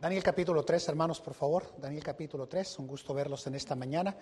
Daniel 0.00 0.22
capítulo 0.22 0.64
3, 0.64 0.88
hermanos, 0.88 1.20
por 1.20 1.34
favor. 1.34 1.74
Daniel 1.76 2.02
capítulo 2.02 2.46
3, 2.48 2.78
un 2.78 2.86
gusto 2.86 3.12
verlos 3.12 3.46
en 3.46 3.54
esta 3.54 3.74
mañana. 3.74 4.16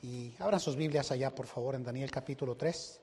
Y 0.00 0.32
abran 0.38 0.60
sus 0.60 0.76
Biblias 0.76 1.10
allá, 1.10 1.34
por 1.34 1.48
favor, 1.48 1.74
en 1.74 1.82
Daniel 1.82 2.08
capítulo 2.08 2.56
3. 2.56 3.00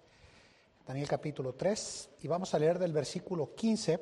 Daniel 0.88 1.10
capítulo 1.10 1.56
3. 1.56 2.10
Y 2.22 2.30
vamos 2.30 2.54
a 2.54 2.60
leer 2.60 2.80
del 2.80 2.94
versículo 2.94 3.54
15, 3.54 4.00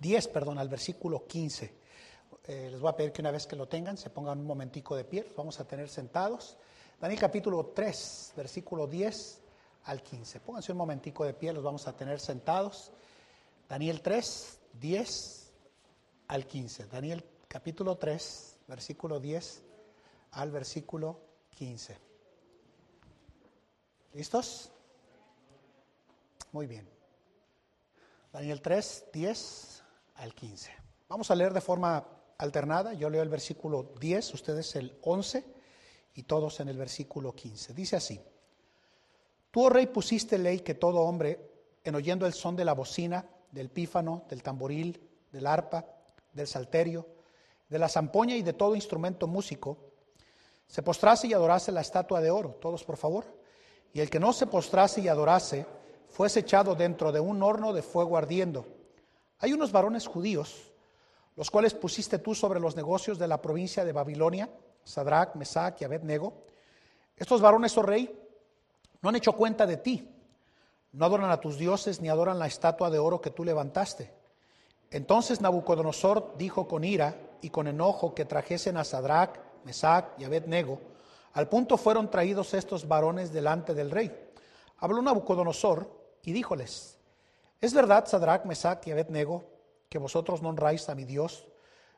10, 0.00 0.28
perdón, 0.28 0.58
al 0.58 0.68
versículo 0.68 1.26
15. 1.26 1.74
Eh, 2.46 2.68
les 2.70 2.78
voy 2.78 2.90
a 2.90 2.96
pedir 2.96 3.10
que 3.10 3.22
una 3.22 3.30
vez 3.30 3.46
que 3.46 3.56
lo 3.56 3.68
tengan, 3.68 3.96
se 3.96 4.10
pongan 4.10 4.40
un 4.40 4.46
momentico 4.46 4.94
de 4.94 5.04
pie. 5.04 5.26
vamos 5.34 5.58
a 5.60 5.66
tener 5.66 5.88
sentados. 5.88 6.58
Daniel 7.00 7.20
capítulo 7.20 7.72
3, 7.74 8.34
versículo 8.36 8.86
10 8.86 9.40
al 9.84 10.02
15. 10.02 10.40
Pónganse 10.40 10.72
un 10.72 10.78
momentico 10.78 11.24
de 11.24 11.32
pie, 11.32 11.54
los 11.54 11.64
vamos 11.64 11.88
a 11.88 11.96
tener 11.96 12.20
sentados. 12.20 12.92
Daniel 13.66 14.02
3, 14.02 14.58
10 14.78 15.43
al 16.28 16.46
15. 16.46 16.86
Daniel 16.86 17.24
capítulo 17.48 17.96
3, 17.96 18.58
versículo 18.68 19.20
10 19.20 19.62
al 20.32 20.50
versículo 20.50 21.20
15. 21.50 21.96
¿Listos? 24.14 24.70
Muy 26.52 26.66
bien. 26.66 26.88
Daniel 28.32 28.60
3, 28.60 29.06
10 29.12 29.82
al 30.16 30.34
15. 30.34 30.70
Vamos 31.08 31.30
a 31.30 31.34
leer 31.34 31.52
de 31.52 31.60
forma 31.60 32.06
alternada. 32.38 32.94
Yo 32.94 33.10
leo 33.10 33.22
el 33.22 33.28
versículo 33.28 33.94
10, 34.00 34.34
ustedes 34.34 34.74
el 34.76 34.98
11 35.02 35.44
y 36.14 36.22
todos 36.24 36.60
en 36.60 36.68
el 36.68 36.76
versículo 36.76 37.34
15. 37.34 37.74
Dice 37.74 37.96
así. 37.96 38.20
Tú, 39.50 39.66
oh 39.66 39.68
rey, 39.68 39.86
pusiste 39.86 40.36
ley 40.38 40.60
que 40.60 40.74
todo 40.74 41.00
hombre, 41.00 41.50
en 41.84 41.94
oyendo 41.94 42.26
el 42.26 42.32
son 42.32 42.56
de 42.56 42.64
la 42.64 42.72
bocina, 42.72 43.24
del 43.52 43.70
pífano, 43.70 44.24
del 44.28 44.42
tamboril, 44.42 45.00
del 45.30 45.46
arpa, 45.46 45.86
del 46.34 46.46
salterio, 46.46 47.06
de 47.68 47.78
la 47.78 47.88
zampoña 47.88 48.36
y 48.36 48.42
de 48.42 48.52
todo 48.52 48.74
instrumento 48.74 49.26
músico, 49.26 49.78
se 50.66 50.82
postrase 50.82 51.28
y 51.28 51.32
adorase 51.32 51.72
la 51.72 51.80
estatua 51.80 52.20
de 52.20 52.30
oro. 52.30 52.58
Todos, 52.60 52.84
por 52.84 52.96
favor. 52.96 53.24
Y 53.92 54.00
el 54.00 54.10
que 54.10 54.20
no 54.20 54.32
se 54.32 54.46
postrase 54.46 55.00
y 55.00 55.08
adorase, 55.08 55.66
fuese 56.08 56.40
echado 56.40 56.74
dentro 56.74 57.12
de 57.12 57.20
un 57.20 57.42
horno 57.42 57.72
de 57.72 57.82
fuego 57.82 58.16
ardiendo. 58.16 58.66
Hay 59.38 59.52
unos 59.52 59.72
varones 59.72 60.06
judíos, 60.06 60.72
los 61.36 61.50
cuales 61.50 61.74
pusiste 61.74 62.18
tú 62.18 62.34
sobre 62.34 62.60
los 62.60 62.76
negocios 62.76 63.18
de 63.18 63.28
la 63.28 63.40
provincia 63.40 63.84
de 63.84 63.92
Babilonia, 63.92 64.48
Sadrach, 64.84 65.34
Mesach 65.34 65.80
y 65.80 65.84
Abednego. 65.84 66.44
Estos 67.16 67.40
varones, 67.40 67.76
oh 67.78 67.82
rey, 67.82 68.10
no 69.02 69.08
han 69.08 69.16
hecho 69.16 69.32
cuenta 69.32 69.66
de 69.66 69.76
ti, 69.76 70.08
no 70.92 71.04
adoran 71.04 71.30
a 71.30 71.40
tus 71.40 71.58
dioses 71.58 72.00
ni 72.00 72.08
adoran 72.08 72.38
la 72.38 72.46
estatua 72.46 72.90
de 72.90 72.98
oro 72.98 73.20
que 73.20 73.30
tú 73.30 73.44
levantaste. 73.44 74.12
Entonces 74.94 75.40
Nabucodonosor 75.40 76.36
dijo 76.38 76.68
con 76.68 76.84
ira 76.84 77.16
y 77.40 77.50
con 77.50 77.66
enojo 77.66 78.14
que 78.14 78.24
trajesen 78.24 78.76
a 78.76 78.84
Sadrach, 78.84 79.40
Mesach 79.64 80.04
y 80.18 80.24
Abednego. 80.24 80.78
Al 81.32 81.48
punto 81.48 81.76
fueron 81.76 82.12
traídos 82.12 82.54
estos 82.54 82.86
varones 82.86 83.32
delante 83.32 83.74
del 83.74 83.90
rey. 83.90 84.16
Habló 84.78 85.02
Nabucodonosor 85.02 85.90
y 86.22 86.32
díjoles, 86.32 86.96
¿es 87.60 87.74
verdad, 87.74 88.06
Sadrach, 88.06 88.44
Mesach 88.44 88.86
y 88.86 88.92
Abednego, 88.92 89.42
que 89.88 89.98
vosotros 89.98 90.40
no 90.42 90.50
honráis 90.50 90.88
a 90.88 90.94
mi 90.94 91.04
Dios, 91.04 91.48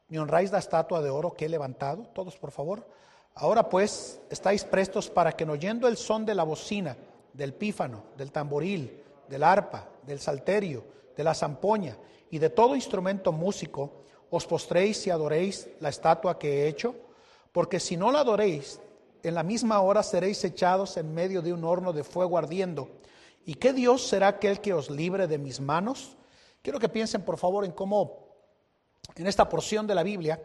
ni 0.08 0.16
honráis 0.16 0.50
la 0.50 0.58
estatua 0.58 1.02
de 1.02 1.10
oro 1.10 1.34
que 1.34 1.44
he 1.44 1.48
levantado? 1.50 2.04
Todos, 2.14 2.38
por 2.38 2.50
favor. 2.50 2.88
Ahora 3.34 3.68
pues 3.68 4.22
estáis 4.30 4.64
prestos 4.64 5.10
para 5.10 5.32
que, 5.32 5.44
oyendo 5.44 5.86
el 5.86 5.98
son 5.98 6.24
de 6.24 6.34
la 6.34 6.44
bocina, 6.44 6.96
del 7.34 7.52
pífano, 7.52 8.04
del 8.16 8.32
tamboril, 8.32 9.04
del 9.28 9.42
arpa, 9.42 9.86
del 10.06 10.18
salterio, 10.18 10.82
de 11.14 11.24
la 11.24 11.34
zampoña, 11.34 11.98
y 12.30 12.38
de 12.38 12.50
todo 12.50 12.74
instrumento 12.74 13.32
músico, 13.32 14.04
os 14.30 14.46
postréis 14.46 15.06
y 15.06 15.10
adoréis 15.10 15.68
la 15.80 15.88
estatua 15.88 16.38
que 16.38 16.64
he 16.64 16.68
hecho, 16.68 16.94
porque 17.52 17.80
si 17.80 17.96
no 17.96 18.10
la 18.10 18.20
adoréis, 18.20 18.80
en 19.22 19.34
la 19.34 19.42
misma 19.42 19.80
hora 19.80 20.02
seréis 20.02 20.44
echados 20.44 20.96
en 20.96 21.14
medio 21.14 21.42
de 21.42 21.52
un 21.52 21.64
horno 21.64 21.92
de 21.92 22.04
fuego 22.04 22.38
ardiendo. 22.38 22.88
¿Y 23.44 23.54
qué 23.54 23.72
Dios 23.72 24.06
será 24.06 24.28
aquel 24.28 24.60
que 24.60 24.74
os 24.74 24.90
libre 24.90 25.26
de 25.26 25.38
mis 25.38 25.60
manos? 25.60 26.16
Quiero 26.62 26.78
que 26.78 26.88
piensen 26.88 27.22
por 27.22 27.38
favor 27.38 27.64
en 27.64 27.72
cómo 27.72 28.26
en 29.14 29.26
esta 29.26 29.48
porción 29.48 29.86
de 29.86 29.94
la 29.94 30.02
Biblia, 30.02 30.42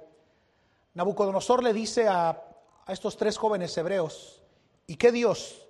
Nabucodonosor 0.94 1.64
le 1.64 1.74
dice 1.74 2.08
a, 2.08 2.30
a 2.86 2.94
estos 2.94 3.18
tres 3.18 3.38
jóvenes 3.38 3.76
hebreos, 3.78 4.42
¿y 4.88 4.96
qué 4.96 5.12
Dios 5.12 5.68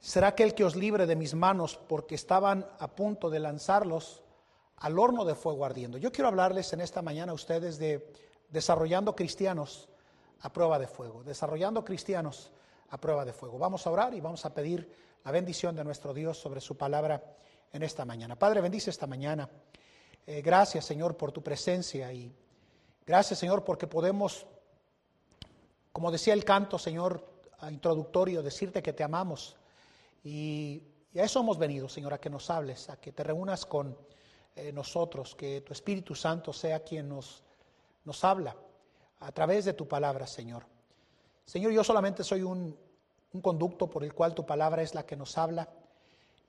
será 0.00 0.28
aquel 0.28 0.54
que 0.54 0.64
os 0.64 0.74
libre 0.74 1.06
de 1.06 1.16
mis 1.16 1.34
manos? 1.34 1.78
Porque 1.88 2.14
estaban 2.14 2.66
a 2.78 2.88
punto 2.88 3.30
de 3.30 3.40
lanzarlos 3.40 4.23
al 4.76 4.98
horno 4.98 5.24
de 5.24 5.34
fuego 5.34 5.64
ardiendo. 5.64 5.98
Yo 5.98 6.12
quiero 6.12 6.28
hablarles 6.28 6.72
en 6.72 6.80
esta 6.80 7.02
mañana 7.02 7.32
a 7.32 7.34
ustedes 7.34 7.78
de 7.78 8.12
desarrollando 8.48 9.14
cristianos 9.14 9.88
a 10.40 10.52
prueba 10.52 10.78
de 10.78 10.86
fuego, 10.86 11.24
desarrollando 11.24 11.84
cristianos 11.84 12.50
a 12.90 12.98
prueba 12.98 13.24
de 13.24 13.32
fuego. 13.32 13.58
Vamos 13.58 13.86
a 13.86 13.90
orar 13.90 14.14
y 14.14 14.20
vamos 14.20 14.44
a 14.44 14.54
pedir 14.54 14.88
la 15.24 15.30
bendición 15.30 15.74
de 15.74 15.84
nuestro 15.84 16.12
Dios 16.12 16.38
sobre 16.38 16.60
su 16.60 16.76
palabra 16.76 17.22
en 17.72 17.82
esta 17.82 18.04
mañana. 18.04 18.36
Padre, 18.38 18.60
bendice 18.60 18.90
esta 18.90 19.06
mañana. 19.06 19.48
Eh, 20.26 20.42
gracias, 20.42 20.84
Señor, 20.84 21.16
por 21.16 21.32
tu 21.32 21.42
presencia 21.42 22.12
y 22.12 22.32
gracias, 23.06 23.38
Señor, 23.38 23.64
porque 23.64 23.86
podemos, 23.86 24.46
como 25.92 26.10
decía 26.10 26.34
el 26.34 26.44
canto, 26.44 26.78
Señor, 26.78 27.26
introductorio, 27.70 28.42
decirte 28.42 28.82
que 28.82 28.92
te 28.92 29.02
amamos. 29.02 29.56
Y, 30.22 30.82
y 31.12 31.18
a 31.18 31.24
eso 31.24 31.40
hemos 31.40 31.58
venido, 31.58 31.88
Señor, 31.88 32.14
a 32.14 32.18
que 32.18 32.30
nos 32.30 32.50
hables, 32.50 32.88
a 32.90 33.00
que 33.00 33.12
te 33.12 33.22
reúnas 33.22 33.66
con 33.66 33.96
eh, 34.56 34.72
nosotros, 34.72 35.34
que 35.34 35.60
tu 35.60 35.72
Espíritu 35.72 36.14
Santo 36.14 36.52
sea 36.52 36.80
quien 36.80 37.08
nos, 37.08 37.42
nos 38.04 38.22
habla 38.24 38.56
a 39.20 39.32
través 39.32 39.64
de 39.64 39.72
tu 39.72 39.88
palabra, 39.88 40.26
Señor. 40.26 40.64
Señor, 41.44 41.72
yo 41.72 41.84
solamente 41.84 42.24
soy 42.24 42.42
un, 42.42 42.76
un 43.32 43.40
conducto 43.40 43.90
por 43.90 44.04
el 44.04 44.14
cual 44.14 44.34
tu 44.34 44.46
palabra 44.46 44.82
es 44.82 44.94
la 44.94 45.04
que 45.04 45.16
nos 45.16 45.36
habla. 45.36 45.68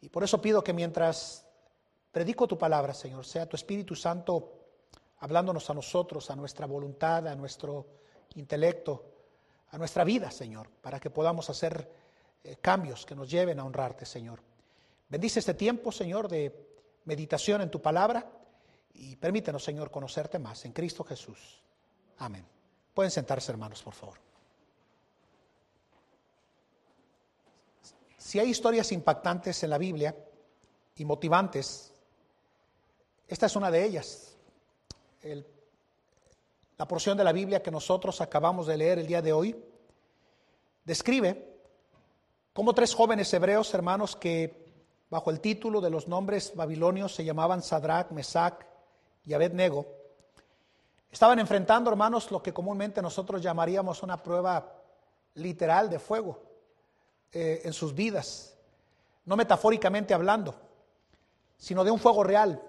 Y 0.01 0.09
por 0.09 0.23
eso 0.23 0.41
pido 0.41 0.63
que 0.63 0.73
mientras 0.73 1.45
predico 2.11 2.47
tu 2.47 2.57
palabra, 2.57 2.93
Señor, 2.93 3.25
sea 3.25 3.49
tu 3.49 3.55
Espíritu 3.55 3.95
Santo 3.95 4.53
hablándonos 5.19 5.69
a 5.69 5.73
nosotros, 5.73 6.29
a 6.29 6.35
nuestra 6.35 6.67
voluntad, 6.67 7.27
a 7.27 7.35
nuestro 7.35 7.87
intelecto, 8.35 9.03
a 9.71 9.77
nuestra 9.77 10.03
vida, 10.03 10.29
Señor, 10.31 10.69
para 10.81 10.99
que 10.99 11.09
podamos 11.09 11.49
hacer 11.49 11.89
eh, 12.43 12.57
cambios 12.61 13.05
que 13.05 13.15
nos 13.15 13.29
lleven 13.29 13.59
a 13.59 13.65
honrarte, 13.65 14.05
Señor. 14.05 14.39
Bendice 15.09 15.39
este 15.39 15.53
tiempo, 15.55 15.91
Señor, 15.91 16.27
de 16.27 16.64
meditación 17.05 17.61
en 17.61 17.71
tu 17.71 17.81
palabra 17.81 18.29
y 18.93 19.15
permítenos, 19.15 19.63
Señor, 19.63 19.91
conocerte 19.91 20.39
más 20.39 20.65
en 20.65 20.71
Cristo 20.71 21.03
Jesús. 21.03 21.61
Amén. 22.17 22.45
Pueden 22.93 23.11
sentarse, 23.11 23.51
hermanos, 23.51 23.81
por 23.83 23.93
favor. 23.93 24.17
Si 28.17 28.39
hay 28.39 28.49
historias 28.49 28.91
impactantes 28.91 29.61
en 29.63 29.69
la 29.69 29.77
Biblia 29.77 30.15
y 30.95 31.05
motivantes, 31.05 31.93
esta 33.27 33.45
es 33.45 33.55
una 33.55 33.69
de 33.69 33.83
ellas. 33.83 34.37
la 36.77 36.87
porción 36.87 37.17
de 37.17 37.23
la 37.23 37.31
Biblia 37.31 37.61
que 37.63 37.71
nosotros 37.71 38.21
acabamos 38.21 38.67
de 38.67 38.77
leer 38.77 38.99
el 38.99 39.07
día 39.07 39.21
de 39.21 39.33
hoy 39.33 39.55
describe 40.83 41.55
cómo 42.53 42.73
tres 42.73 42.93
jóvenes 42.93 43.33
hebreos, 43.33 43.73
hermanos, 43.73 44.15
que 44.15 44.64
bajo 45.09 45.29
el 45.29 45.39
título 45.39 45.81
de 45.81 45.89
los 45.89 46.07
nombres 46.07 46.53
babilonios 46.55 47.13
se 47.13 47.23
llamaban 47.23 47.61
Sadrach, 47.61 48.11
Mesach 48.11 48.65
y 49.25 49.33
Abednego, 49.33 49.85
estaban 51.11 51.39
enfrentando, 51.39 51.89
hermanos, 51.89 52.31
lo 52.31 52.41
que 52.41 52.53
comúnmente 52.53 53.01
nosotros 53.01 53.41
llamaríamos 53.41 54.03
una 54.03 54.21
prueba 54.21 54.73
literal 55.35 55.89
de 55.89 55.99
fuego 55.99 56.41
eh, 57.31 57.61
en 57.63 57.73
sus 57.73 57.93
vidas, 57.93 58.57
no 59.25 59.35
metafóricamente 59.35 60.13
hablando, 60.13 60.55
sino 61.57 61.83
de 61.83 61.91
un 61.91 61.99
fuego 61.99 62.23
real, 62.23 62.61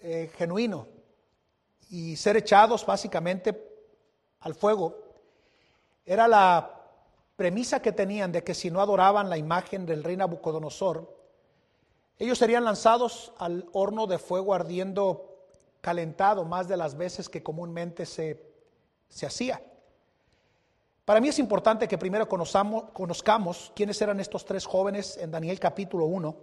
eh, 0.00 0.30
genuino, 0.36 0.86
y 1.90 2.16
ser 2.16 2.36
echados 2.36 2.86
básicamente 2.86 3.70
al 4.40 4.54
fuego. 4.54 4.98
Era 6.04 6.26
la 6.26 6.80
premisa 7.36 7.82
que 7.82 7.92
tenían 7.92 8.32
de 8.32 8.42
que 8.42 8.54
si 8.54 8.70
no 8.70 8.80
adoraban 8.80 9.28
la 9.28 9.36
imagen 9.36 9.84
del 9.84 10.02
rey 10.02 10.16
Nabucodonosor, 10.16 11.21
ellos 12.22 12.38
serían 12.38 12.62
lanzados 12.62 13.32
al 13.38 13.66
horno 13.72 14.06
de 14.06 14.16
fuego 14.16 14.54
ardiendo 14.54 15.28
calentado 15.80 16.44
más 16.44 16.68
de 16.68 16.76
las 16.76 16.96
veces 16.96 17.28
que 17.28 17.42
comúnmente 17.42 18.06
se, 18.06 18.40
se 19.08 19.26
hacía. 19.26 19.60
Para 21.04 21.20
mí 21.20 21.30
es 21.30 21.40
importante 21.40 21.88
que 21.88 21.98
primero 21.98 22.28
conozcamos 22.28 23.72
quiénes 23.74 24.00
eran 24.00 24.20
estos 24.20 24.44
tres 24.44 24.66
jóvenes 24.66 25.16
en 25.16 25.32
Daniel 25.32 25.58
capítulo 25.58 26.06
1. 26.06 26.36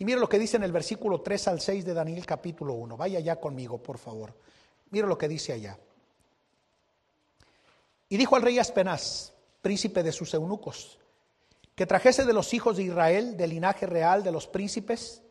Y 0.00 0.04
mire 0.04 0.18
lo 0.18 0.28
que 0.28 0.40
dice 0.40 0.56
en 0.56 0.64
el 0.64 0.72
versículo 0.72 1.20
3 1.20 1.46
al 1.46 1.60
6 1.60 1.84
de 1.84 1.94
Daniel 1.94 2.26
capítulo 2.26 2.74
1. 2.74 2.96
Vaya 2.96 3.20
allá 3.20 3.36
conmigo, 3.36 3.78
por 3.78 3.98
favor. 3.98 4.34
Mire 4.90 5.06
lo 5.06 5.16
que 5.16 5.28
dice 5.28 5.52
allá. 5.52 5.78
Y 8.08 8.16
dijo 8.16 8.34
al 8.34 8.42
rey 8.42 8.58
Aspenaz, 8.58 9.32
príncipe 9.60 10.02
de 10.02 10.10
sus 10.10 10.34
eunucos, 10.34 10.98
que 11.74 11.86
trajese 11.86 12.24
de 12.24 12.32
los 12.32 12.52
hijos 12.52 12.76
de 12.76 12.84
Israel, 12.84 13.36
del 13.36 13.50
linaje 13.50 13.86
real 13.86 14.22
de 14.22 14.32
los 14.32 14.46
príncipes, 14.46 15.22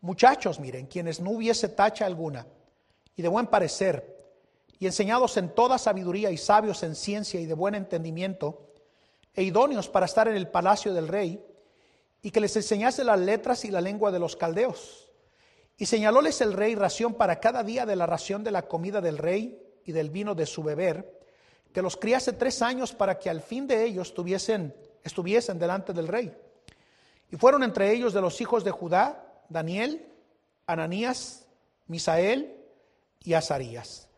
muchachos, 0.00 0.60
miren, 0.60 0.86
quienes 0.86 1.20
no 1.20 1.30
hubiese 1.30 1.68
tacha 1.68 2.04
alguna, 2.06 2.46
y 3.16 3.22
de 3.22 3.28
buen 3.28 3.46
parecer, 3.46 4.12
y 4.78 4.86
enseñados 4.86 5.36
en 5.36 5.54
toda 5.54 5.78
sabiduría 5.78 6.30
y 6.30 6.36
sabios 6.36 6.82
en 6.82 6.94
ciencia 6.94 7.40
y 7.40 7.46
de 7.46 7.54
buen 7.54 7.74
entendimiento, 7.74 8.68
e 9.34 9.42
idóneos 9.42 9.88
para 9.88 10.06
estar 10.06 10.28
en 10.28 10.36
el 10.36 10.48
palacio 10.48 10.92
del 10.92 11.08
rey, 11.08 11.42
y 12.20 12.30
que 12.30 12.40
les 12.40 12.54
enseñase 12.56 13.02
las 13.02 13.18
letras 13.18 13.64
y 13.64 13.70
la 13.70 13.80
lengua 13.80 14.12
de 14.12 14.18
los 14.18 14.36
caldeos. 14.36 15.10
Y 15.76 15.86
señalóles 15.86 16.40
el 16.40 16.52
rey 16.52 16.74
ración 16.74 17.14
para 17.14 17.40
cada 17.40 17.64
día 17.64 17.86
de 17.86 17.96
la 17.96 18.06
ración 18.06 18.44
de 18.44 18.52
la 18.52 18.68
comida 18.68 19.00
del 19.00 19.18
rey 19.18 19.60
y 19.84 19.92
del 19.92 20.10
vino 20.10 20.34
de 20.34 20.46
su 20.46 20.62
beber, 20.62 21.20
que 21.72 21.82
los 21.82 21.96
criase 21.96 22.32
tres 22.32 22.62
años 22.62 22.92
para 22.92 23.18
que 23.18 23.30
al 23.30 23.40
fin 23.40 23.66
de 23.66 23.84
ellos 23.84 24.14
tuviesen, 24.14 24.74
estuviesen 25.04 25.58
delante 25.58 25.92
del 25.92 26.08
rey. 26.08 26.34
Y 27.30 27.36
fueron 27.36 27.62
entre 27.62 27.92
ellos 27.92 28.12
de 28.12 28.20
los 28.20 28.40
hijos 28.40 28.64
de 28.64 28.70
Judá, 28.70 29.24
Daniel, 29.48 30.06
Ananías, 30.66 31.46
Misael 31.86 32.56
y 33.20 33.34
Azarías. 33.34 34.08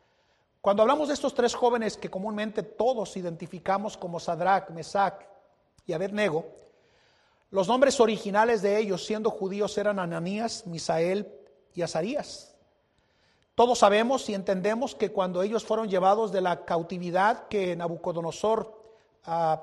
Cuando 0.60 0.82
hablamos 0.82 1.08
de 1.08 1.14
estos 1.14 1.34
tres 1.34 1.54
jóvenes 1.54 1.96
que 1.96 2.10
comúnmente 2.10 2.62
todos 2.62 3.16
identificamos 3.16 3.96
como 3.96 4.19
Sadrach, 4.19 4.70
Mesach 4.70 5.22
y 5.86 5.92
Abednego, 5.92 6.46
los 7.50 7.69
nombres 7.69 8.00
originales 8.00 8.62
de 8.62 8.78
ellos, 8.78 9.04
siendo 9.04 9.30
judíos, 9.30 9.76
eran 9.78 9.98
Ananías, 9.98 10.66
Misael 10.66 11.30
y 11.75 11.82
Azarías. 11.82 12.56
Todos 13.54 13.78
sabemos 13.78 14.28
y 14.28 14.34
entendemos 14.34 14.96
que 14.96 15.12
cuando 15.12 15.42
ellos 15.42 15.64
fueron 15.64 15.88
llevados 15.88 16.32
de 16.32 16.40
la 16.40 16.64
cautividad 16.64 17.46
que 17.46 17.76
Nabucodonosor, 17.76 18.82
ah, 19.26 19.62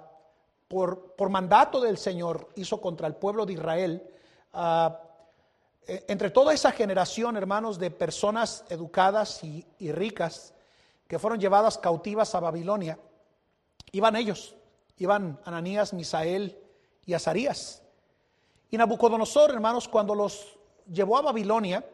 por, 0.71 1.29
mandato 1.29 1.81
del 1.81 1.97
Señor, 1.97 2.47
hizo 2.55 2.79
contra 2.79 3.05
el 3.05 3.15
pueblo 3.15 3.45
de 3.45 3.53
Israel, 3.53 4.09
ah, 4.53 5.01
e, 5.85 6.05
entre 6.07 6.29
toda 6.29 6.53
esa 6.53 6.71
generación, 6.71 7.35
hermanos, 7.35 7.77
de 7.77 7.91
personas 7.91 8.63
educadas 8.69 9.43
y, 9.43 9.65
y 9.79 9.91
ricas 9.91 10.53
que 11.09 11.19
fueron 11.19 11.41
llevadas 11.41 11.77
cautivas 11.77 12.33
a 12.35 12.39
Babilonia, 12.39 12.97
iban 13.91 14.15
ellos, 14.15 14.55
iban 14.95 15.37
Ananías, 15.43 15.91
Misael 15.91 16.57
y 17.05 17.13
Azarías. 17.13 17.83
Y 18.69 18.77
Nabucodonosor, 18.77 19.51
hermanos, 19.51 19.89
cuando 19.89 20.15
los 20.15 20.57
llevó 20.89 21.17
a 21.17 21.21
Babilonia, 21.21 21.85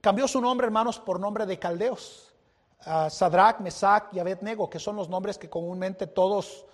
cambió 0.00 0.26
su 0.26 0.40
nombre, 0.40 0.64
hermanos, 0.66 0.98
por 0.98 1.20
nombre 1.20 1.44
de 1.44 1.58
caldeos. 1.58 2.32
Uh, 2.86 3.10
Sadrach, 3.10 3.60
Mesach 3.60 4.04
y 4.12 4.18
Abednego, 4.20 4.70
que 4.70 4.78
son 4.78 4.96
los 4.96 5.10
nombres 5.10 5.36
que 5.36 5.50
comúnmente 5.50 6.06
todos 6.06 6.64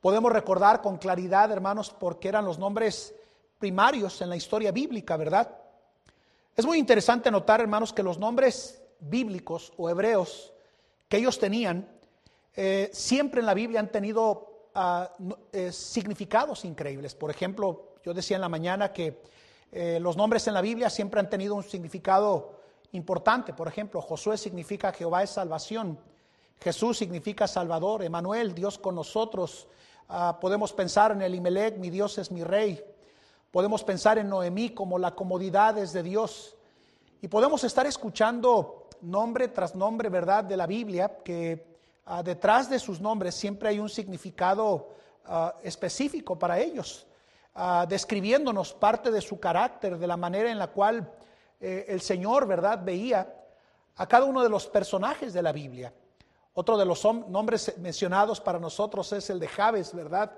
podemos 0.00 0.32
recordar 0.32 0.80
con 0.80 0.98
claridad, 0.98 1.50
hermanos, 1.50 1.94
porque 1.98 2.28
eran 2.28 2.44
los 2.44 2.58
nombres 2.58 3.14
primarios 3.58 4.20
en 4.20 4.28
la 4.28 4.36
historia 4.36 4.72
bíblica, 4.72 5.16
¿verdad? 5.16 5.56
Es 6.56 6.66
muy 6.66 6.78
interesante 6.78 7.30
notar, 7.30 7.60
hermanos, 7.60 7.92
que 7.92 8.02
los 8.02 8.18
nombres 8.18 8.82
bíblicos 9.00 9.72
o 9.76 9.88
hebreos 9.88 10.52
que 11.08 11.16
ellos 11.16 11.38
tenían, 11.38 11.88
eh, 12.54 12.90
siempre 12.92 13.40
en 13.40 13.46
la 13.46 13.54
Biblia 13.54 13.80
han 13.80 13.90
tenido 13.90 14.68
uh, 14.74 15.32
eh, 15.52 15.72
significados 15.72 16.64
increíbles. 16.64 17.14
Por 17.14 17.30
ejemplo, 17.30 17.94
yo 18.04 18.12
decía 18.12 18.36
en 18.36 18.40
la 18.40 18.48
mañana 18.48 18.92
que 18.92 19.22
eh, 19.70 19.98
los 20.00 20.16
nombres 20.16 20.46
en 20.48 20.54
la 20.54 20.60
Biblia 20.60 20.90
siempre 20.90 21.20
han 21.20 21.30
tenido 21.30 21.54
un 21.54 21.62
significado 21.62 22.58
importante. 22.92 23.52
Por 23.52 23.68
ejemplo, 23.68 24.02
Josué 24.02 24.36
significa 24.36 24.92
Jehová 24.92 25.22
es 25.22 25.30
salvación. 25.30 25.98
Jesús 26.60 26.98
significa 26.98 27.46
Salvador. 27.46 28.02
Emanuel, 28.02 28.54
Dios 28.54 28.78
con 28.78 28.94
nosotros. 28.94 29.68
Uh, 30.08 30.38
podemos 30.40 30.72
pensar 30.72 31.12
en 31.12 31.22
el 31.22 31.34
Imelec, 31.34 31.76
mi 31.76 31.90
Dios 31.90 32.18
es 32.18 32.30
mi 32.30 32.42
rey. 32.42 32.82
Podemos 33.50 33.84
pensar 33.84 34.18
en 34.18 34.28
Noemí 34.28 34.70
como 34.70 34.98
la 34.98 35.14
comodidad 35.14 35.76
es 35.78 35.92
de 35.92 36.02
Dios. 36.02 36.56
Y 37.20 37.28
podemos 37.28 37.64
estar 37.64 37.86
escuchando 37.86 38.88
nombre 39.02 39.48
tras 39.48 39.74
nombre, 39.74 40.08
¿verdad?, 40.08 40.44
de 40.44 40.56
la 40.56 40.66
Biblia, 40.66 41.18
que 41.24 41.78
uh, 42.06 42.22
detrás 42.22 42.70
de 42.70 42.78
sus 42.78 43.00
nombres 43.00 43.34
siempre 43.34 43.68
hay 43.68 43.78
un 43.78 43.88
significado 43.88 44.90
uh, 45.28 45.50
específico 45.62 46.38
para 46.38 46.58
ellos. 46.58 47.06
Ah, 47.60 47.86
describiéndonos 47.88 48.72
parte 48.72 49.10
de 49.10 49.20
su 49.20 49.40
carácter, 49.40 49.98
de 49.98 50.06
la 50.06 50.16
manera 50.16 50.48
en 50.48 50.60
la 50.60 50.68
cual 50.68 51.12
eh, 51.58 51.86
el 51.88 52.00
Señor, 52.00 52.46
¿verdad?, 52.46 52.80
veía 52.84 53.34
a 53.96 54.06
cada 54.06 54.26
uno 54.26 54.44
de 54.44 54.48
los 54.48 54.68
personajes 54.68 55.32
de 55.32 55.42
la 55.42 55.50
Biblia. 55.50 55.92
Otro 56.60 56.76
de 56.76 56.84
los 56.84 57.04
nombres 57.04 57.72
mencionados 57.78 58.40
para 58.40 58.58
nosotros 58.58 59.12
es 59.12 59.30
el 59.30 59.38
de 59.38 59.46
Javes, 59.46 59.94
¿verdad?, 59.94 60.32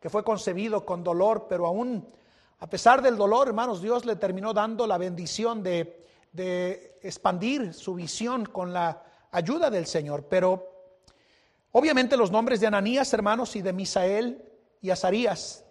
que 0.00 0.08
fue 0.08 0.24
concebido 0.24 0.86
con 0.86 1.04
dolor, 1.04 1.48
pero 1.50 1.66
aún 1.66 2.08
a 2.60 2.66
pesar 2.66 3.02
del 3.02 3.18
dolor, 3.18 3.48
hermanos, 3.48 3.82
Dios 3.82 4.06
le 4.06 4.16
terminó 4.16 4.54
dando 4.54 4.86
la 4.86 4.96
bendición 4.96 5.62
de, 5.62 6.02
de 6.32 6.98
expandir 7.02 7.74
su 7.74 7.92
visión 7.92 8.46
con 8.46 8.72
la 8.72 9.02
ayuda 9.32 9.68
del 9.68 9.84
Señor. 9.84 10.24
Pero 10.30 10.66
obviamente 11.72 12.16
los 12.16 12.30
nombres 12.30 12.58
de 12.60 12.68
Ananías, 12.68 13.12
hermanos, 13.12 13.54
y 13.54 13.60
de 13.60 13.74
Misael 13.74 14.50
y 14.80 14.88
Azarías 14.88 15.62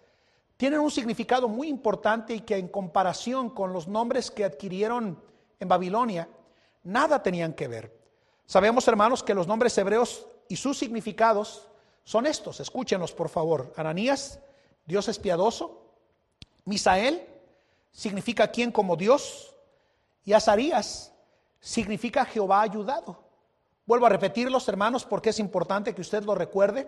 tienen 0.56 0.82
un 0.82 0.92
significado 0.92 1.48
muy 1.48 1.68
importante 1.68 2.36
y 2.36 2.42
que 2.42 2.58
en 2.58 2.68
comparación 2.68 3.50
con 3.50 3.74
los 3.74 3.88
nombres 3.88 4.30
que 4.30 4.46
adquirieron 4.46 5.20
en 5.60 5.68
Babilonia, 5.68 6.30
nada 6.84 7.24
tenían 7.24 7.54
que 7.54 7.68
ver. 7.68 8.05
Sabemos, 8.46 8.88
hermanos, 8.88 9.24
que 9.24 9.34
los 9.34 9.48
nombres 9.48 9.78
hebreos 9.78 10.26
y 10.48 10.56
sus 10.56 10.78
significados 10.78 11.68
son 12.04 12.28
estos. 12.28 12.60
Escúchenos, 12.60 13.12
por 13.12 13.30
favor. 13.30 13.74
Ananías, 13.76 14.40
Dios 14.86 15.08
es 15.08 15.18
piadoso. 15.18 15.82
Misael 16.66 17.26
significa 17.92 18.48
quien 18.50 18.72
como 18.72 18.96
Dios. 18.96 19.56
Y 20.24 20.34
Azarías 20.34 21.12
significa 21.60 22.26
Jehová 22.26 22.62
ayudado. 22.62 23.24
Vuelvo 23.86 24.06
a 24.06 24.10
repetirlos, 24.10 24.68
hermanos, 24.68 25.06
porque 25.06 25.30
es 25.30 25.40
importante 25.40 25.94
que 25.94 26.02
usted 26.02 26.24
lo 26.24 26.36
recuerde. 26.36 26.88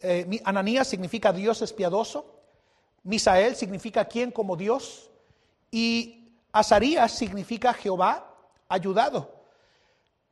Eh, 0.00 0.40
Ananías 0.44 0.88
significa 0.88 1.32
Dios 1.32 1.62
es 1.62 1.72
piadoso. 1.72 2.40
Misael 3.02 3.54
significa 3.54 4.04
quien 4.04 4.32
como 4.32 4.56
Dios 4.56 5.10
y 5.70 6.32
Azarías 6.52 7.12
significa 7.12 7.72
Jehová 7.72 8.34
ayudado. 8.68 9.35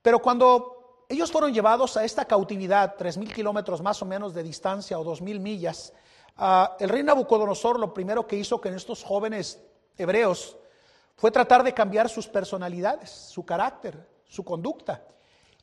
Pero 0.04 0.18
cuando 0.18 1.06
ellos 1.08 1.32
fueron 1.32 1.54
llevados 1.54 1.96
a 1.96 2.04
esta 2.04 2.26
cautividad, 2.26 2.96
tres 2.98 3.16
mil 3.16 3.32
kilómetros 3.32 3.80
más 3.80 4.02
o 4.02 4.04
menos 4.04 4.34
de 4.34 4.42
distancia 4.42 4.98
o 4.98 5.02
dos 5.02 5.22
mil 5.22 5.40
millas, 5.40 5.94
uh, 6.36 6.76
el 6.78 6.90
rey 6.90 7.02
Nabucodonosor 7.02 7.80
lo 7.80 7.94
primero 7.94 8.26
que 8.26 8.36
hizo 8.36 8.60
con 8.60 8.74
estos 8.74 9.02
jóvenes 9.02 9.64
hebreos 9.96 10.58
fue 11.16 11.30
tratar 11.30 11.62
de 11.62 11.72
cambiar 11.72 12.10
sus 12.10 12.26
personalidades, 12.28 13.08
su 13.08 13.46
carácter, 13.46 14.06
su 14.28 14.44
conducta. 14.44 15.06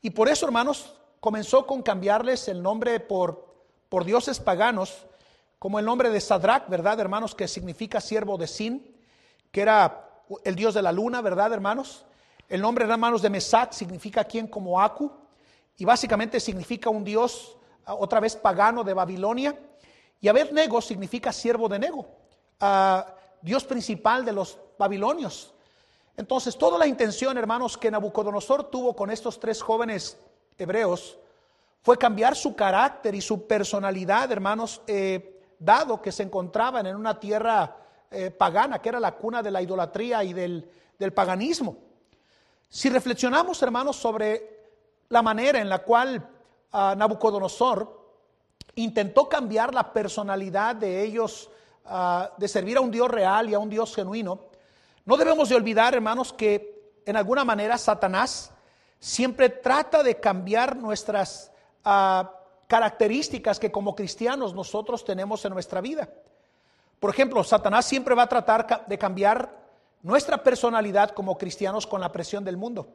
Y 0.00 0.10
por 0.10 0.28
eso, 0.28 0.44
hermanos, 0.44 0.92
comenzó 1.20 1.64
con 1.64 1.80
cambiarles 1.80 2.48
el 2.48 2.64
nombre 2.64 2.98
por, 2.98 3.46
por 3.88 4.04
dioses 4.04 4.40
paganos 4.40 5.06
como 5.60 5.78
el 5.78 5.84
nombre 5.84 6.10
de 6.10 6.20
Sadrach, 6.20 6.68
¿verdad, 6.68 6.98
hermanos? 6.98 7.36
Que 7.36 7.46
significa 7.46 8.00
siervo 8.00 8.36
de 8.38 8.48
Sin, 8.48 8.92
que 9.52 9.60
era 9.60 10.24
el 10.42 10.56
dios 10.56 10.74
de 10.74 10.82
la 10.82 10.90
luna, 10.90 11.20
¿verdad, 11.20 11.52
hermanos? 11.52 12.06
El 12.48 12.60
nombre, 12.60 12.84
hermanos, 12.84 13.22
de 13.22 13.30
Mesach 13.30 13.72
significa 13.72 14.24
quien 14.24 14.46
como 14.46 14.80
Aku, 14.80 15.10
y 15.76 15.84
básicamente 15.84 16.38
significa 16.38 16.90
un 16.90 17.04
dios, 17.04 17.56
ah, 17.86 17.94
otra 17.94 18.20
vez 18.20 18.36
pagano 18.36 18.84
de 18.84 18.94
Babilonia. 18.94 19.58
Y 20.20 20.28
Abednego 20.28 20.80
significa 20.80 21.32
siervo 21.32 21.68
de 21.68 21.78
Nego, 21.80 22.06
uh, 22.60 23.02
dios 23.40 23.64
principal 23.64 24.24
de 24.24 24.32
los 24.32 24.56
babilonios. 24.78 25.52
Entonces, 26.16 26.56
toda 26.56 26.78
la 26.78 26.86
intención, 26.86 27.36
hermanos, 27.36 27.76
que 27.76 27.90
Nabucodonosor 27.90 28.70
tuvo 28.70 28.94
con 28.94 29.10
estos 29.10 29.40
tres 29.40 29.60
jóvenes 29.60 30.16
hebreos 30.58 31.18
fue 31.82 31.98
cambiar 31.98 32.36
su 32.36 32.54
carácter 32.54 33.14
y 33.14 33.20
su 33.20 33.46
personalidad, 33.46 34.30
hermanos, 34.30 34.82
eh, 34.86 35.40
dado 35.58 36.00
que 36.00 36.12
se 36.12 36.22
encontraban 36.22 36.86
en 36.86 36.96
una 36.96 37.18
tierra 37.18 37.76
eh, 38.10 38.30
pagana, 38.30 38.80
que 38.80 38.88
era 38.90 39.00
la 39.00 39.16
cuna 39.16 39.42
de 39.42 39.50
la 39.50 39.62
idolatría 39.62 40.22
y 40.22 40.32
del, 40.32 40.68
paganismo. 41.14 41.76
Si 42.74 42.88
reflexionamos, 42.88 43.62
hermanos, 43.62 43.96
sobre 43.96 44.62
la 45.10 45.20
manera 45.20 45.60
en 45.60 45.68
la 45.68 45.80
cual 45.80 46.26
ah, 46.72 46.94
Nabucodonosor 46.96 48.00
intentó 48.76 49.28
cambiar 49.28 49.74
la 49.74 49.92
personalidad 49.92 50.76
de 50.76 51.04
ellos, 51.04 51.50
ah, 51.84 52.30
de 52.38 52.48
servir 52.48 52.78
a 52.78 52.80
un 52.80 52.90
Dios 52.90 53.10
real 53.10 53.50
y 53.50 53.52
a 53.52 53.58
un 53.58 53.68
Dios 53.68 53.94
genuino, 53.94 54.46
no 55.04 55.18
debemos 55.18 55.50
de 55.50 55.56
olvidar, 55.56 55.94
hermanos, 55.94 56.32
que 56.32 57.02
en 57.04 57.14
alguna 57.14 57.44
manera 57.44 57.76
Satanás 57.76 58.52
siempre 58.98 59.50
trata 59.50 60.02
de 60.02 60.18
cambiar 60.18 60.74
nuestras 60.74 61.52
uh, 61.84 62.26
características 62.68 63.60
que 63.60 63.70
como 63.70 63.94
cristianos 63.94 64.54
nosotros 64.54 65.04
tenemos 65.04 65.44
en 65.44 65.52
nuestra 65.52 65.82
vida. 65.82 66.08
Por 66.98 67.10
ejemplo, 67.10 67.44
Satanás 67.44 67.84
siempre 67.84 68.14
va 68.14 68.22
a 68.22 68.28
tratar 68.28 68.86
de 68.86 68.96
cambiar 68.96 69.61
nuestra 70.02 70.42
personalidad 70.42 71.10
como 71.10 71.38
cristianos 71.38 71.86
con 71.86 72.00
la 72.00 72.12
presión 72.12 72.44
del 72.44 72.56
mundo. 72.56 72.88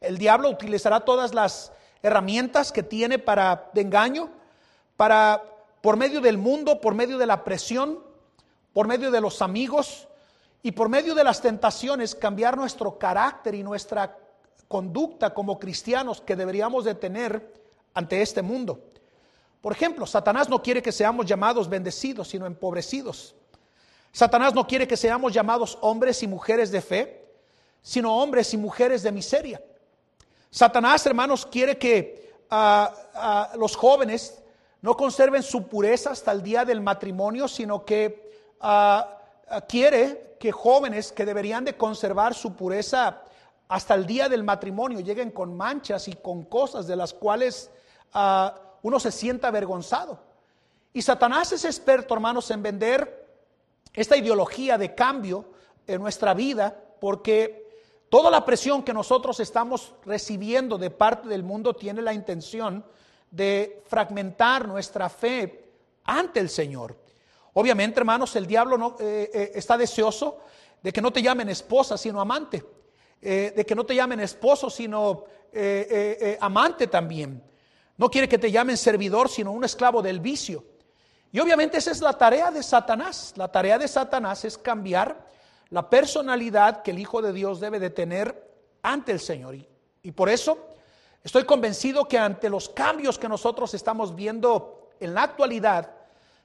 El 0.00 0.18
diablo 0.18 0.50
utilizará 0.50 1.00
todas 1.00 1.34
las 1.34 1.72
herramientas 2.02 2.72
que 2.72 2.82
tiene 2.82 3.18
para 3.18 3.70
engaño, 3.74 4.30
para 4.96 5.42
por 5.80 5.96
medio 5.96 6.20
del 6.20 6.38
mundo, 6.38 6.80
por 6.80 6.94
medio 6.94 7.18
de 7.18 7.26
la 7.26 7.44
presión, 7.44 8.00
por 8.72 8.86
medio 8.86 9.10
de 9.10 9.20
los 9.20 9.40
amigos 9.40 10.08
y 10.62 10.72
por 10.72 10.88
medio 10.88 11.14
de 11.14 11.24
las 11.24 11.40
tentaciones 11.40 12.14
cambiar 12.14 12.56
nuestro 12.56 12.98
carácter 12.98 13.54
y 13.54 13.62
nuestra 13.62 14.18
conducta 14.68 15.32
como 15.32 15.58
cristianos 15.58 16.20
que 16.20 16.36
deberíamos 16.36 16.84
de 16.84 16.94
tener 16.94 17.54
ante 17.94 18.20
este 18.20 18.42
mundo. 18.42 18.80
Por 19.60 19.72
ejemplo, 19.72 20.06
Satanás 20.06 20.48
no 20.48 20.62
quiere 20.62 20.82
que 20.82 20.92
seamos 20.92 21.26
llamados 21.26 21.68
bendecidos, 21.68 22.28
sino 22.28 22.46
empobrecidos. 22.46 23.34
Satanás 24.16 24.54
no 24.54 24.66
quiere 24.66 24.88
que 24.88 24.96
seamos 24.96 25.34
llamados 25.34 25.76
hombres 25.82 26.22
y 26.22 26.26
mujeres 26.26 26.70
de 26.70 26.80
fe, 26.80 27.22
sino 27.82 28.16
hombres 28.16 28.54
y 28.54 28.56
mujeres 28.56 29.02
de 29.02 29.12
miseria. 29.12 29.60
Satanás, 30.50 31.04
hermanos, 31.04 31.44
quiere 31.44 31.76
que 31.76 32.32
ah, 32.48 32.94
ah, 33.12 33.52
los 33.58 33.76
jóvenes 33.76 34.42
no 34.80 34.96
conserven 34.96 35.42
su 35.42 35.68
pureza 35.68 36.12
hasta 36.12 36.32
el 36.32 36.42
día 36.42 36.64
del 36.64 36.80
matrimonio, 36.80 37.46
sino 37.46 37.84
que 37.84 38.32
ah, 38.62 39.18
quiere 39.68 40.38
que 40.40 40.50
jóvenes 40.50 41.12
que 41.12 41.26
deberían 41.26 41.66
de 41.66 41.76
conservar 41.76 42.32
su 42.32 42.54
pureza 42.56 43.20
hasta 43.68 43.92
el 43.92 44.06
día 44.06 44.30
del 44.30 44.44
matrimonio 44.44 45.00
lleguen 45.00 45.30
con 45.30 45.54
manchas 45.54 46.08
y 46.08 46.14
con 46.14 46.44
cosas 46.44 46.86
de 46.86 46.96
las 46.96 47.12
cuales 47.12 47.70
uno 48.80 48.98
se 48.98 49.12
sienta 49.12 49.48
avergonzado. 49.48 50.18
Y 50.94 51.02
Satanás 51.02 51.52
es 51.52 51.66
experto, 51.66 52.14
hermanos, 52.14 52.50
en 52.50 52.62
vender 52.62 53.25
esta 53.96 54.16
ideología 54.16 54.76
de 54.76 54.94
cambio 54.94 55.46
en 55.86 56.00
nuestra 56.00 56.34
vida, 56.34 56.76
porque 57.00 57.66
toda 58.10 58.30
la 58.30 58.44
presión 58.44 58.82
que 58.82 58.92
nosotros 58.92 59.40
estamos 59.40 59.94
recibiendo 60.04 60.76
de 60.76 60.90
parte 60.90 61.28
del 61.28 61.42
mundo 61.42 61.74
tiene 61.74 62.02
la 62.02 62.12
intención 62.12 62.84
de 63.30 63.82
fragmentar 63.86 64.68
nuestra 64.68 65.08
fe 65.08 65.70
ante 66.04 66.40
el 66.40 66.50
Señor. 66.50 66.96
Obviamente, 67.54 67.98
hermanos, 67.98 68.36
el 68.36 68.46
diablo 68.46 68.76
no, 68.76 68.96
eh, 69.00 69.30
eh, 69.32 69.52
está 69.54 69.78
deseoso 69.78 70.38
de 70.82 70.92
que 70.92 71.00
no 71.00 71.10
te 71.10 71.22
llamen 71.22 71.48
esposa, 71.48 71.96
sino 71.96 72.20
amante, 72.20 72.62
eh, 73.22 73.54
de 73.56 73.64
que 73.64 73.74
no 73.74 73.84
te 73.84 73.94
llamen 73.94 74.20
esposo, 74.20 74.68
sino 74.68 75.24
amante 76.38 76.86
también. 76.86 77.42
No 77.96 78.10
quiere 78.10 78.28
que 78.28 78.36
te 78.36 78.52
llamen 78.52 78.76
servidor, 78.76 79.30
sino 79.30 79.52
un 79.52 79.64
esclavo 79.64 80.02
del 80.02 80.20
vicio. 80.20 80.75
Y 81.32 81.40
obviamente 81.40 81.78
esa 81.78 81.90
es 81.90 82.00
la 82.00 82.12
tarea 82.12 82.50
de 82.50 82.62
Satanás. 82.62 83.34
La 83.36 83.48
tarea 83.48 83.78
de 83.78 83.88
Satanás 83.88 84.44
es 84.44 84.56
cambiar 84.56 85.26
la 85.70 85.90
personalidad 85.90 86.82
que 86.82 86.92
el 86.92 86.98
Hijo 86.98 87.20
de 87.20 87.32
Dios 87.32 87.60
debe 87.60 87.78
de 87.78 87.90
tener 87.90 88.46
ante 88.82 89.12
el 89.12 89.20
Señor. 89.20 89.56
Y, 90.02 90.12
por 90.12 90.28
eso 90.28 90.58
estoy 91.24 91.44
convencido 91.44 92.06
que 92.06 92.18
ante 92.18 92.48
los 92.48 92.68
cambios 92.68 93.18
que 93.18 93.28
nosotros 93.28 93.74
estamos 93.74 94.14
viendo 94.14 94.90
en 95.00 95.14
la 95.14 95.24
actualidad, 95.24 95.90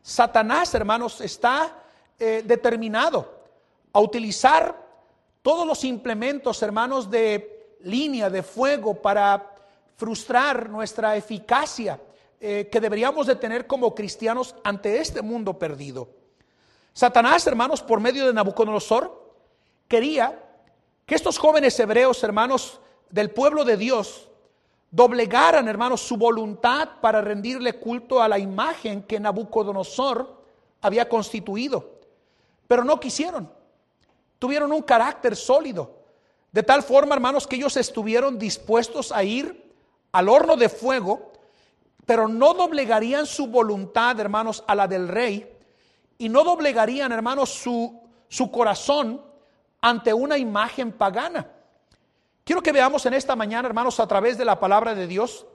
Satanás, 0.01 0.73
hermanos, 0.73 1.21
está 1.21 1.75
eh, 2.17 2.41
determinado 2.43 3.41
a 3.93 3.99
utilizar 3.99 4.75
todos 5.43 5.67
los 5.67 5.83
implementos, 5.83 6.61
hermanos, 6.63 7.09
de 7.09 7.77
línea 7.81 8.29
de 8.29 8.41
fuego 8.41 8.95
para 8.95 9.55
frustrar 9.95 10.69
nuestra 10.69 11.15
eficacia 11.15 11.99
eh, 12.43 12.69
que 12.71 12.81
deberíamos 12.81 13.27
de 13.27 13.35
tener 13.35 13.67
como 13.67 13.93
cristianos 13.93 14.55
ante 14.63 14.99
este 14.99 15.21
mundo 15.21 15.59
perdido. 15.59 16.09
Satanás, 16.91 17.45
hermanos, 17.45 17.83
por 17.83 17.99
medio 17.99 18.25
de 18.25 18.33
Nabucodonosor, 18.33 19.35
quería 19.87 20.43
que 21.05 21.13
estos 21.13 21.37
jóvenes 21.37 21.79
hebreos, 21.79 22.23
hermanos, 22.23 22.79
del 23.11 23.29
pueblo 23.29 23.63
de 23.63 23.77
Dios, 23.77 24.27
doblegaran, 24.89 25.67
hermanos, 25.67 26.01
su 26.01 26.17
voluntad 26.17 26.89
para 26.99 27.21
rendirle 27.21 27.73
culto 27.73 28.19
a 28.19 28.27
la 28.27 28.39
imagen 28.39 29.03
que 29.03 29.19
Nabucodonosor 29.19 30.41
había 30.81 31.07
constituido. 31.07 31.91
Pero 32.67 32.83
no 32.83 32.99
quisieron. 32.99 33.51
Tuvieron 34.39 34.71
un 34.71 34.81
carácter 34.81 35.35
sólido. 35.35 35.95
De 36.51 36.63
tal 36.63 36.81
forma, 36.81 37.13
hermanos, 37.13 37.45
que 37.45 37.57
ellos 37.57 37.77
estuvieron 37.77 38.39
dispuestos 38.39 39.11
a 39.11 39.23
ir 39.23 39.71
al 40.11 40.27
horno 40.27 40.57
de 40.57 40.69
fuego, 40.69 41.30
pero 42.11 42.27
no 42.27 42.53
doblegarían 42.53 43.25
su 43.25 43.47
voluntad, 43.47 44.19
hermanos, 44.19 44.65
a 44.67 44.75
la 44.75 44.85
del 44.85 45.07
rey, 45.07 45.49
y 46.17 46.27
no 46.27 46.43
doblegarían, 46.43 47.09
hermanos, 47.13 47.51
su, 47.51 48.01
su 48.27 48.51
corazón 48.51 49.21
ante 49.79 50.13
una 50.13 50.37
imagen 50.37 50.91
pagana. 50.91 51.47
Quiero 52.43 52.61
que 52.61 52.73
veamos 52.73 53.05
en 53.05 53.13
esta 53.13 53.33
mañana, 53.37 53.69
hermanos, 53.69 53.97
a 54.01 54.07
través 54.07 54.37
de 54.37 54.43
la 54.43 54.59
palabra 54.59 54.93
de 54.93 55.07
Dios, 55.07 55.45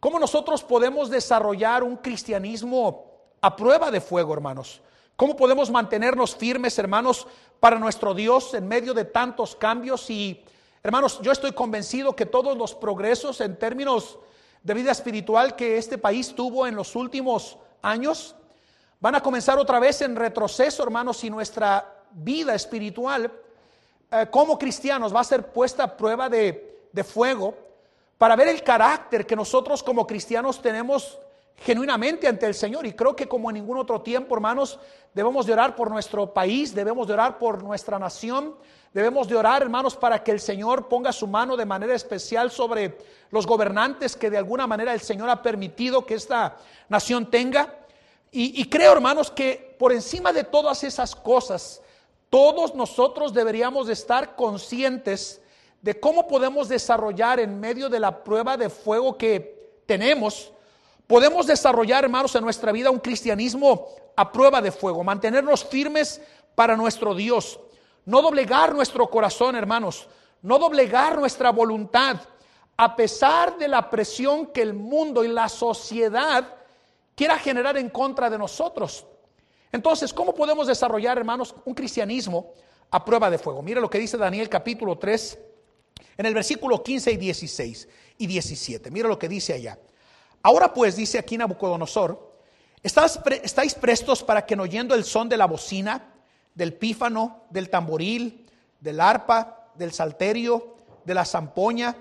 cómo 0.00 0.18
nosotros 0.18 0.64
podemos 0.64 1.10
desarrollar 1.10 1.82
un 1.82 1.98
cristianismo 1.98 3.04
a 3.42 3.54
prueba 3.54 3.90
de 3.90 4.00
fuego, 4.00 4.32
hermanos. 4.32 4.80
¿Cómo 5.14 5.36
podemos 5.36 5.70
mantenernos 5.70 6.34
firmes, 6.34 6.78
hermanos, 6.78 7.26
para 7.60 7.78
nuestro 7.78 8.14
Dios 8.14 8.54
en 8.54 8.66
medio 8.66 8.94
de 8.94 9.04
tantos 9.04 9.54
cambios 9.56 10.08
y 10.08 10.42
Hermanos, 10.84 11.20
yo 11.22 11.30
estoy 11.30 11.52
convencido 11.52 12.16
que 12.16 12.26
todos 12.26 12.58
los 12.58 12.74
progresos 12.74 13.40
en 13.40 13.56
términos 13.56 14.18
de 14.62 14.74
vida 14.74 14.92
espiritual 14.92 15.56
que 15.56 15.76
este 15.76 15.98
país 15.98 16.34
tuvo 16.34 16.66
en 16.66 16.76
los 16.76 16.94
últimos 16.94 17.58
años 17.82 18.36
van 19.00 19.16
a 19.16 19.20
comenzar 19.20 19.58
otra 19.58 19.80
vez 19.80 20.00
en 20.02 20.14
retroceso, 20.14 20.82
hermanos, 20.84 21.24
y 21.24 21.30
nuestra 21.30 22.04
vida 22.12 22.54
espiritual 22.54 23.32
eh, 24.10 24.26
como 24.30 24.58
cristianos 24.58 25.14
va 25.14 25.20
a 25.20 25.24
ser 25.24 25.48
puesta 25.48 25.84
a 25.84 25.96
prueba 25.96 26.28
de, 26.28 26.86
de 26.92 27.04
fuego 27.04 27.54
para 28.16 28.36
ver 28.36 28.48
el 28.48 28.62
carácter 28.62 29.26
que 29.26 29.34
nosotros 29.34 29.82
como 29.82 30.06
cristianos 30.06 30.62
tenemos 30.62 31.18
genuinamente 31.56 32.28
ante 32.28 32.46
el 32.46 32.54
Señor. 32.54 32.86
Y 32.86 32.92
creo 32.92 33.16
que 33.16 33.26
como 33.26 33.50
en 33.50 33.54
ningún 33.54 33.78
otro 33.78 34.00
tiempo, 34.02 34.34
hermanos, 34.34 34.78
debemos 35.14 35.46
de 35.46 35.54
orar 35.54 35.74
por 35.74 35.90
nuestro 35.90 36.32
país, 36.32 36.74
debemos 36.74 37.06
de 37.08 37.14
orar 37.14 37.38
por 37.38 37.62
nuestra 37.62 37.98
nación, 37.98 38.54
debemos 38.92 39.28
de 39.28 39.36
orar, 39.36 39.62
hermanos, 39.62 39.96
para 39.96 40.22
que 40.22 40.30
el 40.30 40.40
Señor 40.40 40.88
ponga 40.88 41.12
su 41.12 41.26
mano 41.26 41.56
de 41.56 41.66
manera 41.66 41.94
especial 41.94 42.50
sobre 42.50 42.98
los 43.30 43.46
gobernantes 43.46 44.16
que 44.16 44.30
de 44.30 44.38
alguna 44.38 44.66
manera 44.66 44.92
el 44.92 45.00
Señor 45.00 45.30
ha 45.30 45.42
permitido 45.42 46.04
que 46.04 46.14
esta 46.14 46.56
nación 46.88 47.30
tenga. 47.30 47.78
Y, 48.34 48.64
creo, 48.70 48.92
hermanos, 48.92 49.30
que 49.30 49.76
por 49.78 49.92
encima 49.92 50.32
de 50.32 50.44
todas 50.44 50.84
esas 50.84 51.14
cosas, 51.14 51.82
todos 52.30 52.74
nosotros 52.74 53.34
deberíamos 53.34 53.86
de 53.86 53.92
estar 53.92 54.36
conscientes 54.36 55.42
de 55.82 56.00
cómo 56.00 56.26
podemos 56.26 56.68
desarrollar 56.68 57.40
en 57.40 57.60
medio 57.60 57.90
de 57.90 58.00
la 58.00 58.24
prueba 58.24 58.56
de 58.56 58.70
fuego 58.70 59.18
que 59.18 59.82
tenemos, 59.84 60.52
podemos 61.06 61.46
desarrollar, 61.46 62.04
hermanos, 62.04 62.34
en 62.34 62.44
nuestra 62.44 62.72
vida 62.72 62.90
un 62.90 63.00
cristianismo 63.00 63.88
a 64.16 64.32
prueba 64.32 64.62
de 64.62 64.72
fuego, 64.72 65.04
mantenernos 65.04 65.64
firmes 65.64 66.22
para 66.54 66.76
nuestro 66.76 67.14
Dios, 67.14 67.60
no 68.04 68.22
doblegar 68.22 68.74
nuestro 68.74 69.08
corazón, 69.08 69.56
hermanos, 69.56 70.08
no 70.42 70.58
doblegar 70.58 71.18
nuestra 71.18 71.50
voluntad, 71.50 72.20
a 72.76 72.96
pesar 72.96 73.56
de 73.58 73.68
la 73.68 73.88
presión 73.88 74.46
que 74.46 74.62
el 74.62 74.74
mundo 74.74 75.24
y 75.24 75.28
la 75.28 75.48
sociedad 75.48 76.56
quiera 77.14 77.38
generar 77.38 77.76
en 77.76 77.90
contra 77.90 78.28
de 78.28 78.38
nosotros. 78.38 79.06
Entonces, 79.70 80.12
¿cómo 80.12 80.34
podemos 80.34 80.66
desarrollar, 80.66 81.16
hermanos, 81.18 81.54
un 81.64 81.74
cristianismo 81.74 82.52
a 82.90 83.04
prueba 83.04 83.30
de 83.30 83.38
fuego? 83.38 83.62
Mire 83.62 83.80
lo 83.80 83.88
que 83.88 83.98
dice 83.98 84.16
Daniel 84.16 84.48
capítulo 84.48 84.98
3, 84.98 85.38
en 86.18 86.26
el 86.26 86.34
versículo 86.34 86.82
15 86.82 87.12
y 87.12 87.16
16 87.16 87.88
y 88.18 88.26
17. 88.26 88.90
Mira 88.90 89.08
lo 89.08 89.18
que 89.18 89.28
dice 89.28 89.54
allá. 89.54 89.78
Ahora 90.42 90.74
pues, 90.74 90.96
dice 90.96 91.18
aquí 91.18 91.38
Nabucodonosor, 91.38 92.36
¿estáis 92.82 93.74
prestos 93.74 94.22
para 94.22 94.44
que 94.44 94.56
no 94.56 94.64
oyendo 94.64 94.94
el 94.94 95.04
son 95.04 95.28
de 95.28 95.36
la 95.36 95.46
bocina, 95.46 96.11
del 96.54 96.74
pífano, 96.74 97.42
del 97.50 97.70
tamboril, 97.70 98.46
del 98.80 99.00
arpa, 99.00 99.68
del 99.74 99.92
salterio, 99.92 100.76
de 101.04 101.14
la 101.14 101.24
zampoña 101.24 101.96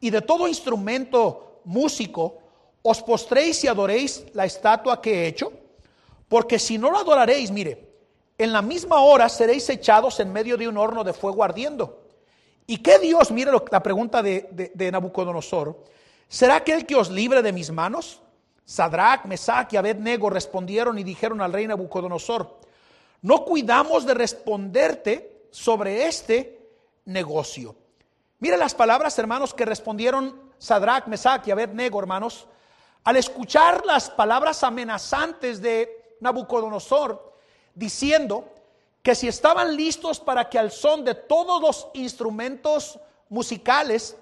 y 0.00 0.10
de 0.10 0.20
todo 0.22 0.48
instrumento 0.48 1.60
músico, 1.64 2.38
os 2.82 3.02
postréis 3.02 3.62
y 3.64 3.68
adoréis 3.68 4.24
la 4.32 4.44
estatua 4.44 5.00
que 5.00 5.22
he 5.22 5.26
hecho? 5.28 5.52
Porque 6.28 6.58
si 6.58 6.78
no 6.78 6.90
lo 6.90 6.98
adoraréis, 6.98 7.50
mire, 7.50 7.88
en 8.38 8.52
la 8.52 8.62
misma 8.62 9.00
hora 9.00 9.28
seréis 9.28 9.68
echados 9.68 10.18
en 10.20 10.32
medio 10.32 10.56
de 10.56 10.66
un 10.66 10.76
horno 10.76 11.04
de 11.04 11.12
fuego 11.12 11.44
ardiendo. 11.44 12.02
¿Y 12.66 12.78
qué 12.78 12.98
Dios, 12.98 13.30
mire 13.30 13.52
la 13.70 13.82
pregunta 13.82 14.22
de, 14.22 14.70
de 14.74 14.90
Nabucodonosor, 14.90 15.84
¿Será 16.32 16.56
aquel 16.56 16.86
que 16.86 16.96
os 16.96 17.10
libre 17.10 17.42
de 17.42 17.52
mis 17.52 17.70
manos? 17.70 18.22
Sadrach, 18.64 19.26
Mesach 19.26 19.70
y 19.70 19.76
Abednego 19.76 20.30
respondieron 20.30 20.98
y 20.98 21.04
dijeron 21.04 21.42
al 21.42 21.52
rey 21.52 21.66
Nabucodonosor, 21.66 22.58
no 23.22 23.44
cuidamos 23.44 24.04
de 24.04 24.14
responderte 24.14 25.46
sobre 25.50 26.06
este 26.06 26.60
negocio. 27.04 27.74
Mire 28.38 28.56
las 28.56 28.74
palabras, 28.74 29.18
hermanos, 29.18 29.54
que 29.54 29.64
respondieron 29.64 30.52
Sadrach, 30.58 31.06
Mesach 31.06 31.46
y 31.46 31.50
Abednego, 31.50 32.00
hermanos, 32.00 32.46
al 33.04 33.16
escuchar 33.16 33.84
las 33.86 34.10
palabras 34.10 34.62
amenazantes 34.62 35.60
de 35.60 36.16
Nabucodonosor, 36.20 37.36
diciendo 37.74 38.48
que 39.02 39.14
si 39.14 39.28
estaban 39.28 39.76
listos 39.76 40.20
para 40.20 40.48
que 40.48 40.58
al 40.58 40.70
son 40.70 41.04
de 41.04 41.14
todos 41.14 41.60
los 41.60 41.88
instrumentos 41.94 42.98
musicales 43.28 44.16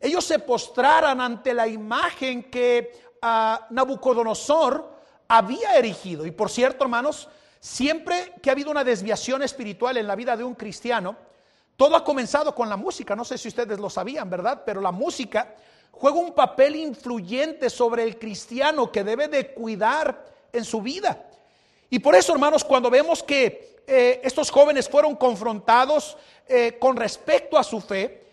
ellos 0.00 0.24
se 0.24 0.38
postraran 0.38 1.20
ante 1.20 1.54
la 1.54 1.66
imagen 1.66 2.50
que 2.50 2.92
ah, 3.22 3.66
Nabucodonosor 3.70 4.92
había 5.28 5.76
erigido. 5.76 6.26
Y 6.26 6.30
por 6.30 6.50
cierto, 6.50 6.84
hermanos, 6.84 7.28
siempre 7.60 8.32
que 8.42 8.50
ha 8.50 8.52
habido 8.52 8.70
una 8.70 8.84
desviación 8.84 9.42
espiritual 9.42 9.96
en 9.96 10.06
la 10.06 10.16
vida 10.16 10.36
de 10.36 10.44
un 10.44 10.54
cristiano, 10.54 11.16
Todo 11.76 11.94
ha 11.94 12.04
comenzado 12.04 12.54
con 12.54 12.70
la 12.70 12.76
música, 12.76 13.14
no 13.14 13.24
sé 13.24 13.36
si 13.36 13.48
ustedes 13.48 13.78
lo 13.78 13.90
sabían, 13.90 14.30
¿verdad? 14.30 14.62
Pero 14.64 14.80
la 14.80 14.92
música 14.92 15.54
juega 15.92 16.16
un 16.18 16.32
papel 16.32 16.76
influyente 16.76 17.68
sobre 17.68 18.02
el 18.02 18.18
cristiano 18.18 18.90
que 18.90 19.04
debe 19.04 19.28
de 19.28 19.52
cuidar 19.52 20.24
en 20.52 20.64
su 20.64 20.80
vida. 20.80 21.28
Y 21.90 21.98
por 21.98 22.14
eso, 22.14 22.32
hermanos, 22.32 22.64
cuando 22.64 22.90
vemos 22.90 23.22
que 23.22 23.76
eh, 23.86 24.20
estos 24.24 24.50
jóvenes 24.50 24.88
fueron 24.88 25.16
confrontados 25.16 26.16
eh, 26.48 26.76
con 26.80 26.96
respecto 26.96 27.58
a 27.58 27.62
su 27.62 27.80
fe, 27.80 28.24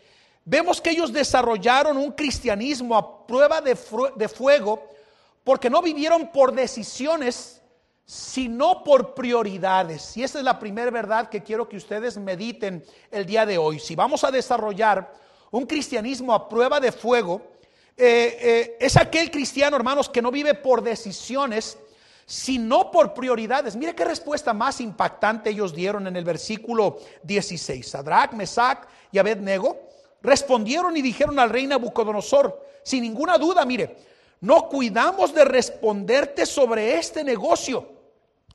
vemos 0.46 0.80
que 0.80 0.92
ellos 0.92 1.12
desarrollaron 1.12 1.98
un 1.98 2.13
cristianismo 2.13 2.96
a 2.96 3.27
prueba 3.27 3.60
de, 3.60 3.77
de 4.15 4.30
fuego 4.30 4.89
porque 5.44 5.70
no 5.70 5.82
vivieron 5.82 6.32
por 6.32 6.53
decisiones, 6.53 7.62
sino 8.05 8.83
por 8.83 9.13
prioridades. 9.13 10.15
Y 10.17 10.24
esa 10.24 10.39
es 10.39 10.43
la 10.43 10.60
primera 10.60 10.91
verdad 10.91 11.29
que 11.29 11.43
quiero 11.43 11.67
que 11.69 11.77
ustedes 11.77 12.17
mediten 12.17 12.83
el 13.12 13.25
día 13.25 13.45
de 13.45 13.57
hoy. 13.57 13.79
Si 13.79 13.95
vamos 13.95 14.24
a 14.24 14.31
desarrollar 14.31 15.13
un 15.51 15.65
cristianismo 15.65 16.33
a 16.33 16.50
prueba 16.50 16.79
de 16.79 16.91
fuego, 16.91 17.41
eh, 17.95 18.38
eh, 18.41 18.77
es 18.79 18.98
aquel 18.98 19.29
cristiano, 19.29 19.75
hermanos, 19.75 20.10
que 20.10 20.22
no 20.22 20.31
vive 20.31 20.55
por 20.55 20.81
decisiones, 20.81 21.77
sino 22.25 22.91
por 22.91 23.13
prioridades. 23.13 23.75
Mire 23.75 23.95
qué 23.95 24.05
respuesta 24.05 24.53
más 24.53 24.81
impactante 24.81 25.51
ellos 25.51 25.74
dieron 25.74 26.07
en 26.07 26.15
el 26.15 26.24
versículo 26.24 26.98
16. 27.24 27.88
Sadrach, 27.88 28.33
Mesach 28.33 28.88
y 29.12 29.19
Abednego 29.19 29.79
respondieron 30.22 30.95
y 30.98 31.01
dijeron 31.01 31.38
al 31.38 31.50
rey 31.50 31.67
Nabucodonosor, 31.67 32.65
sin 32.83 33.03
ninguna 33.03 33.38
duda, 33.38 33.65
mire, 33.65 33.95
no 34.41 34.67
cuidamos 34.67 35.33
de 35.33 35.45
responderte 35.45 36.45
sobre 36.45 36.98
este 36.98 37.24
negocio. 37.24 37.92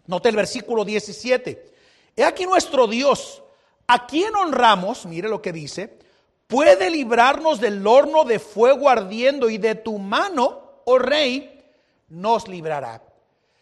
Note 0.08 0.30
el 0.30 0.36
versículo 0.36 0.86
17. 0.86 1.72
He 2.16 2.24
aquí 2.24 2.46
nuestro 2.46 2.86
Dios, 2.86 3.42
a 3.86 4.06
quien 4.06 4.34
honramos, 4.34 5.04
mire 5.04 5.28
lo 5.28 5.42
que 5.42 5.52
dice, 5.52 5.98
puede 6.46 6.88
librarnos 6.88 7.60
del 7.60 7.86
horno 7.86 8.24
de 8.24 8.38
fuego 8.38 8.88
ardiendo 8.88 9.50
y 9.50 9.58
de 9.58 9.74
tu 9.74 9.98
mano, 9.98 10.80
oh 10.86 10.98
rey, 10.98 11.62
nos 12.08 12.48
librará. 12.48 13.02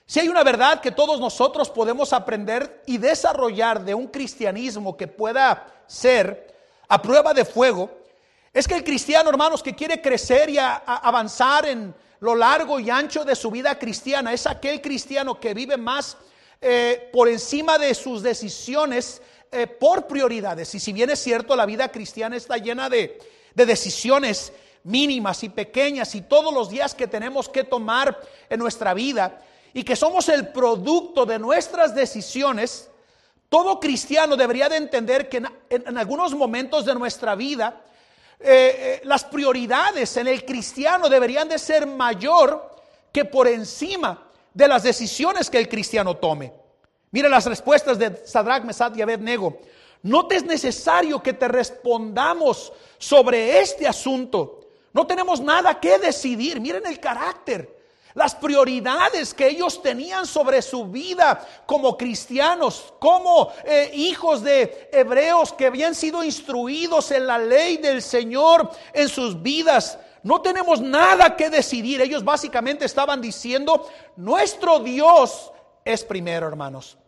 Si 0.06 0.20
hay 0.20 0.28
una 0.28 0.44
verdad 0.44 0.80
que 0.80 0.92
todos 0.92 1.18
nosotros 1.18 1.68
podemos 1.68 2.12
aprender 2.12 2.80
y 2.86 2.98
desarrollar 2.98 3.84
de 3.84 3.94
un 3.94 4.06
cristianismo 4.06 4.96
que 4.96 5.08
pueda 5.08 5.66
ser 5.88 6.54
a 6.86 7.02
prueba 7.02 7.34
de 7.34 7.44
fuego, 7.44 7.90
es 8.52 8.68
que 8.68 8.76
el 8.76 8.84
cristiano, 8.84 9.28
hermanos, 9.30 9.64
que 9.64 9.74
quiere 9.74 10.00
crecer 10.00 10.48
y 10.48 10.58
avanzar 10.58 11.66
en 11.66 11.92
lo 12.20 12.36
largo 12.36 12.78
y 12.78 12.88
ancho 12.88 13.24
de 13.24 13.34
su 13.34 13.50
vida 13.50 13.76
cristiana. 13.76 14.32
Es 14.32 14.46
aquel 14.46 14.80
cristiano 14.80 15.40
que 15.40 15.52
vive 15.52 15.76
más 15.76 16.16
eh, 16.60 17.10
por 17.12 17.28
encima 17.28 17.78
de 17.78 17.94
sus 17.94 18.22
decisiones 18.22 19.20
eh, 19.52 19.66
por 19.66 20.06
prioridades. 20.06 20.74
Y 20.74 20.80
si 20.80 20.92
bien 20.92 21.10
es 21.10 21.18
cierto, 21.18 21.54
la 21.54 21.66
vida 21.66 21.88
cristiana 21.90 22.36
está 22.36 22.56
llena 22.56 22.88
de, 22.88 23.18
de 23.54 23.66
decisiones 23.66 24.52
mínimas 24.84 25.42
y 25.42 25.48
pequeñas 25.48 26.14
y 26.14 26.22
todos 26.22 26.52
los 26.52 26.70
días 26.70 26.94
que 26.94 27.06
tenemos 27.06 27.48
que 27.48 27.64
tomar 27.64 28.20
en 28.48 28.58
nuestra 28.58 28.94
vida 28.94 29.42
y 29.74 29.82
que 29.82 29.96
somos 29.96 30.28
el 30.28 30.48
producto 30.48 31.26
de 31.26 31.38
nuestras 31.38 31.94
decisiones, 31.94 32.88
todo 33.48 33.78
cristiano 33.78 34.36
debería 34.36 34.68
de 34.68 34.76
entender 34.76 35.28
que 35.28 35.42
en 35.68 35.98
algunos 35.98 36.34
momentos 36.34 36.84
de 36.84 36.94
nuestra 36.94 37.34
vida 37.34 37.82
eh, 38.38 39.00
las 39.04 39.24
prioridades 39.24 40.16
en 40.16 40.28
el 40.28 40.44
cristiano 40.44 41.08
deberían 41.08 41.48
de 41.48 41.58
ser 41.58 41.86
mayor 41.86 42.76
que 43.12 43.24
por 43.24 43.48
encima 43.48 44.25
de 44.56 44.66
las 44.66 44.82
decisiones 44.82 45.50
que 45.50 45.58
el 45.58 45.68
cristiano 45.68 46.16
tome. 46.16 46.50
Mira 47.10 47.28
las 47.28 47.44
respuestas 47.44 47.98
de 47.98 48.22
Sadrach, 48.24 48.64
Mesad 48.64 48.96
y 48.96 49.02
Abednego. 49.02 49.58
No 50.02 50.26
te 50.26 50.36
es 50.36 50.44
necesario 50.44 51.22
que 51.22 51.34
te 51.34 51.46
respondamos 51.46 52.72
sobre 52.96 53.60
este 53.60 53.86
asunto. 53.86 54.60
No 54.94 55.06
tenemos 55.06 55.40
nada 55.40 55.78
que 55.78 55.98
decidir. 55.98 56.58
Miren 56.58 56.86
el 56.86 56.98
carácter 56.98 57.76
las 58.14 58.34
prioridades 58.34 59.34
que 59.34 59.46
ellos 59.46 59.82
tenían 59.82 60.26
sobre 60.26 60.62
su 60.62 60.86
vida 60.86 61.46
como 61.66 61.98
cristianos, 61.98 62.94
como 62.98 63.52
eh, 63.62 63.90
hijos 63.92 64.42
de 64.42 64.88
hebreos 64.90 65.52
que 65.52 65.66
habían 65.66 65.94
sido 65.94 66.24
instruidos 66.24 67.10
en 67.10 67.26
la 67.26 67.36
ley 67.36 67.76
del 67.76 68.00
Señor 68.00 68.70
en 68.94 69.10
sus 69.10 69.42
vidas. 69.42 69.98
No 70.22 70.40
tenemos 70.42 70.80
nada 70.80 71.36
que 71.36 71.50
decidir. 71.50 72.00
Ellos 72.00 72.24
básicamente 72.24 72.84
estaban 72.84 73.20
diciendo, 73.20 73.88
nuestro 74.16 74.80
Dios 74.80 75.52
es 75.84 76.04
primero, 76.04 76.48
hermanos. 76.48 76.98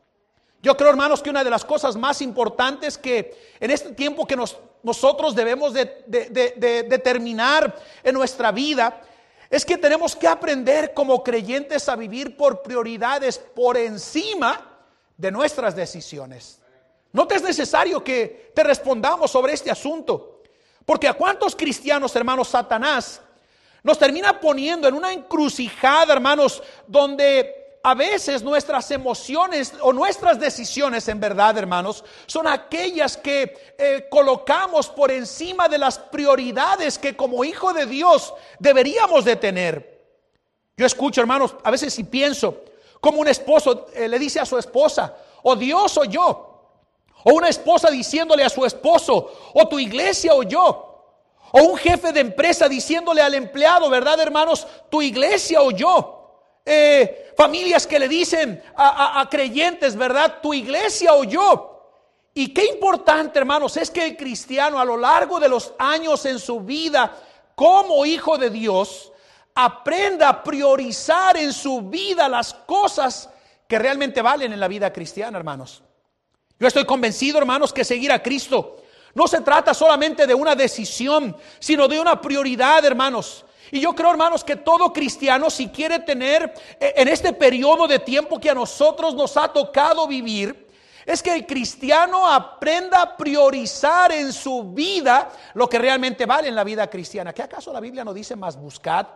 Yo 0.63 0.77
creo, 0.77 0.91
hermanos, 0.91 1.23
que 1.23 1.31
una 1.31 1.45
de 1.45 1.51
las 1.51 1.65
cosas 1.65 1.97
más 1.97 2.21
importantes 2.21 2.99
que 2.99 3.37
en 3.61 3.71
este 3.71 3.93
tiempo 3.93 4.27
que 4.27 4.37
nosotros 4.83 5.35
debemos 5.35 5.73
de, 5.73 6.05
de 6.07 6.87
determinar 6.89 7.77
en 8.03 8.15
nuestra 8.15 8.51
vida 8.51 9.03
es 9.51 9.65
que 9.65 9.79
tenemos 9.79 10.15
que 10.15 10.29
aprender 10.29 10.93
como 10.93 11.23
creyentes 11.23 11.89
a 11.89 11.97
vivir 11.97 12.37
por 12.37 12.63
prioridades 12.63 13.39
por 13.39 13.77
encima 13.77 14.79
de 15.17 15.31
nuestras 15.31 15.75
decisiones. 15.75 16.61
No 17.13 17.27
te 17.27 17.37
es 17.37 17.43
necesario 17.43 18.05
que 18.05 18.53
te 18.55 18.63
respondamos 18.63 19.31
sobre 19.31 19.55
este 19.55 19.71
asunto, 19.71 20.38
porque 20.89 21.07
a 21.07 21.13
cuántos 21.13 21.55
cristianos, 21.55 22.17
hermanos, 22.17 22.49
Satanás 22.49 23.21
nos 23.83 23.99
termina 23.99 24.41
poniendo 24.41 24.89
en 24.89 24.95
una 24.95 25.13
encrucijada, 25.13 26.15
hermanos, 26.15 26.63
donde 26.87 27.79
a 27.83 27.95
veces 27.95 28.43
nuestras 28.43 28.91
emociones 28.91 29.75
o 29.83 29.93
nuestras 29.93 30.41
decisiones, 30.41 31.07
en 31.09 31.21
verdad, 31.21 31.59
hermanos, 31.59 32.03
son 32.25 32.47
aquellas 32.47 33.19
que 33.19 33.75
eh, 33.77 34.07
colocamos 34.09 34.89
por 34.89 35.11
encima 35.11 35.69
de 35.69 35.77
las 35.77 35.99
prioridades 35.99 36.99
que 36.99 37.15
como 37.15 37.45
hijo 37.45 37.75
de 37.75 37.85
Dios 37.85 38.33
deberíamos 38.59 39.27
de 39.27 39.37
tener. 39.37 40.07
Yo 40.75 40.87
escucho, 40.87 41.21
hermanos, 41.21 41.55
a 41.65 41.71
veces 41.71 41.93
si 41.93 42.05
pienso, 42.05 42.63
como 42.99 43.21
un 43.21 43.29
esposo 43.29 43.89
eh, 43.93 44.09
le 44.09 44.19
dice 44.19 44.41
a 44.41 44.47
su 44.47 44.57
esposa, 44.57 45.15
o 45.43 45.55
Dios 45.55 45.99
o 45.99 46.05
yo, 46.05 46.58
o 47.25 47.33
una 47.33 47.49
esposa 47.49 47.91
diciéndole 47.91 48.45
a 48.45 48.49
su 48.49 48.65
esposo, 48.65 49.33
o 49.55 49.69
tu 49.69 49.79
iglesia 49.79 50.35
o 50.35 50.43
yo. 50.43 50.85
O 51.53 51.63
un 51.63 51.77
jefe 51.79 52.13
de 52.13 52.21
empresa 52.21 52.69
diciéndole 52.69 53.23
al 53.23 53.35
empleado, 53.35 53.89
¿verdad, 53.89 54.21
hermanos? 54.21 54.67
Tu 54.91 55.03
iglesia 55.03 55.63
o 55.63 55.71
yo. 55.71 56.15
Eh, 56.65 57.33
familias 57.37 57.87
que 57.87 57.99
le 57.99 58.09
dicen 58.09 58.63
a, 58.77 59.27
creyentes, 59.31 59.97
¿verdad? 59.97 60.41
Tu 60.43 60.55
iglesia 60.55 61.15
o 61.15 61.25
yo. 61.25 61.75
Y 62.35 62.53
qué 62.53 62.67
importante, 62.67 63.39
hermanos, 63.39 63.77
es 63.77 63.91
que 63.91 64.05
el 64.05 64.17
cristiano 64.17 64.79
a 64.79 64.85
lo 64.85 64.97
largo 64.97 65.41
de 65.41 65.49
los 65.49 65.73
años 65.79 66.25
en 66.27 66.39
su 66.39 66.61
vida, 66.61 67.17
como 67.55 68.05
hijo 68.05 68.37
de 68.37 68.51
Dios, 68.51 69.11
aprenda 69.55 70.29
a 70.29 70.45
priorizar 70.45 71.37
en 71.37 71.53
su 71.53 71.81
vida 71.81 72.29
las 72.29 72.53
cosas 72.55 73.31
que 73.67 73.79
realmente 73.79 74.23
valen 74.23 74.53
en 74.53 74.61
la 74.61 74.69
vida 74.69 74.93
cristiana, 74.93 75.39
hermanos. 75.39 75.83
Yo 76.59 76.67
estoy 76.67 76.85
convencido, 76.85 77.39
hermanos, 77.39 77.73
que 77.73 77.85
seguir 77.85 78.11
a 78.11 78.23
Cristo 78.23 78.77
no 79.15 79.27
se 79.27 79.41
trata 79.41 79.75
solamente 79.75 80.27
de 80.27 80.35
una 80.35 80.55
decisión, 80.55 81.37
sino 81.59 81.89
de 81.89 81.99
una 81.99 82.21
prioridad, 82.21 82.85
hermanos. 82.85 83.45
Y 83.71 83.81
yo 83.81 83.93
creo, 83.93 84.11
hermanos, 84.11 84.45
que 84.45 84.57
todo 84.57 84.93
cristiano, 84.93 85.51
si 85.51 85.69
quiere 85.69 85.99
tener 85.99 86.55
eh, 86.79 86.95
en 86.97 87.09
este 87.09 87.33
periodo 87.33 87.87
de 87.87 87.99
tiempo 87.99 88.39
que 88.39 88.51
a 88.51 88.55
nosotros 88.55 89.15
nos 89.15 89.37
ha 89.37 89.49
tocado 89.49 90.07
vivir, 90.07 90.69
es 91.05 91.23
que 91.23 91.35
el 91.35 91.47
cristiano 91.47 92.27
aprenda 92.29 93.03
a 93.03 93.17
priorizar 93.17 94.13
en 94.13 94.33
su 94.33 94.73
vida 94.73 95.31
lo 95.55 95.69
que 95.69 95.79
realmente 95.79 96.25
vale 96.25 96.49
en 96.49 96.55
la 96.55 96.65
vida 96.65 96.89
cristiana. 96.89 97.33
¿Qué 97.33 97.43
acaso 97.43 97.73
la 97.73 97.81
Biblia 97.81 98.05
no 98.05 98.15
dice 98.15 98.37
más 98.37 98.57
buscad 98.57 99.07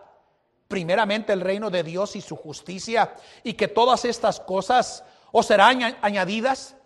primeramente 0.68 1.32
el 1.32 1.42
reino 1.42 1.70
de 1.70 1.82
Dios 1.82 2.16
y 2.16 2.22
su 2.22 2.34
justicia 2.34 3.14
y 3.44 3.52
que 3.52 3.68
todas 3.68 4.04
estas 4.04 4.40
cosas 4.40 5.04
os 5.30 5.46
serán 5.46 5.96
añadidas? 6.00 6.76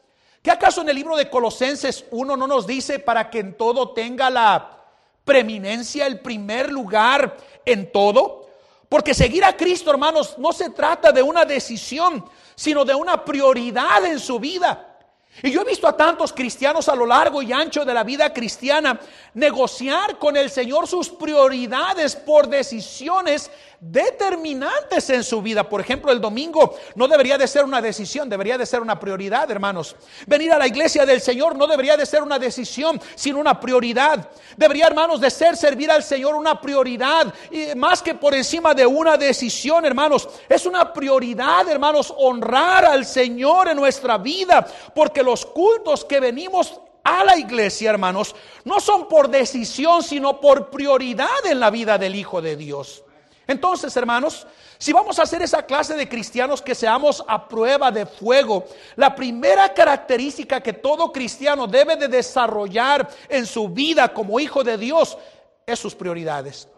¿Qué 0.46 0.52
acaso 0.52 0.82
en 0.82 0.88
el 0.88 0.94
libro 0.94 1.16
de 1.16 1.28
Colosenses 1.28 2.04
1 2.08 2.36
no 2.36 2.46
nos 2.46 2.68
dice 2.68 3.00
para 3.00 3.30
que 3.30 3.40
en 3.40 3.54
todo 3.54 3.90
tenga 3.90 4.30
la 4.30 4.78
preeminencia, 5.24 6.06
el 6.06 6.20
primer 6.20 6.70
lugar 6.70 7.36
en 7.64 7.90
todo. 7.90 8.46
Porque 8.88 9.12
seguir 9.12 9.44
a 9.44 9.56
Cristo, 9.56 9.90
hermanos, 9.90 10.38
no 10.38 10.52
se 10.52 10.70
trata 10.70 11.10
de 11.10 11.20
una 11.20 11.44
decisión, 11.44 12.24
sino 12.54 12.84
de 12.84 12.94
una 12.94 13.24
prioridad 13.24 14.06
en 14.06 14.20
su 14.20 14.38
vida. 14.38 14.95
Y 15.42 15.50
yo 15.50 15.62
he 15.62 15.64
visto 15.64 15.86
a 15.86 15.96
tantos 15.96 16.32
cristianos 16.32 16.88
a 16.88 16.96
lo 16.96 17.06
largo 17.06 17.42
y 17.42 17.52
ancho 17.52 17.84
de 17.84 17.92
la 17.92 18.04
vida 18.04 18.32
cristiana 18.32 18.98
negociar 19.34 20.18
con 20.18 20.36
el 20.36 20.50
Señor 20.50 20.86
sus 20.86 21.10
prioridades 21.10 22.16
por 22.16 22.48
decisiones 22.48 23.50
determinantes 23.80 25.10
en 25.10 25.22
su 25.22 25.42
vida. 25.42 25.68
Por 25.68 25.80
ejemplo, 25.80 26.10
el 26.10 26.20
domingo 26.20 26.76
no 26.94 27.06
debería 27.08 27.36
de 27.36 27.46
ser 27.46 27.64
una 27.64 27.80
decisión, 27.80 28.28
debería 28.28 28.56
de 28.56 28.66
ser 28.66 28.80
una 28.80 28.98
prioridad, 28.98 29.50
hermanos. 29.50 29.96
Venir 30.26 30.52
a 30.52 30.58
la 30.58 30.66
iglesia 30.66 31.04
del 31.04 31.20
Señor 31.20 31.56
no 31.56 31.66
debería 31.66 31.96
de 31.96 32.06
ser 32.06 32.22
una 32.22 32.38
decisión, 32.38 33.00
sino 33.14 33.38
una 33.38 33.60
prioridad. 33.60 34.30
Debería, 34.56 34.86
hermanos, 34.86 35.20
de 35.20 35.30
ser 35.30 35.56
servir 35.56 35.90
al 35.90 36.02
Señor 36.02 36.34
una 36.34 36.60
prioridad, 36.60 37.32
y 37.50 37.74
más 37.76 38.02
que 38.02 38.14
por 38.14 38.34
encima 38.34 38.74
de 38.74 38.86
una 38.86 39.16
decisión, 39.16 39.84
hermanos. 39.84 40.28
Es 40.48 40.66
una 40.66 40.92
prioridad, 40.92 41.68
hermanos, 41.68 42.12
honrar 42.16 42.86
al 42.86 43.04
Señor 43.04 43.68
en 43.68 43.76
nuestra 43.76 44.18
vida, 44.18 44.66
porque 44.94 45.22
los 45.26 45.44
cultos 45.44 46.04
que 46.04 46.20
venimos 46.20 46.80
a 47.04 47.22
la 47.22 47.36
iglesia, 47.36 47.90
hermanos, 47.90 48.34
no 48.64 48.80
son 48.80 49.06
por 49.06 49.28
decisión, 49.28 50.02
sino 50.02 50.40
por 50.40 50.70
prioridad 50.70 51.44
en 51.44 51.60
la 51.60 51.70
vida 51.70 51.98
del 51.98 52.14
Hijo 52.14 52.40
de 52.40 52.56
Dios. 52.56 53.04
Entonces, 53.46 53.96
hermanos, 53.96 54.46
si 54.78 54.92
vamos 54.92 55.18
a 55.18 55.22
hacer 55.22 55.40
esa 55.40 55.64
clase 55.64 55.94
de 55.94 56.08
cristianos 56.08 56.60
que 56.60 56.74
seamos 56.74 57.24
a 57.28 57.46
prueba 57.46 57.92
de 57.92 58.06
fuego, 58.06 58.64
la 58.96 59.14
primera 59.14 59.72
característica 59.72 60.60
que 60.60 60.72
todo 60.72 61.12
cristiano 61.12 61.66
debe 61.66 61.96
de 61.96 62.08
desarrollar 62.08 63.08
en 63.28 63.46
su 63.46 63.68
vida 63.68 64.12
como 64.12 64.40
hijo 64.40 64.64
de 64.64 64.76
Dios 64.76 65.16
es 65.64 65.78
sus 65.78 65.94
prioridades. 65.94 66.68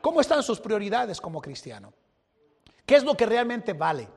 ¿Cómo 0.00 0.20
están 0.20 0.42
sus 0.42 0.60
prioridades 0.60 1.20
como 1.20 1.40
cristiano? 1.40 1.92
¿Qué 2.84 2.96
es 2.96 3.04
lo 3.04 3.16
que 3.16 3.26
realmente 3.26 3.72
vale? 3.72 4.08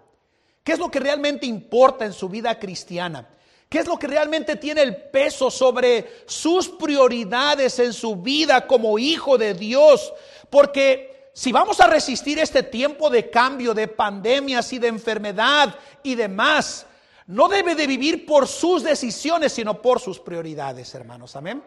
¿Qué 0.63 0.73
es 0.73 0.79
lo 0.79 0.89
que 0.89 0.99
realmente 0.99 1.45
importa 1.45 2.05
en 2.05 2.13
su 2.13 2.27
vida 2.27 2.57
cristiana? 2.59 3.27
¿Qué 3.69 3.77
es 3.77 3.87
lo 3.87 3.99
que 3.99 4.07
realmente 4.07 4.55
tiene 4.55 4.81
el 4.81 4.95
peso 4.95 5.51
sobre 5.51 6.23
sus 6.25 6.67
prioridades 6.69 7.77
en 7.77 7.93
su 7.93 8.15
vida 8.15 8.65
como 8.65 8.97
hijo 8.97 9.37
de 9.37 9.53
Dios? 9.53 10.11
Porque 10.49 11.29
si 11.33 11.51
vamos 11.51 11.79
a 11.79 11.85
resistir 11.85 12.39
este 12.39 12.63
tiempo 12.63 13.11
de 13.11 13.29
cambio, 13.29 13.75
de 13.75 13.87
pandemias 13.87 14.73
y 14.73 14.79
de 14.79 14.87
enfermedad 14.87 15.75
y 16.01 16.15
demás, 16.15 16.87
no 17.27 17.47
debe 17.47 17.75
de 17.75 17.85
vivir 17.85 18.25
por 18.25 18.47
sus 18.47 18.81
decisiones, 18.81 19.53
sino 19.53 19.79
por 19.79 19.99
sus 19.99 20.19
prioridades, 20.19 20.95
hermanos. 20.95 21.35
Amén. 21.35 21.63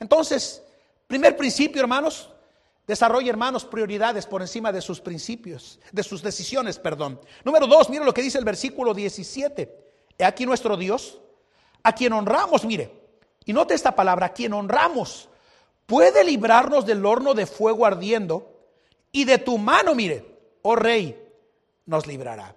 Entonces, 0.00 0.62
primer 1.06 1.36
principio, 1.36 1.82
hermanos, 1.82 2.30
desarrolle, 2.86 3.28
hermanos, 3.28 3.66
prioridades 3.66 4.24
por 4.24 4.40
encima 4.40 4.72
de 4.72 4.80
sus 4.80 4.98
principios, 4.98 5.78
de 5.92 6.02
sus 6.02 6.22
decisiones, 6.22 6.78
perdón. 6.78 7.20
Número 7.44 7.66
dos, 7.66 7.90
mire 7.90 8.02
lo 8.02 8.14
que 8.14 8.22
dice 8.22 8.38
el 8.38 8.46
versículo 8.46 8.94
17. 8.94 9.84
He 10.16 10.24
aquí 10.24 10.46
nuestro 10.46 10.78
Dios 10.78 11.20
a 11.84 11.94
quien 11.94 12.12
honramos, 12.12 12.64
mire, 12.64 12.90
y 13.44 13.52
note 13.52 13.74
esta 13.74 13.94
palabra, 13.94 14.26
a 14.26 14.32
quien 14.32 14.54
honramos, 14.54 15.28
puede 15.86 16.24
librarnos 16.24 16.86
del 16.86 17.04
horno 17.04 17.34
de 17.34 17.46
fuego 17.46 17.86
ardiendo 17.86 18.50
y 19.12 19.24
de 19.24 19.38
tu 19.38 19.58
mano, 19.58 19.94
mire, 19.94 20.24
oh 20.62 20.74
rey, 20.74 21.16
nos 21.86 22.06
librará. 22.06 22.56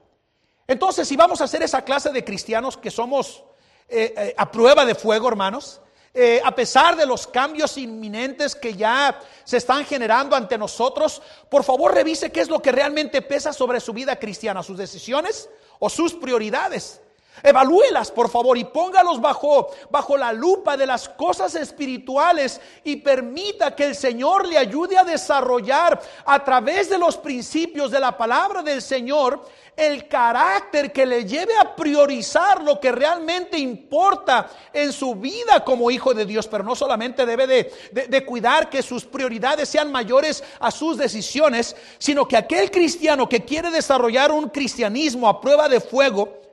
Entonces, 0.65 1.07
si 1.07 1.15
vamos 1.15 1.41
a 1.41 1.43
hacer 1.43 1.61
esa 1.61 1.83
clase 1.83 2.11
de 2.11 2.23
cristianos 2.23 2.77
que 2.77 2.89
somos 2.89 3.43
eh, 3.89 4.13
eh, 4.17 4.35
a 4.37 4.49
prueba 4.49 4.85
de 4.85 4.95
fuego, 4.95 5.27
hermanos, 5.27 5.81
eh, 6.13 6.41
a 6.43 6.55
pesar 6.55 6.95
de 6.95 7.05
los 7.05 7.27
cambios 7.27 7.77
inminentes 7.77 8.55
que 8.55 8.73
ya 8.73 9.19
se 9.43 9.57
están 9.57 9.85
generando 9.85 10.35
ante 10.35 10.57
nosotros, 10.57 11.21
por 11.49 11.63
favor 11.63 11.93
revise 11.93 12.31
qué 12.31 12.41
es 12.41 12.49
lo 12.49 12.61
que 12.61 12.71
realmente 12.71 13.21
pesa 13.21 13.53
sobre 13.53 13.79
su 13.79 13.93
vida 13.93 14.15
cristiana, 14.17 14.63
sus 14.63 14.77
decisiones 14.77 15.49
o 15.79 15.89
sus 15.89 16.13
prioridades. 16.13 17.01
Evalúelas, 17.43 18.11
por 18.11 18.29
favor, 18.29 18.57
y 18.57 18.63
póngalos 18.65 19.21
bajo, 19.21 19.69
bajo 19.89 20.17
la 20.17 20.33
lupa 20.33 20.75
de 20.75 20.85
las 20.85 21.07
cosas 21.09 21.55
espirituales 21.55 22.59
y 22.83 22.97
permita 22.97 23.75
que 23.75 23.85
el 23.85 23.95
Señor 23.95 24.47
le 24.47 24.57
ayude 24.57 24.97
a 24.97 25.03
desarrollar 25.03 26.01
a 26.25 26.43
través 26.43 26.89
de 26.89 26.97
los 26.97 27.17
principios 27.17 27.91
de 27.91 27.99
la 27.99 28.17
palabra 28.17 28.61
del 28.61 28.81
Señor 28.81 29.43
el 29.77 30.07
carácter 30.07 30.91
que 30.91 31.05
le 31.05 31.23
lleve 31.23 31.53
a 31.55 31.75
priorizar 31.75 32.63
lo 32.63 32.79
que 32.79 32.91
realmente 32.91 33.59
importa 33.59 34.49
en 34.73 34.91
su 34.91 35.13
vida 35.13 35.63
como 35.63 35.91
hijo 35.91 36.15
de 36.15 36.25
Dios, 36.25 36.47
pero 36.47 36.63
no 36.63 36.75
solamente 36.75 37.27
debe 37.27 37.45
de, 37.45 38.07
de, 38.09 38.25
cuidar 38.25 38.71
que 38.71 38.81
sus 38.81 39.05
prioridades 39.05 39.69
sean 39.69 39.91
mayores 39.91 40.43
a 40.59 40.71
sus 40.71 40.97
decisiones, 40.97 41.75
sino 41.99 42.27
que 42.27 42.37
aquel 42.37 42.71
cristiano 42.71 43.29
que 43.29 43.45
quiere 43.45 43.69
desarrollar 43.69 44.31
un 44.31 44.49
cristianismo 44.49 45.29
a 45.29 45.39
prueba 45.39 45.69
de 45.69 45.79
fuego, 45.79 46.46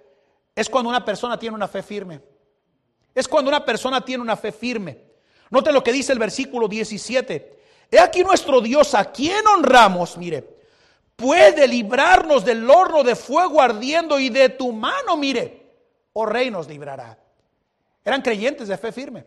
es 0.54 0.68
cuando 0.68 0.88
una 0.90 1.04
persona 1.04 1.38
tiene 1.38 1.56
una 1.56 1.68
fe 1.68 1.82
firme. 1.82 2.20
Es 3.14 3.28
cuando 3.28 3.48
una 3.48 3.64
persona 3.64 4.04
tiene 4.04 4.22
una 4.22 4.36
fe 4.36 4.52
firme. 4.52 4.98
Note 5.50 5.72
lo 5.72 5.82
que 5.82 5.92
dice 5.92 6.12
el 6.12 6.18
versículo 6.18 6.68
17. 6.68 7.58
He 7.90 7.98
aquí 7.98 8.22
nuestro 8.22 8.60
Dios, 8.60 8.94
a 8.94 9.10
quien 9.10 9.46
honramos, 9.46 10.16
mire, 10.16 10.44
puede 11.16 11.68
librarnos 11.68 12.44
del 12.44 12.68
horno 12.68 13.02
de 13.04 13.14
fuego 13.14 13.60
ardiendo 13.60 14.18
y 14.18 14.30
de 14.30 14.48
tu 14.48 14.72
mano, 14.72 15.16
mire, 15.16 15.74
oh 16.12 16.26
rey 16.26 16.50
nos 16.50 16.66
librará. 16.66 17.18
Eran 18.04 18.22
creyentes 18.22 18.68
de 18.68 18.76
fe 18.76 18.92
firme. 18.92 19.24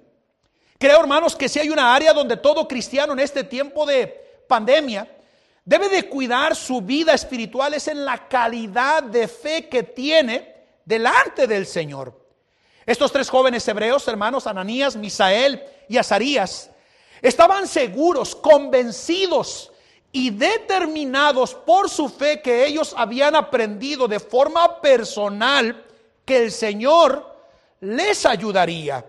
Creo, 0.77 0.99
hermanos, 0.99 1.35
que 1.35 1.49
si 1.49 1.59
hay 1.59 1.69
una 1.69 1.95
área 1.95 2.13
donde 2.13 2.37
todo 2.37 2.67
cristiano 2.67 3.13
en 3.13 3.19
este 3.19 3.43
tiempo 3.43 3.85
de 3.85 4.43
pandemia 4.47 5.09
debe 5.65 5.89
de 5.89 6.07
cuidar 6.07 6.55
su 6.55 6.81
vida 6.81 7.13
espiritual 7.13 7.73
es 7.73 7.87
en 7.87 8.05
la 8.05 8.27
calidad 8.27 9.03
de 9.03 9.27
fe 9.27 9.67
que 9.67 9.83
tiene 9.83 10.56
delante 10.87 11.47
del 11.47 11.67
Señor. 11.67 12.17
Estos 12.85 13.11
tres 13.11 13.29
jóvenes 13.29 13.67
hebreos, 13.67 14.07
hermanos, 14.07 14.47
Ananías, 14.47 14.95
Misael 14.95 15.61
y 15.89 15.97
Azarías, 15.97 16.71
estaban 17.21 17.67
seguros, 17.67 18.33
convencidos 18.33 19.73
y 20.13 20.29
determinados 20.29 21.53
por 21.53 21.89
su 21.89 22.07
fe 22.07 22.41
que 22.41 22.65
ellos 22.65 22.95
habían 22.97 23.35
aprendido 23.35 24.07
de 24.07 24.21
forma 24.21 24.79
personal 24.79 25.83
que 26.23 26.37
el 26.43 26.51
Señor 26.53 27.35
les 27.81 28.25
ayudaría, 28.25 29.05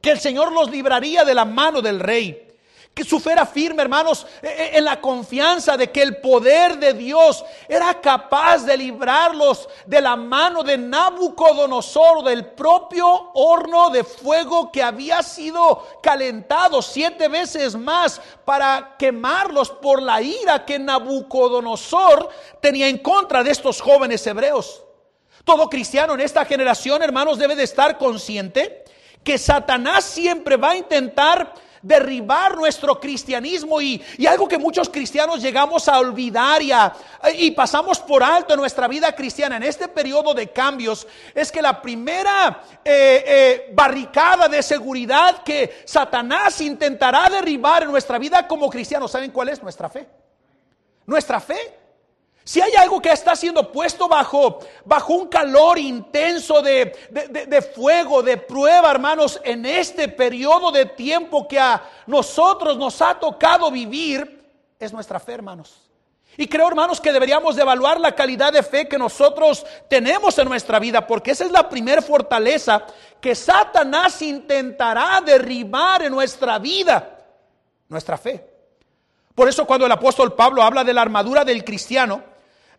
que 0.00 0.12
el 0.12 0.20
Señor 0.20 0.52
los 0.52 0.70
libraría 0.70 1.24
de 1.24 1.34
la 1.34 1.44
mano 1.44 1.82
del 1.82 1.98
rey 1.98 2.51
que 2.94 3.04
su 3.04 3.18
fe 3.20 3.32
era 3.32 3.46
firme, 3.46 3.82
hermanos, 3.82 4.26
e, 4.42 4.46
e, 4.46 4.78
en 4.78 4.84
la 4.84 5.00
confianza 5.00 5.76
de 5.78 5.90
que 5.90 6.02
el 6.02 6.18
poder 6.18 6.78
de 6.78 6.92
Dios 6.92 7.42
era 7.66 8.00
capaz 8.00 8.66
de 8.66 8.76
librarlos 8.76 9.66
de 9.86 10.00
la 10.00 10.14
mano 10.14 10.62
de 10.62 10.76
Nabucodonosor, 10.76 12.22
del 12.22 12.46
propio 12.46 13.30
horno 13.32 13.88
de 13.88 14.04
fuego 14.04 14.70
que 14.70 14.82
había 14.82 15.22
sido 15.22 15.86
calentado 16.02 16.82
siete 16.82 17.28
veces 17.28 17.76
más 17.76 18.20
para 18.44 18.94
quemarlos 18.98 19.70
por 19.70 20.02
la 20.02 20.20
ira 20.20 20.66
que 20.66 20.78
Nabucodonosor 20.78 22.28
tenía 22.60 22.88
en 22.88 22.98
contra 22.98 23.42
de 23.42 23.52
estos 23.52 23.80
jóvenes 23.80 24.26
hebreos. 24.26 24.84
Todo 25.44 25.70
cristiano 25.70 26.12
en 26.14 26.20
esta 26.20 26.44
generación, 26.44 27.02
hermanos, 27.02 27.38
debe 27.38 27.56
de 27.56 27.64
estar 27.64 27.96
consciente 27.96 28.84
que 29.24 29.38
Satanás 29.38 30.04
siempre 30.04 30.56
va 30.56 30.70
a 30.70 30.76
intentar 30.76 31.54
derribar 31.82 32.56
nuestro 32.56 32.98
cristianismo 32.98 33.80
y, 33.80 34.02
algo 34.26 34.48
que 34.48 34.58
muchos 34.58 34.88
cristianos 34.88 35.42
llegamos 35.42 35.88
a 35.88 35.98
olvidar 35.98 36.62
y, 36.62 36.72
y 37.34 37.50
pasamos 37.50 37.98
por 37.98 38.22
alto 38.22 38.54
en 38.54 38.60
nuestra 38.60 38.88
vida 38.88 39.12
cristiana 39.14 39.56
en 39.56 39.64
este 39.64 39.88
periodo 39.88 40.32
de 40.32 40.50
cambios 40.50 41.06
es 41.34 41.50
que 41.50 41.60
la 41.60 41.82
primera 41.82 42.62
eh, 42.84 43.24
eh, 43.26 43.70
barricada 43.72 44.48
de 44.48 44.62
seguridad 44.62 45.42
que 45.42 45.82
Satanás 45.84 46.60
intentará 46.60 47.28
derribar 47.28 47.82
en 47.82 47.90
nuestra 47.90 48.18
vida 48.18 48.46
como 48.46 48.70
cristianos, 48.70 49.10
¿saben 49.10 49.30
cuál 49.30 49.48
es? 49.48 49.62
Nuestra 49.62 49.88
fe. 49.88 50.08
Nuestra 51.06 51.40
fe. 51.40 51.81
Si 52.44 52.60
hay 52.60 52.74
algo 52.74 53.00
que 53.00 53.12
está 53.12 53.36
siendo 53.36 53.70
puesto 53.70 54.08
bajo, 54.08 54.58
bajo 54.84 55.14
un 55.14 55.28
calor 55.28 55.78
intenso 55.78 56.60
de, 56.60 56.92
de, 57.10 57.62
fuego, 57.62 58.22
de 58.22 58.36
prueba, 58.36 58.90
hermanos, 58.90 59.40
en 59.44 59.64
este 59.64 60.08
periodo 60.08 60.72
de 60.72 60.86
tiempo 60.86 61.46
que 61.46 61.60
a 61.60 61.82
nosotros 62.06 62.76
nos 62.76 63.00
ha 63.00 63.14
tocado 63.14 63.70
vivir, 63.70 64.42
es 64.80 64.92
nuestra 64.92 65.20
fe, 65.20 65.34
hermanos. 65.34 65.82
Y 66.36 66.48
creo, 66.48 66.66
hermanos, 66.66 67.00
que 67.00 67.12
deberíamos 67.12 67.54
de 67.54 67.62
evaluar 67.62 68.00
la 68.00 68.14
calidad 68.14 68.52
de 68.52 68.62
fe 68.62 68.88
que 68.88 68.98
nosotros 68.98 69.64
tenemos 69.88 70.36
en 70.38 70.48
nuestra 70.48 70.80
vida, 70.80 71.06
porque 71.06 71.32
esa 71.32 71.44
es 71.44 71.52
la 71.52 71.68
primera 71.68 72.02
fortaleza 72.02 72.84
que 73.20 73.34
Satanás 73.34 74.20
intentará 74.22 75.20
derribar 75.20 76.02
en 76.02 76.12
nuestra 76.12 76.58
vida, 76.58 77.18
nuestra 77.88 78.16
fe. 78.16 78.48
Por 79.34 79.48
eso 79.48 79.66
cuando 79.66 79.86
el 79.86 79.92
apóstol 79.92 80.34
Pablo 80.34 80.62
habla 80.62 80.82
de 80.82 80.94
la 80.94 81.02
armadura 81.02 81.44
del 81.44 81.64
cristiano, 81.64 82.31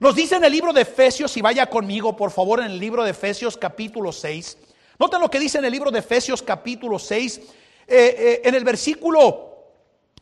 nos 0.04 0.16
dice 0.16 0.36
en 0.36 0.44
el 0.44 0.52
libro 0.52 0.74
de 0.74 0.82
Efesios, 0.82 1.38
y 1.38 1.42
vaya 1.42 1.66
conmigo 1.66 2.14
por 2.14 2.30
favor 2.30 2.60
en 2.60 2.66
el 2.66 2.78
libro 2.78 3.06
de 3.06 3.12
Efesios 3.12 3.56
capítulo 3.56 4.12
6. 4.12 4.58
Noten 5.00 5.22
lo 5.22 5.32
que 5.32 5.40
dice 5.40 5.60
en 5.60 5.64
el 5.64 5.72
libro 5.72 5.92
de 5.92 6.00
Efesios 6.00 6.44
capítulo 6.44 7.00
6, 7.00 7.38
eh, 7.38 7.46
eh, 7.88 8.42
en 8.44 8.54
el 8.54 8.66
versículo, 8.66 9.72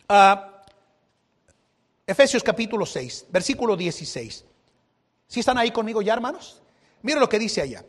uh, 0.07 0.35
Efesios 2.05 2.43
capítulo 2.43 2.85
6, 2.85 3.25
versículo 3.29 3.75
16. 3.75 4.45
¿Sí 5.25 5.39
están 5.39 5.57
ahí 5.57 5.71
conmigo 5.71 6.03
ya, 6.03 6.13
hermanos? 6.13 6.61
Miren 7.01 7.19
lo 7.19 7.27
que 7.27 7.39
dice 7.39 7.63
allá. 7.63 7.83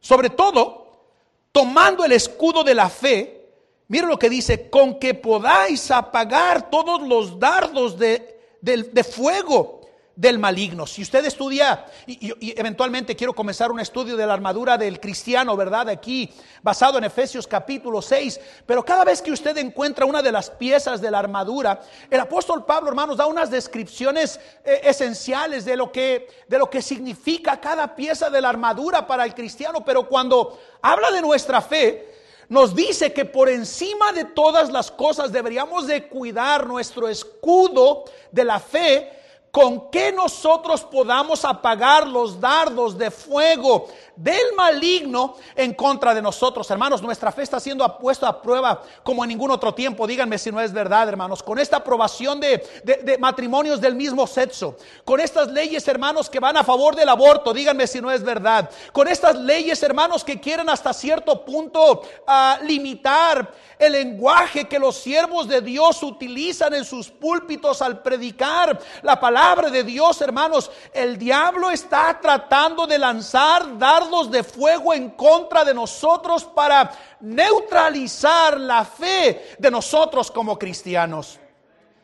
Sobre 0.00 0.28
todo, 0.28 1.14
tomando 1.50 2.04
el 2.04 2.12
escudo 2.12 2.62
de 2.62 2.74
la 2.74 2.90
fe, 2.90 3.48
miren 3.88 4.10
lo 4.10 4.18
que 4.18 4.28
dice, 4.28 4.68
con 4.68 4.98
que 4.98 5.14
podáis 5.14 5.90
apagar 5.90 6.68
todos 6.68 7.00
los 7.00 7.40
dardos 7.40 7.98
de, 7.98 8.38
de 8.60 9.02
fuego 9.04 9.81
del 10.14 10.38
maligno. 10.38 10.86
Si 10.86 11.02
usted 11.02 11.24
estudia, 11.24 11.86
y, 12.06 12.54
eventualmente 12.58 13.16
quiero 13.16 13.32
comenzar 13.32 13.70
un 13.70 13.80
estudio 13.80 14.16
de 14.16 14.26
la 14.26 14.34
armadura 14.34 14.76
del 14.76 15.00
cristiano, 15.00 15.56
¿verdad? 15.56 15.88
Aquí, 15.88 16.30
basado 16.62 16.98
en 16.98 17.04
Efesios 17.04 17.46
capítulo 17.46 18.02
6, 18.02 18.40
pero 18.66 18.84
cada 18.84 19.04
vez 19.04 19.22
que 19.22 19.32
usted 19.32 19.56
encuentra 19.56 20.04
una 20.04 20.20
de 20.20 20.32
las 20.32 20.50
piezas 20.50 21.00
de 21.00 21.10
la 21.10 21.18
armadura, 21.18 21.80
el 22.10 22.20
apóstol 22.20 22.64
Pablo, 22.64 22.90
hermanos, 22.90 23.16
da 23.16 23.26
unas 23.26 23.50
descripciones 23.50 24.38
eh, 24.64 24.80
esenciales 24.84 25.64
de 25.64 25.76
lo, 25.76 25.90
que, 25.90 26.28
de 26.46 26.58
lo 26.58 26.68
que 26.68 26.82
significa 26.82 27.58
cada 27.60 27.94
pieza 27.96 28.28
de 28.28 28.40
la 28.40 28.50
armadura 28.50 29.06
para 29.06 29.24
el 29.24 29.34
cristiano, 29.34 29.82
pero 29.84 30.06
cuando 30.06 30.58
habla 30.82 31.10
de 31.10 31.22
nuestra 31.22 31.62
fe, 31.62 32.12
nos 32.50 32.74
dice 32.74 33.14
que 33.14 33.24
por 33.24 33.48
encima 33.48 34.12
de 34.12 34.26
todas 34.26 34.70
las 34.70 34.90
cosas 34.90 35.32
deberíamos 35.32 35.86
de 35.86 36.06
cuidar 36.06 36.66
nuestro 36.66 37.08
escudo 37.08 38.04
de 38.30 38.44
la 38.44 38.60
fe 38.60 39.21
con 39.52 39.90
que 39.90 40.10
nosotros 40.12 40.80
podamos 40.80 41.44
apagar 41.44 42.08
los 42.08 42.40
dardos 42.40 42.96
de 42.96 43.10
fuego 43.10 43.86
del 44.22 44.54
maligno 44.56 45.34
en 45.56 45.74
contra 45.74 46.14
de 46.14 46.22
nosotros. 46.22 46.70
Hermanos, 46.70 47.02
nuestra 47.02 47.32
fe 47.32 47.42
está 47.42 47.58
siendo 47.58 47.82
puesta 47.98 48.28
a 48.28 48.40
prueba 48.40 48.80
como 49.02 49.24
en 49.24 49.28
ningún 49.28 49.50
otro 49.50 49.74
tiempo. 49.74 50.06
Díganme 50.06 50.38
si 50.38 50.52
no 50.52 50.60
es 50.60 50.72
verdad, 50.72 51.08
hermanos. 51.08 51.42
Con 51.42 51.58
esta 51.58 51.78
aprobación 51.78 52.38
de, 52.38 53.16
matrimonios 53.18 53.80
del 53.80 53.96
mismo 53.96 54.26
sexo, 54.28 54.76
con 55.04 55.18
estas 55.18 55.48
leyes, 55.50 55.86
hermanos, 55.88 56.30
que 56.30 56.38
van 56.38 56.56
a 56.56 56.62
favor 56.62 56.94
del 56.94 57.08
aborto, 57.08 57.52
díganme 57.52 57.88
si 57.88 58.00
no 58.00 58.12
es 58.12 58.22
verdad. 58.22 58.70
Con 58.92 59.08
estas 59.08 59.36
leyes, 59.36 59.82
hermanos, 59.82 60.22
que 60.22 60.38
quieren 60.38 60.68
hasta 60.68 60.92
cierto 60.92 61.44
punto 61.44 62.02
uh, 62.02 62.64
limitar 62.64 63.52
el 63.76 63.92
lenguaje 63.92 64.68
que 64.68 64.78
los 64.78 64.96
siervos 64.96 65.48
de 65.48 65.60
Dios 65.60 66.00
utilizan 66.04 66.74
en 66.74 66.84
sus 66.84 67.10
púlpitos 67.10 67.82
al 67.82 68.00
predicar 68.02 68.78
la 69.02 69.18
palabra 69.18 69.68
de 69.68 69.82
Dios, 69.82 70.20
hermanos. 70.20 70.70
El 70.92 71.18
diablo 71.18 71.70
está 71.70 72.20
tratando 72.22 72.86
de 72.86 72.98
lanzar 72.98 73.76
dardos 73.76 74.11
de 74.30 74.44
fuego 74.44 74.92
en 74.92 75.10
contra 75.10 75.64
de 75.64 75.72
nosotros 75.72 76.44
para 76.44 76.92
neutralizar 77.20 78.60
la 78.60 78.84
fe 78.84 79.54
de 79.58 79.70
nosotros 79.70 80.30
como 80.30 80.58
cristianos. 80.58 81.38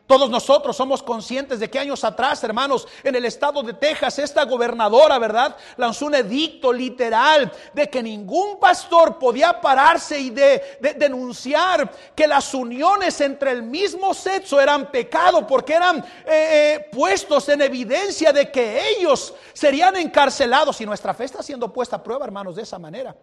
Todos 0.09 0.31
nosotros 0.31 0.75
somos 0.75 1.03
conscientes 1.03 1.61
de 1.61 1.69
que 1.69 1.79
años 1.79 2.03
atrás, 2.03 2.43
hermanos, 2.43 2.89
en 3.05 3.15
el 3.15 3.27
estado 3.27 3.63
de 3.63 3.75
Texas, 3.75 4.19
esta 4.19 4.43
gobernadora, 4.47 5.19
¿verdad? 5.19 5.55
Lanzó 5.77 6.07
un 6.07 6.15
edicto 6.15 6.73
literal 6.73 7.53
de 7.75 7.91
que 7.91 8.03
ningún 8.03 8.59
pastor 8.59 9.19
podía 9.19 9.61
pararse 9.61 10.19
y 10.19 10.31
de, 10.31 10.79
denunciar 10.97 11.93
que 12.15 12.27
las 12.27 12.55
uniones 12.55 13.21
entre 13.21 13.51
el 13.51 13.63
mismo 13.63 14.15
sexo 14.15 14.59
eran 14.59 14.91
pecado 14.91 15.47
porque 15.47 15.75
eran 15.75 15.99
eh, 15.99 16.05
eh, 16.27 16.89
puestos 16.91 17.47
en 17.51 17.61
evidencia 17.61 18.33
de 18.33 18.51
que 18.51 18.89
ellos 18.89 19.35
serían 19.53 19.95
encarcelados 19.97 20.81
y 20.81 20.87
nuestra 20.87 21.13
fe 21.13 21.25
está 21.25 21.43
siendo 21.43 21.71
puesta 21.71 21.97
a 21.97 22.03
prueba, 22.03 22.25
hermanos, 22.25 22.57
de 22.57 22.63
esa 22.63 22.79
manera. 22.79 23.15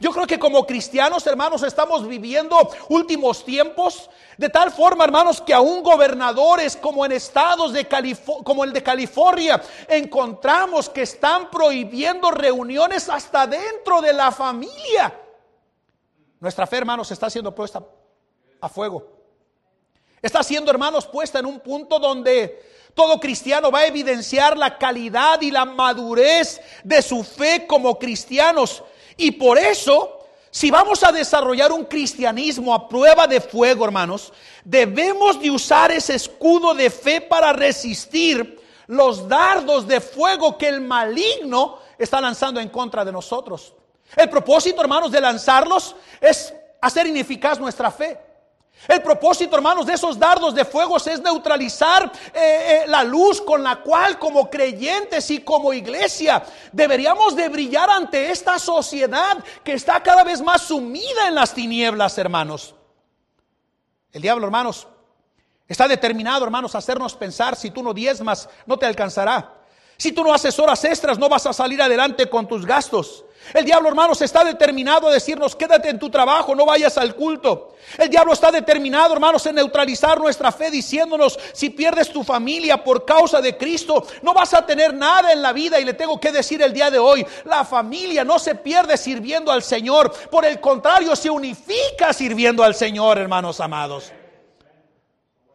Yo 0.00 0.10
creo 0.10 0.26
que 0.26 0.38
como 0.38 0.66
cristianos, 0.66 1.26
hermanos, 1.26 1.62
estamos 1.62 2.06
viviendo 2.06 2.56
últimos 2.88 3.44
tiempos 3.44 4.10
de 4.36 4.48
tal 4.48 4.72
forma, 4.72 5.04
hermanos, 5.04 5.40
que 5.40 5.54
aún 5.54 5.82
gobernadores 5.82 6.76
como 6.76 7.06
en 7.06 7.12
estados 7.12 7.72
de 7.72 7.86
como 8.42 8.64
el 8.64 8.72
de 8.72 8.82
California 8.82 9.62
encontramos 9.88 10.88
que 10.88 11.02
están 11.02 11.50
prohibiendo 11.50 12.30
reuniones 12.30 13.08
hasta 13.08 13.46
dentro 13.46 14.00
de 14.00 14.12
la 14.12 14.32
familia. 14.32 15.20
Nuestra 16.40 16.66
fe, 16.66 16.78
hermanos, 16.78 17.10
está 17.10 17.30
siendo 17.30 17.54
puesta 17.54 17.82
a 18.60 18.68
fuego. 18.68 19.06
Está 20.20 20.42
siendo, 20.42 20.70
hermanos, 20.70 21.06
puesta 21.06 21.38
en 21.38 21.46
un 21.46 21.60
punto 21.60 21.98
donde 21.98 22.90
todo 22.94 23.20
cristiano 23.20 23.70
va 23.70 23.80
a 23.80 23.86
evidenciar 23.86 24.56
la 24.56 24.78
calidad 24.78 25.40
y 25.42 25.50
la 25.50 25.64
madurez 25.64 26.60
de 26.82 27.02
su 27.02 27.22
fe 27.22 27.66
como 27.66 27.98
cristianos 27.98 28.82
y 29.16 29.32
por 29.32 29.58
eso, 29.58 30.20
si 30.50 30.70
vamos 30.70 31.02
a 31.04 31.12
desarrollar 31.12 31.72
un 31.72 31.84
cristianismo 31.84 32.74
a 32.74 32.88
prueba 32.88 33.26
de 33.26 33.40
fuego, 33.40 33.84
hermanos, 33.84 34.32
debemos 34.64 35.40
de 35.40 35.50
usar 35.50 35.92
ese 35.92 36.14
escudo 36.14 36.74
de 36.74 36.90
fe 36.90 37.20
para 37.20 37.52
resistir 37.52 38.60
los 38.86 39.28
dardos 39.28 39.86
de 39.86 40.00
fuego 40.00 40.58
que 40.58 40.68
el 40.68 40.80
maligno 40.80 41.78
está 41.98 42.20
lanzando 42.20 42.60
en 42.60 42.68
contra 42.68 43.04
de 43.04 43.12
nosotros. 43.12 43.74
El 44.16 44.28
propósito, 44.28 44.80
hermanos, 44.80 45.10
de 45.10 45.20
lanzarlos 45.20 45.96
es 46.20 46.52
hacer 46.80 47.06
ineficaz 47.06 47.58
nuestra 47.58 47.90
fe. 47.90 48.18
El 48.86 49.02
propósito, 49.02 49.56
hermanos, 49.56 49.86
de 49.86 49.94
esos 49.94 50.18
dardos 50.18 50.54
de 50.54 50.64
fuego 50.64 50.98
es 50.98 51.20
neutralizar 51.20 52.10
eh, 52.34 52.82
eh, 52.82 52.84
la 52.86 53.02
luz 53.02 53.40
con 53.40 53.62
la 53.62 53.76
cual 53.76 54.18
como 54.18 54.50
creyentes 54.50 55.30
y 55.30 55.40
como 55.40 55.72
iglesia 55.72 56.44
deberíamos 56.70 57.34
de 57.34 57.48
brillar 57.48 57.88
ante 57.88 58.30
esta 58.30 58.58
sociedad 58.58 59.42
que 59.62 59.72
está 59.72 60.02
cada 60.02 60.22
vez 60.22 60.42
más 60.42 60.62
sumida 60.62 61.28
en 61.28 61.34
las 61.34 61.54
tinieblas, 61.54 62.18
hermanos. 62.18 62.74
El 64.12 64.20
diablo, 64.20 64.44
hermanos, 64.44 64.86
está 65.66 65.88
determinado, 65.88 66.44
hermanos, 66.44 66.74
a 66.74 66.78
hacernos 66.78 67.14
pensar, 67.14 67.56
si 67.56 67.70
tú 67.70 67.82
no 67.82 67.94
diezmas, 67.94 68.50
no 68.66 68.76
te 68.76 68.84
alcanzará. 68.86 69.54
Si 69.96 70.12
tú 70.12 70.22
no 70.22 70.34
haces 70.34 70.58
horas 70.58 70.84
extras, 70.84 71.18
no 71.18 71.28
vas 71.28 71.46
a 71.46 71.52
salir 71.52 71.80
adelante 71.80 72.28
con 72.28 72.46
tus 72.46 72.66
gastos. 72.66 73.24
El 73.52 73.64
diablo, 73.64 73.88
hermanos, 73.88 74.22
está 74.22 74.42
determinado 74.42 75.08
a 75.08 75.12
decirnos, 75.12 75.54
quédate 75.54 75.88
en 75.90 75.98
tu 75.98 76.08
trabajo, 76.08 76.54
no 76.54 76.64
vayas 76.64 76.96
al 76.96 77.14
culto. 77.14 77.74
El 77.98 78.08
diablo 78.08 78.32
está 78.32 78.50
determinado, 78.50 79.12
hermanos, 79.12 79.44
en 79.46 79.56
neutralizar 79.56 80.18
nuestra 80.18 80.50
fe, 80.50 80.70
diciéndonos, 80.70 81.38
si 81.52 81.70
pierdes 81.70 82.10
tu 82.10 82.24
familia 82.24 82.82
por 82.82 83.04
causa 83.04 83.42
de 83.42 83.56
Cristo, 83.56 84.06
no 84.22 84.32
vas 84.32 84.54
a 84.54 84.64
tener 84.64 84.94
nada 84.94 85.32
en 85.32 85.42
la 85.42 85.52
vida. 85.52 85.78
Y 85.78 85.84
le 85.84 85.92
tengo 85.92 86.18
que 86.18 86.32
decir 86.32 86.62
el 86.62 86.72
día 86.72 86.90
de 86.90 86.98
hoy, 86.98 87.26
la 87.44 87.64
familia 87.64 88.24
no 88.24 88.38
se 88.38 88.54
pierde 88.54 88.96
sirviendo 88.96 89.52
al 89.52 89.62
Señor, 89.62 90.12
por 90.30 90.44
el 90.44 90.58
contrario, 90.60 91.14
se 91.14 91.28
unifica 91.28 92.12
sirviendo 92.12 92.64
al 92.64 92.74
Señor, 92.74 93.18
hermanos 93.18 93.60
amados. 93.60 94.10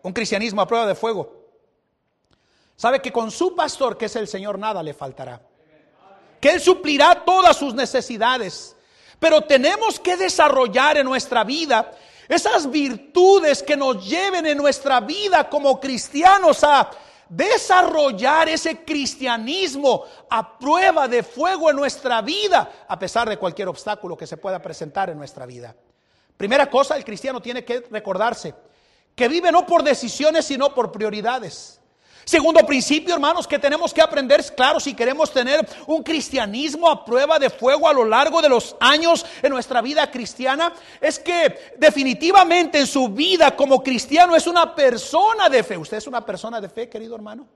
Un 0.03 0.13
cristianismo 0.13 0.61
a 0.61 0.67
prueba 0.67 0.85
de 0.85 0.95
fuego. 0.95 1.39
Sabe 2.75 3.01
que 3.01 3.11
con 3.11 3.31
su 3.31 3.55
pastor, 3.55 3.97
que 3.97 4.05
es 4.05 4.15
el 4.15 4.27
Señor, 4.27 4.59
nada 4.59 4.83
le 4.83 4.93
faltará 4.93 5.48
que 6.39 6.49
Él 6.51 6.61
suplirá 6.61 7.23
todas 7.25 7.57
sus 7.57 7.73
necesidades. 7.73 8.75
Pero 9.19 9.41
tenemos 9.41 9.99
que 9.99 10.15
desarrollar 10.15 10.97
en 10.97 11.05
nuestra 11.05 11.43
vida 11.43 11.91
esas 12.27 12.69
virtudes 12.69 13.63
que 13.63 13.75
nos 13.75 14.07
lleven 14.07 14.45
en 14.45 14.57
nuestra 14.57 14.99
vida 14.99 15.49
como 15.49 15.79
cristianos 15.79 16.63
a 16.63 16.89
desarrollar 17.27 18.49
ese 18.49 18.83
cristianismo 18.83 20.03
a 20.29 20.57
prueba 20.57 21.07
de 21.07 21.23
fuego 21.23 21.69
en 21.69 21.75
nuestra 21.75 22.21
vida, 22.21 22.85
a 22.87 22.97
pesar 22.97 23.29
de 23.29 23.37
cualquier 23.37 23.67
obstáculo 23.67 24.17
que 24.17 24.27
se 24.27 24.37
pueda 24.37 24.61
presentar 24.61 25.09
en 25.09 25.17
nuestra 25.17 25.45
vida. 25.45 25.75
Primera 26.37 26.69
cosa, 26.69 26.95
el 26.95 27.03
cristiano 27.03 27.41
tiene 27.41 27.65
que 27.65 27.81
recordarse 27.91 28.53
que 29.15 29.27
vive 29.27 29.51
no 29.51 29.65
por 29.65 29.83
decisiones, 29.83 30.45
sino 30.45 30.73
por 30.73 30.91
prioridades. 30.91 31.78
Segundo 32.29 32.63
principio, 32.63 33.15
hermanos, 33.15 33.47
que 33.47 33.57
tenemos 33.57 33.91
que 33.91 34.03
aprender, 34.03 34.45
claro, 34.55 34.79
si 34.79 34.93
queremos 34.93 35.33
tener 35.33 35.67
un 35.87 36.03
cristianismo 36.03 36.87
a 36.87 37.03
prueba 37.03 37.39
de 37.39 37.49
fuego 37.49 37.89
a 37.89 37.93
lo 37.93 38.05
largo 38.05 38.39
de 38.39 38.47
los 38.47 38.75
años 38.79 39.25
en 39.41 39.49
nuestra 39.49 39.81
vida 39.81 40.11
cristiana, 40.11 40.71
es 41.01 41.17
que 41.17 41.73
definitivamente 41.79 42.81
en 42.81 42.85
su 42.85 43.09
vida 43.09 43.55
como 43.55 43.81
cristiano 43.81 44.35
es 44.35 44.45
una 44.45 44.75
persona 44.75 45.49
de 45.49 45.63
fe. 45.63 45.75
¿Usted 45.75 45.97
es 45.97 46.05
una 46.05 46.23
persona 46.23 46.61
de 46.61 46.69
fe, 46.69 46.87
querido 46.87 47.15
hermano? 47.15 47.47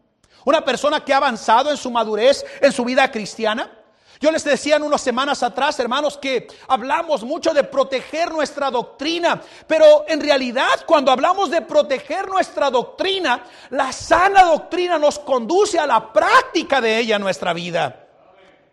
Una 0.44 0.66
persona 0.66 1.06
que 1.06 1.14
ha 1.14 1.18
avanzado 1.18 1.70
en 1.70 1.78
su 1.78 1.92
madurez, 1.92 2.44
en 2.60 2.72
su 2.72 2.84
vida 2.84 3.12
cristiana. 3.12 3.83
Yo 4.20 4.32
les 4.32 4.44
decía 4.44 4.78
en 4.78 4.84
unas 4.84 5.02
semanas 5.02 5.44
atrás, 5.44 5.80
hermanos, 5.80 6.18
que 6.18 6.48
hablamos 6.68 7.24
mucho 7.24 7.54
de 7.54 7.64
proteger 7.64 8.32
nuestra 8.32 8.72
doctrina, 8.72 9.42
pero 9.68 10.06
en 10.08 10.22
realidad 10.22 10.86
cuando 10.86 11.12
hablamos 11.12 11.50
de 11.50 11.62
proteger 11.62 12.28
nuestra 12.28 12.70
doctrina, 12.70 13.44
la 13.72 13.92
sana 13.92 14.44
doctrina 14.44 14.98
nos 14.98 15.20
conduce 15.20 15.80
a 15.80 15.88
la 15.88 16.14
práctica 16.14 16.80
de 16.80 17.00
ella 17.00 17.16
en 17.18 17.22
nuestra 17.22 17.54
vida. 17.54 18.08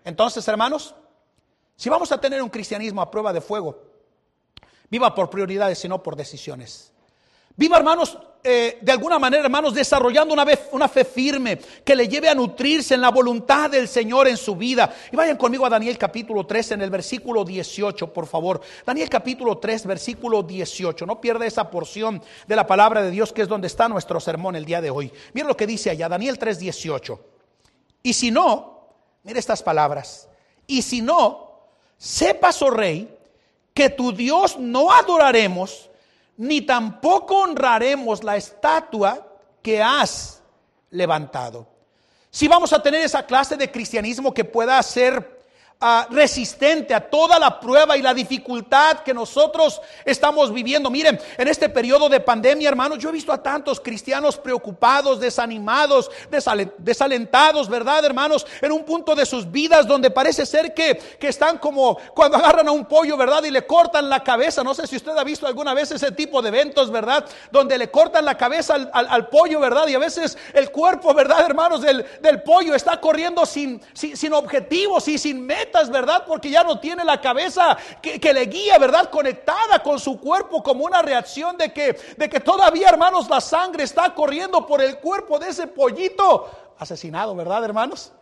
Entonces, 0.04 0.46
hermanos, 0.46 0.94
si 1.76 1.88
vamos 1.88 2.12
a 2.12 2.20
tener 2.20 2.42
un 2.42 2.50
cristianismo 2.50 3.00
a 3.00 3.10
prueba 3.10 3.32
de 3.32 3.40
fuego, 3.40 3.82
viva 4.88 5.14
por 5.14 5.30
prioridades 5.30 5.84
y 5.84 5.88
no 5.88 6.02
por 6.02 6.16
decisiones. 6.16 6.92
Viva, 7.56 7.76
hermanos, 7.76 8.18
eh, 8.42 8.78
de 8.80 8.92
alguna 8.92 9.18
manera, 9.18 9.44
hermanos, 9.44 9.74
desarrollando 9.74 10.32
una, 10.32 10.46
una 10.72 10.88
fe 10.88 11.04
firme 11.04 11.58
que 11.84 11.94
le 11.94 12.08
lleve 12.08 12.28
a 12.28 12.34
nutrirse 12.34 12.94
en 12.94 13.02
la 13.02 13.10
voluntad 13.10 13.68
del 13.68 13.86
Señor 13.86 14.28
en 14.28 14.38
su 14.38 14.56
vida. 14.56 14.94
Y 15.12 15.16
vayan 15.16 15.36
conmigo 15.36 15.66
a 15.66 15.70
Daniel 15.70 15.98
capítulo 15.98 16.46
3 16.46 16.72
en 16.72 16.82
el 16.82 16.88
versículo 16.88 17.44
18, 17.44 18.12
por 18.12 18.26
favor. 18.26 18.62
Daniel 18.86 19.10
capítulo 19.10 19.58
3, 19.58 19.84
versículo 19.86 20.42
18. 20.42 21.04
No 21.04 21.20
pierda 21.20 21.44
esa 21.44 21.70
porción 21.70 22.22
de 22.46 22.56
la 22.56 22.66
palabra 22.66 23.02
de 23.02 23.10
Dios 23.10 23.30
que 23.32 23.42
es 23.42 23.48
donde 23.48 23.66
está 23.66 23.88
nuestro 23.88 24.20
sermón 24.20 24.56
el 24.56 24.64
día 24.64 24.80
de 24.80 24.90
hoy. 24.90 25.12
Mira 25.34 25.46
lo 25.46 25.56
que 25.56 25.66
dice 25.66 25.90
allá, 25.90 26.08
Daniel 26.08 26.38
3, 26.38 26.58
18. 26.58 27.20
Y 28.02 28.14
si 28.14 28.30
no, 28.30 28.88
mire 29.22 29.38
estas 29.38 29.62
palabras. 29.62 30.28
Y 30.66 30.80
si 30.80 31.02
no, 31.02 31.68
sepas, 31.98 32.62
oh 32.62 32.70
rey, 32.70 33.14
que 33.74 33.90
tu 33.90 34.12
Dios 34.12 34.58
no 34.58 34.90
adoraremos 34.90 35.89
ni 36.40 36.62
tampoco 36.62 37.42
honraremos 37.42 38.24
la 38.24 38.34
estatua 38.34 39.26
que 39.60 39.82
has 39.82 40.42
levantado. 40.88 41.66
Si 42.30 42.48
vamos 42.48 42.72
a 42.72 42.82
tener 42.82 43.02
esa 43.02 43.26
clase 43.26 43.58
de 43.58 43.70
cristianismo 43.70 44.32
que 44.32 44.46
pueda 44.46 44.82
ser 44.82 45.39
Resistente 46.10 46.92
a 46.92 47.00
toda 47.00 47.38
la 47.38 47.58
prueba 47.58 47.96
y 47.96 48.02
la 48.02 48.12
dificultad 48.12 48.98
que 48.98 49.14
nosotros 49.14 49.80
estamos 50.04 50.52
viviendo. 50.52 50.90
Miren, 50.90 51.18
en 51.38 51.48
este 51.48 51.70
periodo 51.70 52.10
de 52.10 52.20
pandemia, 52.20 52.68
hermanos, 52.68 52.98
yo 52.98 53.08
he 53.08 53.12
visto 53.12 53.32
a 53.32 53.42
tantos 53.42 53.80
cristianos 53.80 54.36
preocupados, 54.36 55.20
desanimados, 55.20 56.10
desalentados, 56.76 57.70
¿verdad, 57.70 58.04
hermanos? 58.04 58.46
En 58.60 58.72
un 58.72 58.84
punto 58.84 59.14
de 59.14 59.24
sus 59.24 59.50
vidas 59.50 59.86
donde 59.86 60.10
parece 60.10 60.44
ser 60.44 60.74
que, 60.74 61.00
que 61.18 61.28
están 61.28 61.56
como 61.56 61.96
cuando 62.14 62.36
agarran 62.36 62.68
a 62.68 62.72
un 62.72 62.84
pollo, 62.84 63.16
¿verdad? 63.16 63.42
Y 63.44 63.50
le 63.50 63.66
cortan 63.66 64.10
la 64.10 64.22
cabeza. 64.22 64.62
No 64.62 64.74
sé 64.74 64.86
si 64.86 64.96
usted 64.96 65.16
ha 65.16 65.24
visto 65.24 65.46
alguna 65.46 65.72
vez 65.72 65.90
ese 65.92 66.12
tipo 66.12 66.42
de 66.42 66.48
eventos, 66.48 66.90
¿verdad? 66.90 67.24
Donde 67.50 67.78
le 67.78 67.90
cortan 67.90 68.26
la 68.26 68.36
cabeza 68.36 68.74
al, 68.74 69.28
pollo, 69.28 69.60
¿verdad? 69.60 69.88
Y 69.88 69.94
a 69.94 69.98
veces 69.98 70.36
el 70.52 70.70
cuerpo, 70.70 71.14
¿verdad, 71.14 71.40
hermanos? 71.40 71.80
Del, 71.80 72.04
del 72.20 72.42
pollo 72.42 72.74
está 72.74 73.00
corriendo 73.00 73.46
sin, 73.46 73.80
sin, 73.94 74.14
sin 74.14 74.34
objetivos 74.34 75.08
y 75.08 75.16
sin 75.16 75.46
meta 75.70 75.90
¿verdad? 75.90 76.24
Porque 76.26 76.50
ya 76.50 76.62
no 76.64 76.78
tiene 76.78 77.04
la 77.04 77.20
cabeza 77.20 77.76
que, 78.02 78.32
le 78.32 78.46
guía, 78.46 78.78
¿verdad? 78.78 79.08
Conectada 79.10 79.82
con 79.82 79.98
su 79.98 80.20
cuerpo 80.20 80.62
como 80.62 80.84
una 80.84 81.02
reacción 81.02 81.56
de 81.56 81.72
que, 81.72 81.98
de 82.16 82.28
que 82.28 82.40
todavía, 82.40 82.88
hermanos, 82.88 83.28
la 83.28 83.40
sangre 83.40 83.84
está 83.84 84.14
corriendo 84.14 84.66
por 84.66 84.82
el 84.82 84.98
cuerpo 84.98 85.38
de 85.38 85.48
ese 85.48 85.66
pollito 85.66 86.48
asesinado, 86.78 87.34
¿verdad, 87.34 87.64
hermanos? 87.64 88.12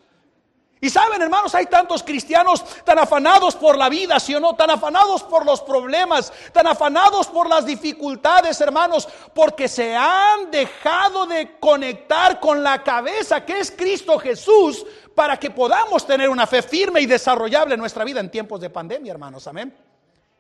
Y 0.81 0.91
saben, 0.91 1.21
hermanos, 1.21 1.55
hay 1.55 1.67
tantos 1.67 2.03
cristianos 2.03 2.65
tan 2.85 2.99
afanados 2.99 3.57
por 3.57 3.77
la 3.77 3.89
vida, 3.89 4.21
¿sí 4.21 4.35
o 4.35 4.41
no? 4.41 4.55
Tan 4.55 4.71
afanados 4.71 5.25
por 5.25 5.45
los 5.45 5.61
problemas, 5.61 6.33
tan 6.53 6.69
afanados 6.69 7.27
por 7.27 7.49
las 7.49 7.67
dificultades, 7.67 8.61
hermanos, 8.61 9.09
porque 9.35 9.67
se 9.67 9.97
han 9.97 10.51
dejado 10.51 11.27
de 11.27 11.59
conectar 11.59 12.39
con 12.39 12.63
la 12.63 12.83
cabeza 12.85 13.45
que 13.45 13.59
es 13.59 13.73
Cristo 13.73 14.19
Jesús 14.19 14.87
para 15.15 15.37
que 15.37 15.51
podamos 15.51 16.07
tener 16.07 16.29
una 16.29 16.47
fe 16.47 16.63
firme 16.63 17.01
y 17.01 17.07
desarrollable 17.07 17.75
en 17.75 17.81
nuestra 17.81 18.05
vida 18.05 18.21
en 18.21 18.31
tiempos 18.31 18.61
de 18.61 18.71
pandemia, 18.71 19.11
hermanos. 19.11 19.49
Amén. 19.49 19.77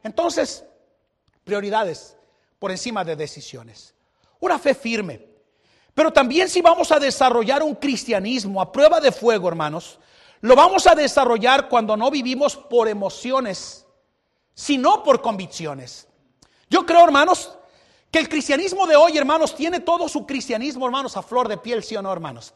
Entonces, 0.05 0.64
prioridades 1.42 2.16
por 2.61 2.70
encima 2.70 3.05
de 3.05 3.16
decisiones. 3.16 3.92
Una 4.38 4.57
fe 4.59 4.74
firme. 4.74 5.27
Pero 5.94 6.12
también 6.12 6.48
si 6.48 6.62
vamos 6.62 6.92
a 6.92 7.01
desarrollar 7.01 7.61
un 7.64 7.74
cristianismo 7.74 8.62
a 8.62 8.70
prueba 8.70 9.01
de 9.01 9.11
fuego, 9.11 9.48
hermanos, 9.48 9.98
lo 10.40 10.55
vamos 10.55 10.87
a 10.87 10.94
desarrollar 10.94 11.68
cuando 11.68 11.96
no 11.96 12.11
vivimos 12.11 12.57
por 12.57 12.88
emociones, 12.88 13.87
sino 14.55 15.03
por 15.03 15.20
convicciones. 15.20 16.07
Yo 16.70 16.85
creo, 16.85 17.05
hermanos, 17.05 17.53
que 18.11 18.18
el 18.18 18.29
cristianismo 18.29 18.87
de 18.87 18.96
hoy, 18.96 19.18
hermanos, 19.18 19.55
tiene 19.55 19.81
todo 19.81 20.09
su 20.09 20.27
cristianismo, 20.27 20.87
hermanos, 20.87 21.16
a 21.16 21.22
flor 21.22 21.48
de 21.48 21.59
piel, 21.59 21.83
sí 21.83 21.96
o 21.96 22.03
no, 22.03 22.12
hermanos. 22.12 22.55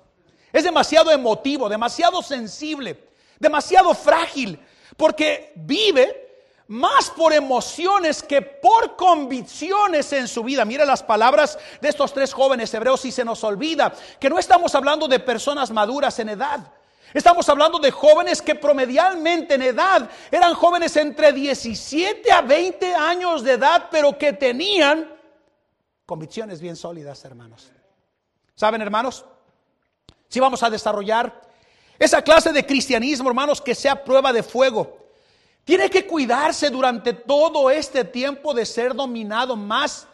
Es 0.52 0.64
demasiado 0.64 1.10
emotivo, 1.10 1.68
demasiado 1.68 2.22
sensible, 2.22 3.08
demasiado 3.38 3.94
frágil, 3.94 4.58
porque 4.96 5.52
vive 5.56 6.22
más 6.68 7.10
por 7.10 7.32
emociones 7.32 8.22
que 8.22 8.40
por 8.40 8.96
convicciones 8.96 10.12
en 10.12 10.28
su 10.28 10.44
vida. 10.44 10.64
Mire 10.64 10.86
las 10.86 11.02
palabras 11.02 11.58
de 11.80 11.88
estos 11.88 12.14
tres 12.14 12.32
jóvenes 12.32 12.72
hebreos 12.72 13.04
y 13.04 13.12
se 13.12 13.24
nos 13.24 13.42
olvida 13.44 13.92
que 14.20 14.30
no 14.30 14.38
estamos 14.38 14.74
hablando 14.74 15.08
de 15.08 15.18
personas 15.18 15.70
maduras 15.70 16.18
en 16.18 16.30
edad. 16.30 16.72
Estamos 17.14 17.48
hablando 17.48 17.78
de 17.78 17.90
jóvenes 17.90 18.40
que 18.40 18.54
promedialmente 18.54 19.54
en 19.54 19.62
edad 19.62 20.10
eran 20.30 20.54
jóvenes 20.54 20.96
entre 20.96 21.32
17 21.32 22.32
a 22.32 22.40
20 22.40 22.94
años 22.94 23.42
de 23.42 23.52
edad, 23.52 23.88
pero 23.90 24.16
que 24.16 24.32
tenían 24.32 25.14
convicciones 26.06 26.60
bien 26.60 26.76
sólidas, 26.76 27.24
hermanos. 27.24 27.70
¿Saben, 28.54 28.80
hermanos? 28.80 29.24
Si 30.28 30.40
vamos 30.40 30.62
a 30.62 30.70
desarrollar 30.70 31.42
esa 31.98 32.22
clase 32.22 32.52
de 32.52 32.64
cristianismo, 32.64 33.28
hermanos, 33.28 33.60
que 33.60 33.74
sea 33.74 34.02
prueba 34.02 34.32
de 34.32 34.42
fuego. 34.42 34.98
Tiene 35.64 35.90
que 35.90 36.06
cuidarse 36.06 36.70
durante 36.70 37.12
todo 37.12 37.70
este 37.70 38.04
tiempo 38.04 38.52
de 38.54 38.66
ser 38.66 38.94
dominado 38.94 39.54
más 39.54 40.08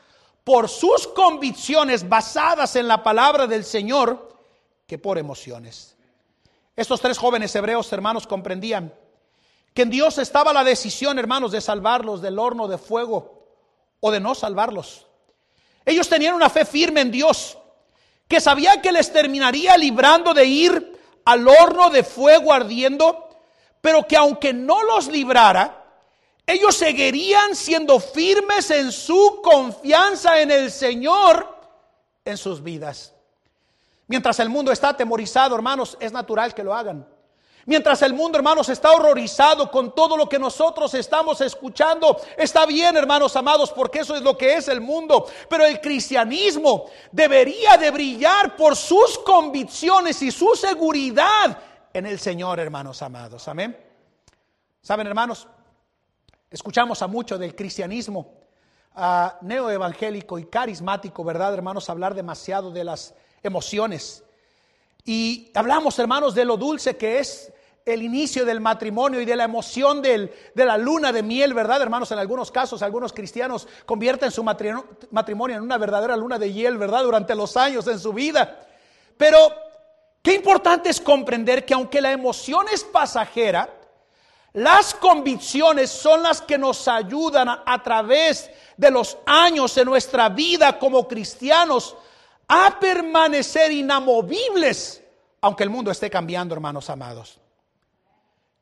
por 0.44 0.68
sus 0.68 1.06
convicciones 1.06 2.08
basadas 2.08 2.74
en 2.76 2.88
la 2.88 3.02
palabra 3.02 3.46
del 3.46 3.64
Señor 3.64 4.36
que 4.86 4.98
por 4.98 5.18
emociones. 5.18 5.97
Estos 6.78 7.00
tres 7.00 7.18
jóvenes 7.18 7.52
hebreos, 7.56 7.92
hermanos, 7.92 8.28
comprendían 8.28 8.94
que 9.74 9.82
en 9.82 9.90
Dios 9.90 10.16
estaba 10.18 10.52
la 10.52 10.62
decisión, 10.62 11.18
hermanos, 11.18 11.50
de 11.50 11.60
salvarlos 11.60 12.22
del 12.22 12.38
horno 12.38 12.68
de 12.68 12.78
fuego 12.78 13.48
o 13.98 14.12
de 14.12 14.20
no 14.20 14.36
salvarlos. 14.36 15.08
Ellos 15.84 16.08
tenían 16.08 16.36
una 16.36 16.48
fe 16.48 16.64
firme 16.64 17.00
en 17.00 17.10
Dios 17.10 17.58
que 18.28 18.40
sabía 18.40 18.80
que 18.80 18.92
les 18.92 19.12
terminaría 19.12 19.76
librando 19.76 20.32
de 20.32 20.44
ir 20.44 21.00
al 21.24 21.48
horno 21.48 21.90
de 21.90 22.04
fuego 22.04 22.52
ardiendo, 22.52 23.28
pero 23.80 24.06
que 24.06 24.16
aunque 24.16 24.52
no 24.52 24.84
los 24.84 25.08
librara, 25.08 25.84
ellos 26.46 26.76
seguirían 26.76 27.56
siendo 27.56 27.98
firmes 27.98 28.70
en 28.70 28.92
su 28.92 29.40
confianza 29.42 30.40
en 30.40 30.52
el 30.52 30.70
Señor 30.70 31.58
en 32.24 32.36
sus 32.36 32.62
vidas. 32.62 33.17
Mientras 34.08 34.40
el 34.40 34.48
mundo 34.48 34.72
está 34.72 34.88
atemorizado, 34.88 35.54
hermanos, 35.54 35.96
es 36.00 36.12
natural 36.12 36.54
que 36.54 36.64
lo 36.64 36.74
hagan. 36.74 37.06
Mientras 37.66 38.00
el 38.00 38.14
mundo, 38.14 38.38
hermanos, 38.38 38.70
está 38.70 38.92
horrorizado 38.92 39.70
con 39.70 39.94
todo 39.94 40.16
lo 40.16 40.26
que 40.26 40.38
nosotros 40.38 40.94
estamos 40.94 41.42
escuchando, 41.42 42.18
está 42.38 42.64
bien, 42.64 42.96
hermanos 42.96 43.36
amados, 43.36 43.70
porque 43.70 43.98
eso 43.98 44.16
es 44.16 44.22
lo 44.22 44.38
que 44.38 44.54
es 44.54 44.68
el 44.68 44.80
mundo. 44.80 45.26
Pero 45.50 45.66
el 45.66 45.78
cristianismo 45.78 46.86
debería 47.12 47.76
de 47.76 47.90
brillar 47.90 48.56
por 48.56 48.74
sus 48.74 49.18
convicciones 49.18 50.22
y 50.22 50.30
su 50.30 50.54
seguridad 50.54 51.58
en 51.92 52.06
el 52.06 52.18
Señor, 52.18 52.58
hermanos 52.58 53.02
amados. 53.02 53.46
Amén. 53.48 53.78
Saben, 54.80 55.06
hermanos, 55.06 55.46
escuchamos 56.50 57.02
a 57.02 57.06
mucho 57.06 57.36
del 57.36 57.54
cristianismo 57.54 58.32
neoevangélico 59.42 60.38
y 60.38 60.46
carismático, 60.46 61.22
¿verdad, 61.22 61.52
hermanos? 61.52 61.90
Hablar 61.90 62.14
demasiado 62.14 62.70
de 62.70 62.84
las 62.84 63.14
emociones. 63.42 64.24
Y 65.04 65.50
hablamos, 65.54 65.98
hermanos, 65.98 66.34
de 66.34 66.44
lo 66.44 66.56
dulce 66.56 66.96
que 66.96 67.18
es 67.18 67.52
el 67.92 68.02
inicio 68.02 68.44
del 68.44 68.60
matrimonio 68.60 69.20
y 69.20 69.24
de 69.24 69.34
la 69.34 69.44
emoción 69.44 70.02
de 70.02 70.30
la 70.54 70.76
luna 70.76 71.10
de 71.10 71.22
miel, 71.22 71.54
¿verdad, 71.54 71.80
hermanos? 71.80 72.12
En 72.12 72.18
algunos 72.18 72.50
casos, 72.50 72.82
algunos 72.82 73.14
cristianos 73.14 73.66
convierten 73.86 74.30
su 74.30 74.44
matrimonio 74.44 75.56
en 75.56 75.62
una 75.62 75.78
verdadera 75.78 76.14
luna 76.14 76.38
de 76.38 76.50
miel, 76.50 76.76
¿verdad? 76.76 77.02
Durante 77.02 77.34
los 77.34 77.56
años 77.56 77.86
en 77.86 77.98
su 77.98 78.12
vida. 78.12 78.66
Pero 79.16 79.38
qué 80.22 80.34
importante 80.34 80.90
es 80.90 81.00
comprender 81.00 81.64
que 81.64 81.72
aunque 81.72 82.02
la 82.02 82.12
emoción 82.12 82.66
es 82.70 82.84
pasajera, 82.84 83.70
las 84.52 84.92
convicciones 84.94 85.88
son 85.90 86.22
las 86.22 86.42
que 86.42 86.58
nos 86.58 86.86
ayudan 86.88 87.48
a, 87.48 87.62
a 87.64 87.82
través 87.82 88.50
de 88.76 88.90
los 88.90 89.16
años 89.24 89.74
en 89.78 89.86
nuestra 89.86 90.28
vida 90.28 90.78
como 90.78 91.08
cristianos 91.08 91.96
a 92.48 92.78
permanecer 92.80 93.70
inamovibles, 93.70 95.02
aunque 95.40 95.62
el 95.62 95.70
mundo 95.70 95.90
esté 95.90 96.08
cambiando, 96.08 96.54
hermanos 96.54 96.88
amados. 96.88 97.38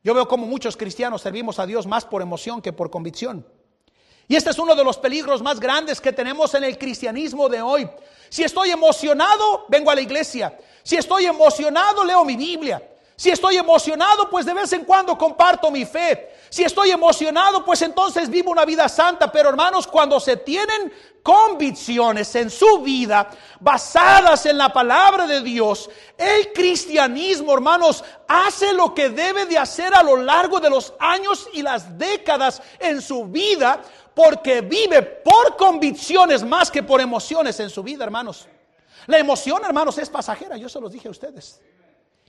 Yo 0.03 0.13
veo 0.13 0.27
como 0.27 0.45
muchos 0.45 0.77
cristianos 0.77 1.21
servimos 1.21 1.57
a 1.59 1.65
Dios 1.65 1.87
más 1.87 2.05
por 2.05 2.21
emoción 2.21 2.61
que 2.61 2.73
por 2.73 2.91
convicción. 2.91 3.45
Y 4.27 4.35
este 4.35 4.49
es 4.49 4.59
uno 4.59 4.75
de 4.75 4.83
los 4.83 4.97
peligros 4.97 5.41
más 5.41 5.59
grandes 5.59 6.01
que 6.01 6.11
tenemos 6.11 6.53
en 6.53 6.65
el 6.65 6.77
cristianismo 6.77 7.47
de 7.47 7.61
hoy. 7.61 7.89
Si 8.29 8.43
estoy 8.43 8.71
emocionado, 8.71 9.65
vengo 9.69 9.89
a 9.89 9.95
la 9.95 10.01
iglesia. 10.01 10.57
Si 10.83 10.97
estoy 10.97 11.25
emocionado, 11.25 12.03
leo 12.03 12.25
mi 12.25 12.35
Biblia. 12.35 12.81
Si 13.19 13.31
estoy 13.31 13.57
emocionado, 13.57 14.29
pues 14.29 14.45
de 14.45 14.53
vez 14.53 14.71
en 14.73 14.85
cuando 14.85 15.17
comparto 15.17 15.71
mi 15.71 15.85
fe. 15.85 16.35
Si 16.49 16.63
estoy 16.63 16.91
emocionado, 16.91 17.65
pues 17.65 17.81
entonces 17.81 18.29
vivo 18.29 18.51
una 18.51 18.63
vida 18.63 18.87
santa. 18.87 19.31
Pero 19.31 19.49
hermanos, 19.49 19.87
cuando 19.87 20.19
se 20.19 20.37
tienen 20.37 20.93
convicciones 21.23 22.35
en 22.35 22.51
su 22.51 22.81
vida 22.81 23.27
basadas 23.59 24.45
en 24.45 24.59
la 24.59 24.71
palabra 24.71 25.25
de 25.25 25.41
Dios, 25.41 25.89
el 26.15 26.53
cristianismo, 26.53 27.55
hermanos, 27.55 28.03
hace 28.27 28.71
lo 28.73 28.93
que 28.93 29.09
debe 29.09 29.47
de 29.47 29.57
hacer 29.57 29.95
a 29.95 30.03
lo 30.03 30.17
largo 30.17 30.59
de 30.59 30.69
los 30.69 30.93
años 30.99 31.49
y 31.53 31.63
las 31.63 31.97
décadas 31.97 32.61
en 32.77 33.01
su 33.01 33.25
vida, 33.25 33.81
porque 34.13 34.61
vive 34.61 35.01
por 35.01 35.57
convicciones 35.57 36.43
más 36.43 36.69
que 36.69 36.83
por 36.83 37.01
emociones 37.01 37.59
en 37.61 37.71
su 37.71 37.81
vida, 37.81 38.03
hermanos. 38.03 38.47
La 39.07 39.17
emoción, 39.17 39.63
hermanos, 39.65 39.97
es 39.97 40.07
pasajera, 40.07 40.55
yo 40.55 40.69
se 40.69 40.79
los 40.79 40.91
dije 40.91 41.07
a 41.07 41.11
ustedes. 41.11 41.59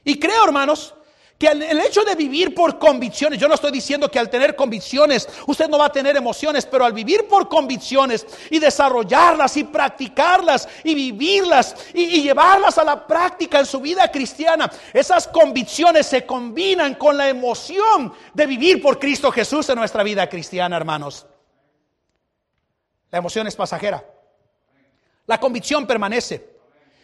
Y 0.09 0.19
creo, 0.19 0.43
hermanos, 0.43 0.95
que 1.37 1.49
el 1.49 1.81
hecho 1.81 2.03
de 2.03 2.15
vivir 2.15 2.55
por 2.55 2.79
convicciones, 2.79 3.39
yo 3.39 3.47
no 3.47 3.57
estoy 3.57 3.71
diciendo 3.71 4.11
que 4.11 4.19
al 4.19 4.31
tener 4.31 4.57
convicciones 4.57 5.29
usted 5.47 5.69
no 5.69 5.77
va 5.77 5.85
a 5.85 5.93
tener 5.93 6.17
emociones, 6.17 6.65
pero 6.65 6.87
al 6.87 6.95
vivir 6.95 7.29
por 7.29 7.47
convicciones 7.47 8.27
y 8.49 8.59
desarrollarlas 8.59 9.55
y 9.59 9.65
practicarlas 9.65 10.67
y 10.83 10.95
vivirlas 10.95 11.77
y, 11.93 12.23
llevarlas 12.23 12.79
a 12.79 12.85
la 12.85 13.07
práctica 13.07 13.59
en 13.59 13.67
su 13.67 13.81
vida 13.81 14.11
cristiana, 14.11 14.73
esas 14.95 15.29
convicciones 15.29 16.07
se 16.07 16.25
combinan 16.25 16.95
con 16.95 17.19
la 17.19 17.29
emoción 17.29 18.11
de 18.33 18.47
vivir 18.47 18.81
por 18.81 18.99
Cristo 18.99 19.31
Jesús 19.31 19.69
en 19.69 19.77
nuestra 19.77 20.03
vida 20.03 20.27
cristiana, 20.27 20.75
hermanos. 20.75 21.27
La 23.11 23.19
emoción 23.19 23.47
es 23.47 23.55
pasajera, 23.55 24.03
la 25.27 25.39
convicción 25.39 25.87
permanece. 25.87 26.58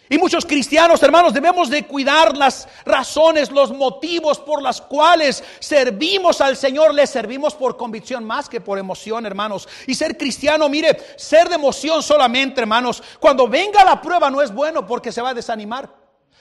Y 0.09 0.19
muchos 0.19 0.45
cristianos, 0.45 1.03
hermanos, 1.03 1.33
debemos 1.33 1.71
de 1.71 1.87
cuidar 1.87 2.37
las 2.37 2.69
razones, 2.85 3.51
los 3.51 3.73
motivos 3.73 4.39
por 4.39 4.61
las 4.61 4.81
cuales 4.83 5.43
servimos 5.61 6.43
al 6.43 6.59
Señor. 6.59 6.93
Le 6.93 7.07
servimos 7.07 7.55
por 7.55 7.79
convicción 7.79 8.23
más 8.23 8.49
que 8.49 8.61
por 8.61 8.79
emoción, 8.79 9.25
hermanos. 9.25 9.67
Y 9.87 9.95
ser 9.95 10.19
cristiano, 10.19 10.69
mire, 10.69 10.99
ser 11.17 11.49
de 11.49 11.55
emoción 11.55 12.03
solamente, 12.03 12.61
hermanos. 12.61 13.03
Cuando 13.19 13.49
venga 13.49 13.83
la 13.83 14.01
prueba 14.01 14.31
no 14.31 14.43
es 14.43 14.53
bueno 14.53 14.87
porque 14.87 15.11
se 15.11 15.23
va 15.23 15.31
a 15.31 15.35
desanimar, 15.35 15.91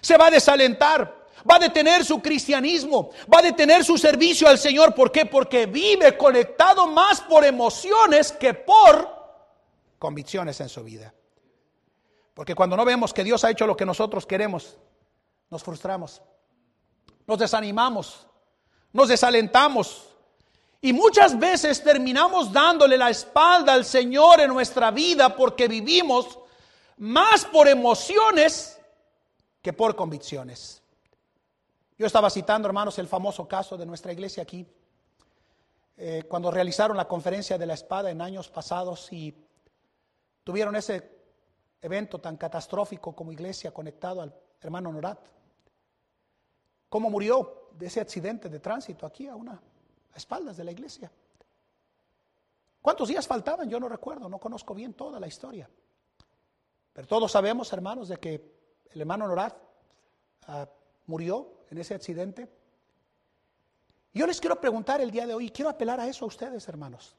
se 0.01 0.17
va 0.17 0.27
a 0.27 0.31
desalentar. 0.31 1.23
Va 1.49 1.55
a 1.55 1.59
detener 1.59 2.05
su 2.05 2.21
cristianismo, 2.21 3.09
va 3.33 3.39
a 3.39 3.41
detener 3.41 3.83
su 3.83 3.97
servicio 3.97 4.47
al 4.47 4.57
Señor. 4.57 4.95
¿Por 4.95 5.11
qué? 5.11 5.25
Porque 5.25 5.65
vive 5.65 6.15
conectado 6.15 6.87
más 6.87 7.19
por 7.19 7.43
emociones 7.43 8.31
que 8.31 8.53
por 8.53 9.09
convicciones 9.99 10.61
en 10.61 10.69
su 10.69 10.81
vida. 10.83 11.13
Porque 12.33 12.55
cuando 12.55 12.75
no 12.75 12.85
vemos 12.85 13.13
que 13.13 13.23
Dios 13.23 13.43
ha 13.43 13.51
hecho 13.51 13.67
lo 13.67 13.77
que 13.77 13.85
nosotros 13.85 14.25
queremos, 14.25 14.77
nos 15.49 15.63
frustramos, 15.63 16.21
nos 17.27 17.37
desanimamos, 17.37 18.25
nos 18.91 19.07
desalentamos. 19.07 20.09
Y 20.81 20.91
muchas 20.93 21.37
veces 21.37 21.83
terminamos 21.83 22.51
dándole 22.51 22.97
la 22.97 23.09
espalda 23.09 23.73
al 23.73 23.85
Señor 23.85 24.41
en 24.41 24.49
nuestra 24.49 24.91
vida 24.91 25.35
porque 25.35 25.67
vivimos 25.67 26.39
más 26.97 27.45
por 27.45 27.67
emociones 27.67 28.79
que 29.61 29.71
por 29.71 29.95
convicciones. 29.95 30.81
Yo 31.97 32.07
estaba 32.07 32.29
citando, 32.29 32.67
hermanos, 32.67 32.97
el 32.99 33.07
famoso 33.07 33.47
caso 33.47 33.77
de 33.77 33.85
nuestra 33.85 34.11
iglesia 34.11 34.43
aquí, 34.43 34.67
eh, 35.95 36.23
cuando 36.27 36.49
realizaron 36.49 36.97
la 36.97 37.07
conferencia 37.07 37.57
de 37.57 37.65
la 37.67 37.75
espada 37.75 38.09
en 38.09 38.19
años 38.19 38.49
pasados 38.49 39.13
y 39.13 39.33
tuvieron 40.43 40.75
ese 40.75 41.12
evento 41.83 42.19
tan 42.19 42.37
catastrófico 42.37 43.13
como 43.13 43.31
iglesia 43.31 43.71
conectado 43.71 44.21
al 44.21 44.33
hermano 44.61 44.91
Norat. 44.91 45.19
¿Cómo 46.89 47.09
murió 47.09 47.69
de 47.73 47.87
ese 47.87 47.99
accidente 47.99 48.49
de 48.49 48.59
tránsito 48.59 49.05
aquí 49.05 49.27
a 49.27 49.35
una 49.35 49.51
a 49.51 50.17
espaldas 50.17 50.55
de 50.55 50.63
la 50.63 50.71
iglesia? 50.71 51.11
¿Cuántos 52.81 53.09
días 53.09 53.27
faltaban? 53.27 53.69
Yo 53.69 53.79
no 53.79 53.89
recuerdo, 53.89 54.29
no 54.29 54.39
conozco 54.39 54.73
bien 54.73 54.93
toda 54.93 55.19
la 55.19 55.27
historia. 55.27 55.69
Pero 56.93 57.07
todos 57.07 57.31
sabemos, 57.31 57.71
hermanos, 57.73 58.07
de 58.07 58.17
que 58.17 58.33
el 58.91 59.01
hermano 59.01 59.27
Norat 59.27 59.55
ah, 60.47 60.69
murió 61.07 61.65
en 61.69 61.77
ese 61.79 61.95
accidente. 61.95 62.49
Yo 64.13 64.25
les 64.25 64.39
quiero 64.39 64.61
preguntar 64.61 65.01
el 65.01 65.11
día 65.11 65.27
de 65.27 65.33
hoy, 65.33 65.49
quiero 65.49 65.69
apelar 65.69 65.99
a 65.99 66.07
eso 66.07 66.23
a 66.23 66.27
ustedes, 66.29 66.65
hermanos. 66.69 67.15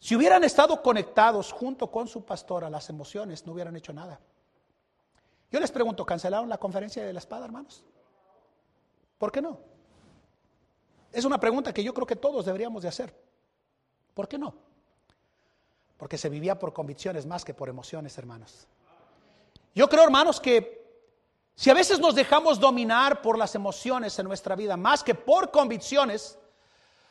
Si 0.00 0.16
hubieran 0.16 0.42
estado 0.44 0.82
conectados 0.82 1.52
junto 1.52 1.90
con 1.90 2.08
su 2.08 2.24
pastor 2.24 2.64
a 2.64 2.70
las 2.70 2.88
emociones, 2.88 3.46
no 3.46 3.52
hubieran 3.52 3.76
hecho 3.76 3.92
nada. 3.92 4.18
Yo 5.52 5.60
les 5.60 5.70
pregunto, 5.70 6.06
¿cancelaron 6.06 6.48
la 6.48 6.56
conferencia 6.56 7.04
de 7.04 7.12
la 7.12 7.18
espada, 7.18 7.44
hermanos? 7.44 7.84
¿Por 9.18 9.30
qué 9.30 9.42
no? 9.42 9.58
Es 11.12 11.24
una 11.26 11.38
pregunta 11.38 11.74
que 11.74 11.84
yo 11.84 11.92
creo 11.92 12.06
que 12.06 12.16
todos 12.16 12.46
deberíamos 12.46 12.82
de 12.82 12.88
hacer. 12.88 13.14
¿Por 14.14 14.26
qué 14.26 14.38
no? 14.38 14.54
Porque 15.98 16.16
se 16.16 16.30
vivía 16.30 16.58
por 16.58 16.72
convicciones 16.72 17.26
más 17.26 17.44
que 17.44 17.52
por 17.52 17.68
emociones, 17.68 18.16
hermanos. 18.16 18.66
Yo 19.74 19.86
creo, 19.86 20.04
hermanos, 20.04 20.40
que 20.40 20.80
si 21.54 21.68
a 21.68 21.74
veces 21.74 22.00
nos 22.00 22.14
dejamos 22.14 22.58
dominar 22.58 23.20
por 23.20 23.36
las 23.36 23.54
emociones 23.54 24.18
en 24.18 24.26
nuestra 24.26 24.56
vida 24.56 24.78
más 24.78 25.04
que 25.04 25.14
por 25.14 25.50
convicciones, 25.50 26.38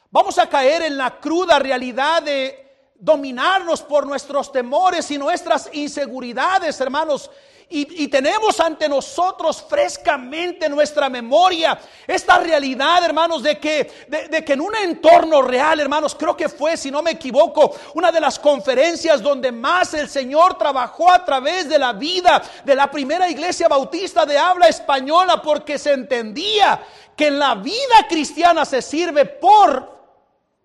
vamos 0.09 0.39
a 0.39 0.49
caer 0.49 0.81
en 0.81 0.97
la 0.97 1.19
cruda 1.19 1.59
realidad 1.59 2.23
de 2.23 2.68
dominarnos 2.99 3.81
por 3.81 4.05
nuestros 4.05 4.51
temores 4.51 5.09
y 5.09 5.17
nuestras 5.17 5.69
inseguridades, 5.73 6.79
hermanos. 6.81 7.31
Y, 7.71 8.07
tenemos 8.07 8.59
ante 8.59 8.89
nosotros 8.89 9.63
frescamente 9.69 10.67
nuestra 10.67 11.07
memoria 11.07 11.79
esta 12.07 12.39
realidad, 12.39 13.03
hermanos, 13.05 13.43
de 13.43 13.59
que, 13.59 14.07
de, 14.07 14.43
que 14.43 14.53
en 14.53 14.61
un 14.61 14.75
entorno 14.75 15.43
real, 15.43 15.79
hermanos, 15.79 16.15
creo 16.15 16.35
que 16.35 16.49
fue, 16.49 16.75
si 16.77 16.89
no 16.89 17.03
me 17.03 17.11
equivoco, 17.11 17.75
una 17.93 18.11
de 18.11 18.19
las 18.19 18.39
conferencias 18.39 19.21
donde 19.21 19.51
más 19.51 19.93
el 19.93 20.09
Señor 20.09 20.57
trabajó 20.57 21.11
a 21.11 21.23
través 21.23 21.69
de 21.69 21.77
la 21.77 21.93
vida 21.93 22.41
de 22.65 22.73
la 22.73 22.89
primera 22.89 23.29
iglesia 23.29 23.67
bautista 23.67 24.25
de 24.25 24.39
habla 24.39 24.67
española, 24.67 25.39
porque 25.39 25.77
se 25.77 25.93
entendía 25.93 26.83
que 27.15 27.27
en 27.27 27.37
la 27.37 27.53
vida 27.53 28.07
cristiana 28.09 28.65
se 28.65 28.81
sirve 28.81 29.25
por 29.25 29.95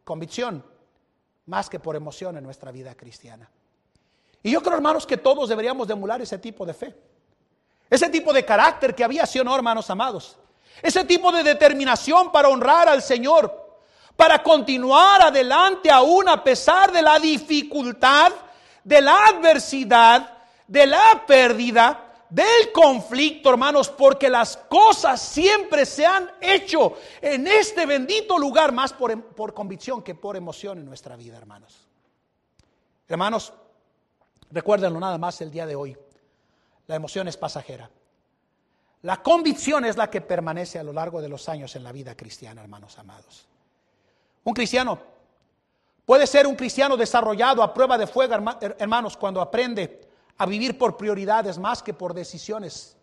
convicción 0.04 0.73
más 1.46 1.68
que 1.68 1.78
por 1.78 1.96
emoción 1.96 2.36
en 2.36 2.44
nuestra 2.44 2.70
vida 2.70 2.94
cristiana. 2.94 3.50
Y 4.42 4.50
yo 4.50 4.62
creo, 4.62 4.74
hermanos, 4.74 5.06
que 5.06 5.16
todos 5.16 5.48
deberíamos 5.48 5.86
de 5.88 5.94
emular 5.94 6.20
ese 6.20 6.38
tipo 6.38 6.66
de 6.66 6.74
fe. 6.74 6.94
Ese 7.88 8.08
tipo 8.08 8.32
de 8.32 8.44
carácter 8.44 8.94
que 8.94 9.04
había, 9.04 9.26
sí 9.26 9.38
o 9.38 9.44
no, 9.44 9.54
hermanos 9.54 9.88
amados. 9.90 10.36
Ese 10.82 11.04
tipo 11.04 11.32
de 11.32 11.42
determinación 11.42 12.30
para 12.30 12.48
honrar 12.48 12.88
al 12.88 13.02
Señor. 13.02 13.78
Para 14.16 14.42
continuar 14.42 15.22
adelante 15.22 15.90
aún 15.90 16.28
a 16.28 16.42
pesar 16.44 16.92
de 16.92 17.02
la 17.02 17.18
dificultad, 17.18 18.32
de 18.82 19.00
la 19.00 19.26
adversidad, 19.26 20.38
de 20.66 20.86
la 20.86 21.24
pérdida, 21.26 22.03
del 22.34 22.72
conflicto, 22.72 23.50
hermanos, 23.50 23.88
porque 23.90 24.28
las 24.28 24.56
cosas 24.56 25.22
siempre 25.22 25.86
se 25.86 26.04
han 26.04 26.32
hecho 26.40 26.94
en 27.20 27.46
este 27.46 27.86
bendito 27.86 28.36
lugar 28.36 28.72
más 28.72 28.92
por, 28.92 29.22
por 29.34 29.54
convicción 29.54 30.02
que 30.02 30.16
por 30.16 30.36
emoción 30.36 30.78
en 30.78 30.86
nuestra 30.86 31.14
vida, 31.14 31.36
hermanos. 31.36 31.86
Hermanos, 33.06 33.52
recuérdenlo 34.50 34.98
nada 34.98 35.16
más 35.16 35.40
el 35.42 35.52
día 35.52 35.64
de 35.64 35.76
hoy. 35.76 35.96
La 36.88 36.96
emoción 36.96 37.28
es 37.28 37.36
pasajera. 37.36 37.88
La 39.02 39.22
convicción 39.22 39.84
es 39.84 39.96
la 39.96 40.10
que 40.10 40.20
permanece 40.20 40.80
a 40.80 40.82
lo 40.82 40.92
largo 40.92 41.22
de 41.22 41.28
los 41.28 41.48
años 41.48 41.76
en 41.76 41.84
la 41.84 41.92
vida 41.92 42.16
cristiana, 42.16 42.62
hermanos 42.62 42.98
amados. 42.98 43.46
Un 44.42 44.54
cristiano 44.54 44.98
puede 46.04 46.26
ser 46.26 46.48
un 46.48 46.56
cristiano 46.56 46.96
desarrollado 46.96 47.62
a 47.62 47.72
prueba 47.72 47.96
de 47.96 48.08
fuego, 48.08 48.34
hermanos, 48.78 49.16
cuando 49.16 49.40
aprende 49.40 50.03
a 50.38 50.46
vivir 50.46 50.78
por 50.78 50.96
prioridades 50.96 51.58
más 51.58 51.82
que 51.82 51.94
por 51.94 52.14
decisiones. 52.14 52.96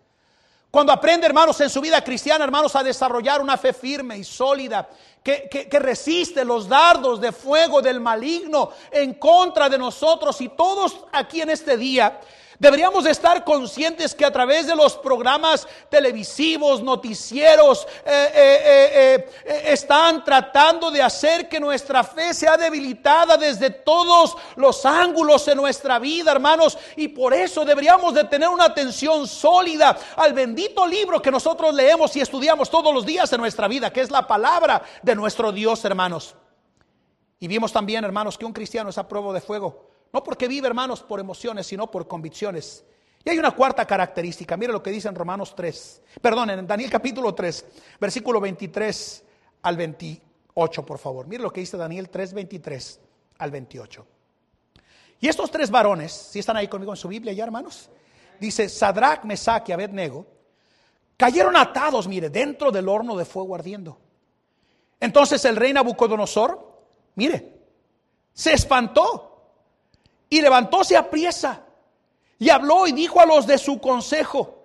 Cuando 0.70 0.94
aprende, 0.94 1.28
hermanos, 1.28 1.60
en 1.60 1.70
su 1.70 1.82
vida 1.82 2.02
cristiana, 2.02 2.46
hermanos, 2.46 2.76
a 2.78 2.84
desarrollar 2.84 3.42
una 3.42 3.58
fe 3.58 3.74
firme 3.74 4.18
y 4.18 4.24
sólida, 4.24 4.90
que, 5.22 5.50
que, 5.50 5.80
resiste 5.80 6.46
los 6.46 6.68
dardos 6.68 7.20
de 7.20 7.34
fuego 7.34 7.82
del 7.82 8.00
maligno 8.00 8.72
en 8.90 9.14
contra 9.16 9.70
de 9.70 9.78
nosotros 9.78 10.40
y 10.40 10.50
todos 10.50 11.06
aquí 11.12 11.42
en 11.42 11.50
este 11.50 11.78
día 11.78 12.20
Deberíamos 12.62 13.08
estar 13.08 13.44
conscientes 13.44 14.14
que 14.14 14.24
a 14.24 14.32
través 14.32 14.68
de 14.68 14.76
los 14.76 14.96
programas 14.96 15.68
televisivos, 15.90 16.84
noticieros, 16.84 17.88
eh, 18.06 18.32
eh, 18.36 19.26
eh, 19.44 19.62
están 19.66 20.24
tratando 20.24 20.92
de 20.92 21.02
hacer 21.02 21.50
que 21.50 21.60
nuestra 21.60 22.04
fe 22.04 22.36
sea 22.36 22.58
debilitada 22.58 23.36
desde 23.36 23.72
todos 23.72 24.38
los 24.58 24.86
ángulos 24.86 25.48
en 25.48 25.58
nuestra 25.58 25.98
vida, 25.98 26.34
hermanos. 26.34 26.78
Y 26.98 27.08
por 27.08 27.34
eso 27.34 27.66
deberíamos 27.66 28.14
de 28.14 28.26
tener 28.26 28.48
una 28.48 28.66
atención 28.66 29.28
sólida 29.28 29.98
al 30.16 30.34
bendito 30.34 30.86
libro 30.86 31.20
que 31.20 31.32
nosotros 31.32 31.74
leemos 31.74 32.16
y 32.16 32.22
estudiamos 32.22 32.70
todos 32.70 32.94
los 32.94 33.08
días 33.08 33.34
en 33.34 33.42
nuestra 33.42 33.68
vida, 33.68 33.92
que 33.92 34.02
es 34.02 34.12
la 34.12 34.28
palabra 34.28 34.84
de 35.02 35.16
nuestro 35.16 35.52
Dios, 35.52 35.84
hermanos. 35.84 36.36
Y 37.40 37.48
vimos 37.48 37.74
también, 37.74 38.04
hermanos, 38.04 38.38
que 38.38 38.46
un 38.46 38.54
cristiano 38.54 38.92
es 38.92 39.00
a 39.00 39.08
prueba 39.08 39.34
de 39.34 39.42
fuego 39.42 39.91
no 40.14 40.24
porque 40.24 40.48
vive, 40.48 40.68
hermanos, 40.68 41.02
por 41.04 41.20
emociones, 41.20 41.68
sino 41.68 41.90
por 41.90 42.08
convicciones. 42.08 42.84
Y 43.24 43.30
hay 43.30 43.38
una 43.38 43.52
cuarta 43.52 43.86
característica. 43.86 44.58
Mire 44.58 44.74
lo 44.74 44.82
que 44.82 44.92
dice 44.92 45.08
en 45.08 45.16
Romanos 45.16 45.56
3. 45.56 46.02
Perdón, 46.22 46.50
en 46.50 46.68
Daniel 46.68 46.90
capítulo 46.90 47.34
3, 47.34 47.66
versículo 48.00 48.42
23 48.42 49.24
al 49.62 49.78
28, 49.78 50.86
por 50.86 50.98
favor. 50.98 51.28
Mire 51.28 51.44
lo 51.44 51.52
que 51.52 51.62
dice 51.62 51.78
Daniel 51.78 52.10
3, 52.10 52.34
23 52.34 53.00
al 53.38 53.52
28. 53.52 54.08
Y 55.22 55.28
estos 55.28 55.52
tres 55.52 55.70
varones, 55.70 56.12
si 56.12 56.40
están 56.40 56.58
ahí 56.58 56.68
conmigo 56.68 56.92
en 56.92 56.98
su 56.98 57.08
Biblia 57.08 57.32
ya, 57.32 57.44
hermanos, 57.44 57.90
dice 58.40 58.68
Sadrach, 58.68 59.24
Mesach 59.24 59.70
y 59.70 59.72
Abednego, 59.72 60.26
cayeron 61.16 61.56
atados, 61.56 62.08
mire, 62.08 62.32
dentro 62.32 62.72
del 62.72 62.90
horno 62.90 63.16
de 63.16 63.24
fuego 63.24 63.54
ardiendo. 63.54 64.00
Entonces 65.00 65.46
el 65.46 65.56
rey 65.56 65.74
Nabucodonosor, 65.74 66.84
mire, 67.16 67.54
se 68.34 68.54
espantó 68.54 69.31
y 70.32 70.42
levantóse 70.42 70.96
a 70.96 71.10
priesa 71.10 71.62
y 72.40 72.50
habló 72.50 72.88
y 72.88 72.94
dijo 72.94 73.20
a 73.20 73.26
los 73.26 73.46
de 73.46 73.58
su 73.58 73.80
consejo, 73.80 74.64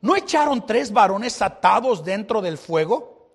¿no 0.00 0.16
echaron 0.16 0.64
tres 0.64 0.92
varones 0.92 1.42
atados 1.42 2.02
dentro 2.04 2.40
del 2.40 2.56
fuego? 2.56 3.32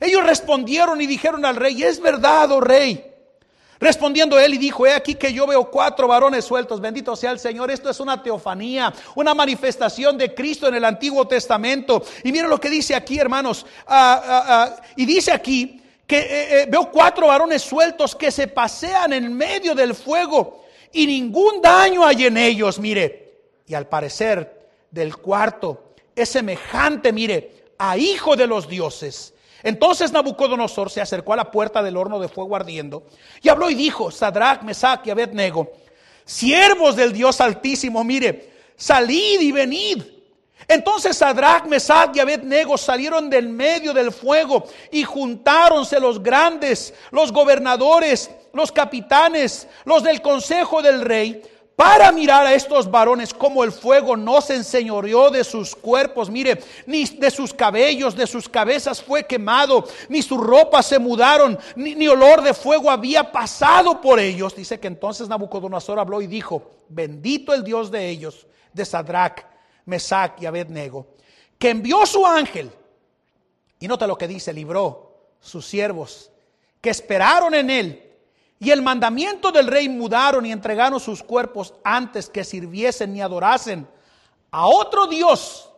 Ellos 0.00 0.24
respondieron 0.24 1.00
y 1.00 1.06
dijeron 1.06 1.44
al 1.44 1.56
rey, 1.56 1.82
es 1.82 2.00
verdad, 2.00 2.50
oh 2.50 2.60
rey. 2.60 3.12
Respondiendo 3.78 4.38
él 4.38 4.54
y 4.54 4.58
dijo, 4.58 4.86
he 4.86 4.94
aquí 4.94 5.14
que 5.14 5.32
yo 5.32 5.46
veo 5.46 5.70
cuatro 5.70 6.08
varones 6.08 6.46
sueltos, 6.46 6.80
bendito 6.80 7.14
sea 7.14 7.32
el 7.32 7.38
Señor, 7.38 7.70
esto 7.70 7.90
es 7.90 8.00
una 8.00 8.22
teofanía, 8.22 8.90
una 9.14 9.34
manifestación 9.34 10.16
de 10.16 10.34
Cristo 10.34 10.68
en 10.68 10.76
el 10.76 10.86
Antiguo 10.86 11.28
Testamento. 11.28 12.02
Y 12.22 12.32
miren 12.32 12.48
lo 12.48 12.58
que 12.58 12.70
dice 12.70 12.94
aquí, 12.94 13.18
hermanos, 13.18 13.66
ah, 13.86 14.22
ah, 14.24 14.44
ah, 14.48 14.82
y 14.96 15.04
dice 15.04 15.32
aquí 15.32 15.82
que 16.06 16.18
eh, 16.18 16.62
eh, 16.62 16.66
veo 16.70 16.90
cuatro 16.90 17.26
varones 17.26 17.60
sueltos 17.60 18.16
que 18.16 18.30
se 18.30 18.48
pasean 18.48 19.12
en 19.12 19.34
medio 19.34 19.74
del 19.74 19.94
fuego 19.94 20.63
y 20.94 21.06
ningún 21.06 21.60
daño 21.60 22.04
hay 22.06 22.24
en 22.24 22.36
ellos, 22.36 22.78
mire. 22.78 23.34
Y 23.66 23.74
al 23.74 23.88
parecer 23.88 24.68
del 24.90 25.16
cuarto 25.16 25.94
es 26.14 26.28
semejante, 26.30 27.12
mire, 27.12 27.64
a 27.78 27.98
hijo 27.98 28.36
de 28.36 28.46
los 28.46 28.68
dioses. 28.68 29.34
Entonces 29.62 30.12
Nabucodonosor 30.12 30.90
se 30.90 31.00
acercó 31.00 31.32
a 31.32 31.36
la 31.36 31.50
puerta 31.50 31.82
del 31.82 31.96
horno 31.96 32.20
de 32.20 32.28
fuego 32.28 32.54
ardiendo 32.54 33.06
y 33.42 33.48
habló 33.48 33.70
y 33.70 33.74
dijo, 33.74 34.10
Sadrach, 34.10 34.62
Mesach 34.62 35.06
y 35.06 35.10
Abednego, 35.10 35.72
siervos 36.24 36.96
del 36.96 37.12
Dios 37.12 37.40
Altísimo, 37.40 38.04
mire, 38.04 38.52
salid 38.76 39.40
y 39.40 39.52
venid. 39.52 40.02
Entonces 40.68 41.16
Sadrach, 41.16 41.66
Mesach 41.66 42.14
y 42.16 42.20
Abednego 42.20 42.78
salieron 42.78 43.28
del 43.28 43.48
medio 43.48 43.92
del 43.92 44.12
fuego 44.12 44.64
y 44.90 45.02
juntáronse 45.02 46.00
los 46.00 46.22
grandes, 46.22 46.94
los 47.10 47.32
gobernadores, 47.32 48.30
los 48.52 48.72
capitanes, 48.72 49.66
los 49.84 50.02
del 50.02 50.22
consejo 50.22 50.80
del 50.80 51.02
rey, 51.02 51.42
para 51.76 52.12
mirar 52.12 52.46
a 52.46 52.54
estos 52.54 52.88
varones 52.88 53.34
como 53.34 53.64
el 53.64 53.72
fuego 53.72 54.16
no 54.16 54.40
se 54.40 54.54
enseñoreó 54.54 55.30
de 55.30 55.42
sus 55.42 55.74
cuerpos, 55.74 56.30
mire, 56.30 56.62
ni 56.86 57.04
de 57.04 57.30
sus 57.32 57.52
cabellos, 57.52 58.14
de 58.14 58.28
sus 58.28 58.48
cabezas 58.48 59.02
fue 59.02 59.26
quemado, 59.26 59.84
ni 60.08 60.22
sus 60.22 60.38
ropas 60.38 60.86
se 60.86 61.00
mudaron, 61.00 61.58
ni, 61.74 61.96
ni 61.96 62.06
olor 62.06 62.42
de 62.42 62.54
fuego 62.54 62.90
había 62.90 63.32
pasado 63.32 64.00
por 64.00 64.20
ellos. 64.20 64.54
Dice 64.54 64.78
que 64.78 64.86
entonces 64.86 65.28
Nabucodonosor 65.28 65.98
habló 65.98 66.22
y 66.22 66.28
dijo, 66.28 66.62
bendito 66.88 67.52
el 67.52 67.64
Dios 67.64 67.90
de 67.90 68.08
ellos, 68.08 68.46
de 68.72 68.84
Sadrach, 68.84 69.53
Mesach 69.86 70.40
y 70.40 70.46
Abednego, 70.46 71.06
que 71.58 71.70
envió 71.70 72.04
su 72.06 72.26
ángel, 72.26 72.70
y 73.78 73.88
nota 73.88 74.06
lo 74.06 74.16
que 74.16 74.28
dice, 74.28 74.52
libró 74.52 75.32
sus 75.40 75.66
siervos, 75.66 76.30
que 76.80 76.90
esperaron 76.90 77.54
en 77.54 77.70
él 77.70 78.04
y 78.58 78.70
el 78.70 78.82
mandamiento 78.82 79.52
del 79.52 79.66
rey 79.66 79.88
mudaron 79.88 80.46
y 80.46 80.52
entregaron 80.52 80.98
sus 80.98 81.22
cuerpos 81.22 81.74
antes 81.84 82.30
que 82.30 82.44
sirviesen 82.44 83.12
ni 83.12 83.20
adorasen 83.20 83.86
a 84.50 84.66
otro 84.66 85.06
Dios. 85.06 85.70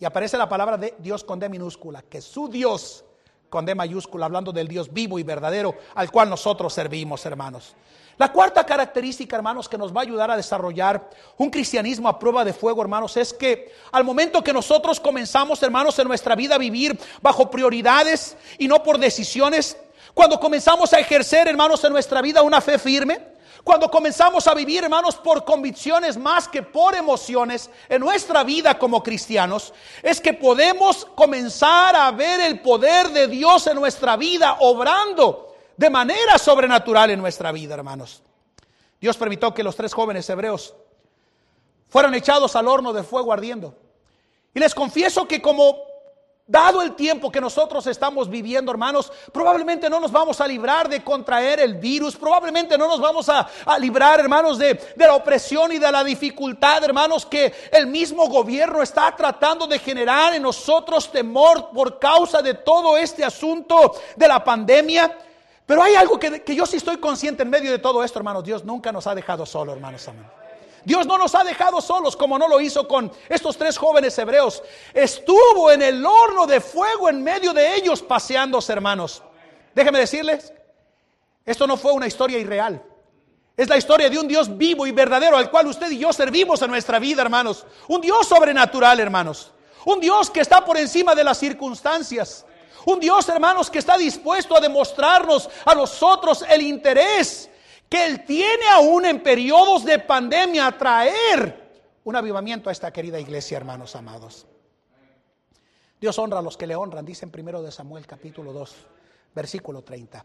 Y 0.00 0.04
aparece 0.04 0.36
la 0.36 0.48
palabra 0.48 0.76
de 0.76 0.94
Dios 0.98 1.22
con 1.22 1.38
D 1.38 1.48
minúscula, 1.48 2.02
que 2.02 2.20
su 2.20 2.48
Dios 2.48 3.04
con 3.48 3.64
D 3.64 3.74
mayúscula, 3.74 4.26
hablando 4.26 4.52
del 4.52 4.68
Dios 4.68 4.92
vivo 4.92 5.18
y 5.18 5.22
verdadero 5.22 5.74
al 5.94 6.10
cual 6.10 6.30
nosotros 6.30 6.72
servimos, 6.72 7.24
hermanos. 7.26 7.74
La 8.16 8.30
cuarta 8.30 8.64
característica, 8.64 9.34
hermanos, 9.34 9.68
que 9.68 9.76
nos 9.76 9.94
va 9.94 10.00
a 10.00 10.04
ayudar 10.04 10.30
a 10.30 10.36
desarrollar 10.36 11.10
un 11.36 11.50
cristianismo 11.50 12.08
a 12.08 12.18
prueba 12.18 12.44
de 12.44 12.52
fuego, 12.52 12.80
hermanos, 12.80 13.16
es 13.16 13.32
que 13.32 13.72
al 13.90 14.04
momento 14.04 14.42
que 14.42 14.52
nosotros 14.52 15.00
comenzamos, 15.00 15.60
hermanos, 15.62 15.98
en 15.98 16.06
nuestra 16.06 16.36
vida 16.36 16.54
a 16.54 16.58
vivir 16.58 16.96
bajo 17.20 17.50
prioridades 17.50 18.36
y 18.58 18.68
no 18.68 18.82
por 18.84 18.98
decisiones, 18.98 19.76
cuando 20.14 20.38
comenzamos 20.38 20.92
a 20.92 21.00
ejercer, 21.00 21.48
hermanos, 21.48 21.82
en 21.82 21.92
nuestra 21.92 22.22
vida 22.22 22.42
una 22.42 22.60
fe 22.60 22.78
firme, 22.78 23.33
cuando 23.64 23.90
comenzamos 23.90 24.46
a 24.46 24.52
vivir, 24.52 24.84
hermanos, 24.84 25.16
por 25.16 25.42
convicciones 25.42 26.18
más 26.18 26.46
que 26.46 26.62
por 26.62 26.94
emociones 26.94 27.70
en 27.88 28.02
nuestra 28.02 28.44
vida 28.44 28.78
como 28.78 29.02
cristianos, 29.02 29.72
es 30.02 30.20
que 30.20 30.34
podemos 30.34 31.06
comenzar 31.14 31.96
a 31.96 32.10
ver 32.10 32.40
el 32.40 32.60
poder 32.60 33.08
de 33.08 33.26
Dios 33.26 33.66
en 33.66 33.76
nuestra 33.76 34.18
vida, 34.18 34.58
obrando 34.60 35.56
de 35.78 35.88
manera 35.88 36.36
sobrenatural 36.36 37.10
en 37.10 37.20
nuestra 37.20 37.52
vida, 37.52 37.72
hermanos. 37.72 38.22
Dios 39.00 39.16
permitió 39.16 39.54
que 39.54 39.64
los 39.64 39.74
tres 39.74 39.94
jóvenes 39.94 40.28
hebreos 40.28 40.74
fueran 41.88 42.14
echados 42.14 42.56
al 42.56 42.68
horno 42.68 42.92
de 42.92 43.02
fuego 43.02 43.32
ardiendo. 43.32 43.74
Y 44.54 44.60
les 44.60 44.74
confieso 44.74 45.26
que 45.26 45.40
como 45.40 45.78
Dado 46.46 46.82
el 46.82 46.94
tiempo 46.94 47.32
que 47.32 47.40
nosotros 47.40 47.86
estamos 47.86 48.28
viviendo, 48.28 48.70
hermanos, 48.70 49.10
probablemente 49.32 49.88
no 49.88 49.98
nos 49.98 50.12
vamos 50.12 50.42
a 50.42 50.46
librar 50.46 50.90
de 50.90 51.02
contraer 51.02 51.58
el 51.58 51.76
virus, 51.76 52.16
probablemente 52.16 52.76
no 52.76 52.86
nos 52.86 53.00
vamos 53.00 53.30
a, 53.30 53.48
librar, 53.78 54.20
hermanos, 54.20 54.58
de, 54.58 54.74
de, 54.74 55.06
la 55.06 55.14
opresión 55.14 55.72
y 55.72 55.78
de 55.78 55.90
la 55.90 56.04
dificultad, 56.04 56.84
hermanos, 56.84 57.24
que 57.24 57.50
el 57.72 57.86
mismo 57.86 58.28
gobierno 58.28 58.82
está 58.82 59.16
tratando 59.16 59.66
de 59.66 59.78
generar 59.78 60.34
en 60.34 60.42
nosotros 60.42 61.10
temor 61.10 61.70
por 61.70 61.98
causa 61.98 62.42
de 62.42 62.52
todo 62.52 62.98
este 62.98 63.24
asunto 63.24 63.94
de 64.14 64.28
la 64.28 64.44
pandemia. 64.44 65.16
Pero 65.64 65.82
hay 65.82 65.94
algo 65.94 66.18
que, 66.18 66.42
que 66.42 66.54
yo 66.54 66.66
sí 66.66 66.76
estoy 66.76 66.98
consciente 66.98 67.42
en 67.42 67.48
medio 67.48 67.70
de 67.70 67.78
todo 67.78 68.04
esto, 68.04 68.18
hermanos. 68.18 68.44
Dios 68.44 68.62
nunca 68.66 68.92
nos 68.92 69.06
ha 69.06 69.14
dejado 69.14 69.46
solo, 69.46 69.72
hermanos. 69.72 70.06
Amén. 70.08 70.43
Dios 70.84 71.06
no 71.06 71.18
nos 71.18 71.34
ha 71.34 71.44
dejado 71.44 71.80
solos 71.80 72.16
como 72.16 72.38
no 72.38 72.48
lo 72.48 72.60
hizo 72.60 72.86
con 72.86 73.10
estos 73.28 73.56
tres 73.56 73.78
jóvenes 73.78 74.16
hebreos. 74.18 74.62
Estuvo 74.92 75.70
en 75.70 75.82
el 75.82 76.04
horno 76.04 76.46
de 76.46 76.60
fuego 76.60 77.08
en 77.08 77.22
medio 77.22 77.52
de 77.52 77.74
ellos 77.76 78.02
paseándose, 78.02 78.72
hermanos. 78.72 79.22
Déjenme 79.74 79.98
decirles, 79.98 80.52
esto 81.44 81.66
no 81.66 81.76
fue 81.76 81.92
una 81.92 82.06
historia 82.06 82.38
irreal. 82.38 82.82
Es 83.56 83.68
la 83.68 83.76
historia 83.76 84.10
de 84.10 84.18
un 84.18 84.26
Dios 84.26 84.56
vivo 84.56 84.86
y 84.86 84.92
verdadero 84.92 85.36
al 85.36 85.50
cual 85.50 85.68
usted 85.68 85.90
y 85.90 85.98
yo 85.98 86.12
servimos 86.12 86.60
en 86.62 86.70
nuestra 86.70 86.98
vida, 86.98 87.22
hermanos. 87.22 87.64
Un 87.88 88.00
Dios 88.00 88.26
sobrenatural, 88.26 88.98
hermanos. 88.98 89.52
Un 89.84 90.00
Dios 90.00 90.30
que 90.30 90.40
está 90.40 90.64
por 90.64 90.76
encima 90.76 91.14
de 91.14 91.24
las 91.24 91.38
circunstancias. 91.38 92.44
Un 92.86 92.98
Dios, 93.00 93.28
hermanos, 93.28 93.70
que 93.70 93.78
está 93.78 93.96
dispuesto 93.96 94.56
a 94.56 94.60
demostrarnos 94.60 95.48
a 95.64 95.74
nosotros 95.74 96.44
el 96.48 96.62
interés 96.62 97.48
que 97.88 98.06
Él 98.06 98.24
tiene 98.24 98.68
aún 98.72 99.04
en 99.04 99.22
periodos 99.22 99.84
de 99.84 99.98
pandemia 99.98 100.66
a 100.66 100.78
traer 100.78 101.64
un 102.04 102.16
avivamiento 102.16 102.68
a 102.68 102.72
esta 102.72 102.92
querida 102.92 103.18
iglesia, 103.18 103.56
hermanos 103.56 103.96
amados. 103.96 104.46
Dios 106.00 106.18
honra 106.18 106.40
a 106.40 106.42
los 106.42 106.56
que 106.56 106.66
le 106.66 106.76
honran, 106.76 107.04
dice 107.04 107.24
en 107.24 107.30
primero 107.30 107.62
de 107.62 107.72
Samuel 107.72 108.06
capítulo 108.06 108.52
2, 108.52 108.74
versículo 109.34 109.82
30. 109.82 110.24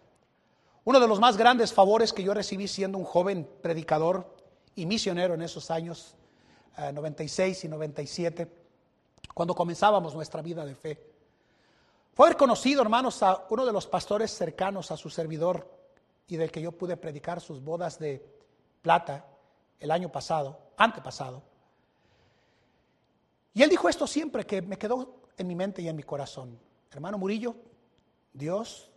Uno 0.83 0.99
de 0.99 1.07
los 1.07 1.19
más 1.19 1.37
grandes 1.37 1.71
favores 1.71 2.11
que 2.11 2.23
yo 2.23 2.33
recibí 2.33 2.67
siendo 2.67 2.97
un 2.97 3.05
joven 3.05 3.49
predicador 3.61 4.35
y 4.75 4.85
misionero 4.85 5.33
en 5.35 5.41
esos 5.41 5.71
años, 5.71 6.15
96 6.93 7.63
eh, 7.63 7.67
y 7.67 7.69
97, 7.69 8.51
cuando 9.33 9.53
comenzábamos 9.55 10.15
nuestra 10.15 10.41
vida 10.41 10.65
de 10.65 10.75
fe, 10.75 10.99
fue 12.13 12.27
haber 12.27 12.37
conocido, 12.37 12.81
hermanos, 12.81 13.23
a 13.23 13.45
uno 13.49 13.65
de 13.65 13.71
los 13.71 13.87
pastores 13.87 14.31
cercanos 14.31 14.91
a 14.91 14.97
su 14.97 15.09
servidor, 15.09 15.78
y 16.29 16.37
del 16.37 16.51
que 16.51 16.61
yo 16.61 16.71
pude 16.71 16.95
predicar 16.95 17.41
sus 17.41 17.61
bodas 17.61 17.97
de 17.99 18.23
plata 18.83 19.25
el 19.79 19.89
año 19.89 20.11
pasado, 20.11 20.59
antepasado. 20.77 21.41
Y 23.53 23.63
él 23.63 23.69
dijo 23.69 23.89
esto 23.89 24.05
siempre 24.05 24.45
que 24.45 24.61
me 24.61 24.77
quedó 24.77 25.23
en 25.35 25.47
mi 25.47 25.55
mente 25.55 25.81
y 25.81 25.89
en 25.89 25.95
mi 25.95 26.03
corazón. 26.03 26.59
Hermano 26.91 27.17
Murillo, 27.17 27.55
Dios 28.31 28.91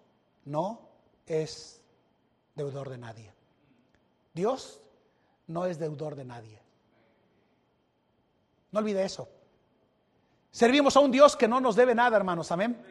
no 0.44 0.90
es 1.26 1.80
deudor 2.54 2.90
de 2.90 2.98
nadie. 2.98 3.32
Dios 4.34 4.82
no 5.46 5.64
es 5.64 5.78
deudor 5.78 6.16
de 6.16 6.26
nadie. 6.26 6.60
No 8.70 8.80
olvide 8.80 9.04
eso. 9.04 9.26
Servimos 10.50 10.96
a 10.96 11.00
un 11.00 11.10
Dios 11.10 11.34
que 11.34 11.48
no 11.48 11.60
nos 11.60 11.76
debe 11.76 11.94
nada, 11.94 12.14
hermanos. 12.18 12.52
Amén 12.52 12.84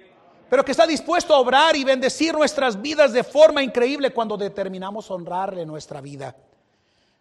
pero 0.52 0.66
que 0.66 0.72
está 0.74 0.86
dispuesto 0.86 1.34
a 1.34 1.40
obrar 1.40 1.78
y 1.78 1.86
bendecir 1.86 2.34
nuestras 2.34 2.82
vidas 2.82 3.14
de 3.14 3.24
forma 3.24 3.64
increíble 3.64 4.12
cuando 4.12 4.36
determinamos 4.36 5.10
honrarle 5.10 5.66
nuestra 5.66 6.02
vida. 6.02 6.36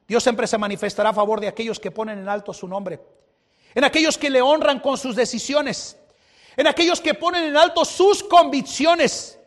Dios 0.09 0.25
siempre 0.25 0.49
se 0.49 0.59
manifestará 0.59 1.11
a 1.11 1.15
favor 1.15 1.41
de 1.41 1.47
aquellos 1.47 1.79
que 1.79 1.93
ponen 1.93 2.19
en 2.19 2.29
alto 2.29 2.53
su 2.53 2.67
nombre, 2.67 2.99
en 3.73 3.85
aquellos 3.85 4.19
que 4.19 4.31
le 4.31 4.43
honran 4.43 4.81
con 4.81 4.99
sus 4.99 5.15
decisiones, 5.15 5.97
en 6.57 6.67
aquellos 6.67 7.01
que 7.01 7.15
ponen 7.15 7.45
en 7.45 7.57
alto 7.57 7.85
sus 7.85 8.25
convicciones, 8.25 9.39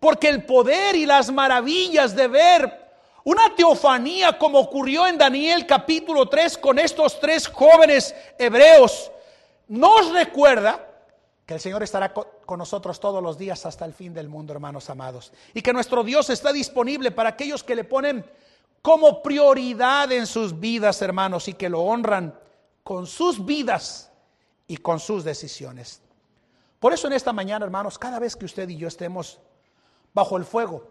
porque 0.00 0.28
el 0.28 0.44
poder 0.44 0.96
y 0.96 1.06
las 1.06 1.30
maravillas 1.30 2.16
de 2.16 2.26
ver 2.26 2.90
una 3.22 3.54
teofanía 3.54 4.36
como 4.36 4.58
ocurrió 4.58 5.06
en 5.06 5.16
Daniel 5.16 5.64
capítulo 5.64 6.28
3 6.28 6.58
con 6.58 6.80
estos 6.80 7.20
tres 7.20 7.46
jóvenes 7.46 8.16
hebreos, 8.36 9.12
nos 9.68 10.10
recuerda 10.12 10.84
que 11.46 11.54
el 11.54 11.60
Señor 11.60 11.84
estará 11.84 12.12
con 12.48 12.60
nosotros 12.60 12.98
todos 12.98 13.22
los 13.22 13.36
días 13.36 13.66
hasta 13.66 13.84
el 13.84 13.92
fin 13.92 14.14
del 14.14 14.30
mundo, 14.30 14.54
hermanos 14.54 14.88
amados. 14.88 15.34
Y 15.52 15.60
que 15.60 15.70
nuestro 15.74 16.02
Dios 16.02 16.30
está 16.30 16.50
disponible 16.50 17.10
para 17.10 17.28
aquellos 17.28 17.62
que 17.62 17.74
le 17.74 17.84
ponen 17.84 18.24
como 18.80 19.20
prioridad 19.20 20.10
en 20.12 20.26
sus 20.26 20.58
vidas, 20.58 21.02
hermanos, 21.02 21.46
y 21.48 21.52
que 21.52 21.68
lo 21.68 21.82
honran 21.82 22.34
con 22.82 23.06
sus 23.06 23.44
vidas 23.44 24.10
y 24.66 24.78
con 24.78 24.98
sus 24.98 25.24
decisiones. 25.24 26.00
Por 26.80 26.94
eso 26.94 27.06
en 27.06 27.12
esta 27.12 27.34
mañana, 27.34 27.66
hermanos, 27.66 27.98
cada 27.98 28.18
vez 28.18 28.34
que 28.34 28.46
usted 28.46 28.66
y 28.70 28.78
yo 28.78 28.88
estemos 28.88 29.40
bajo 30.14 30.38
el 30.38 30.46
fuego 30.46 30.88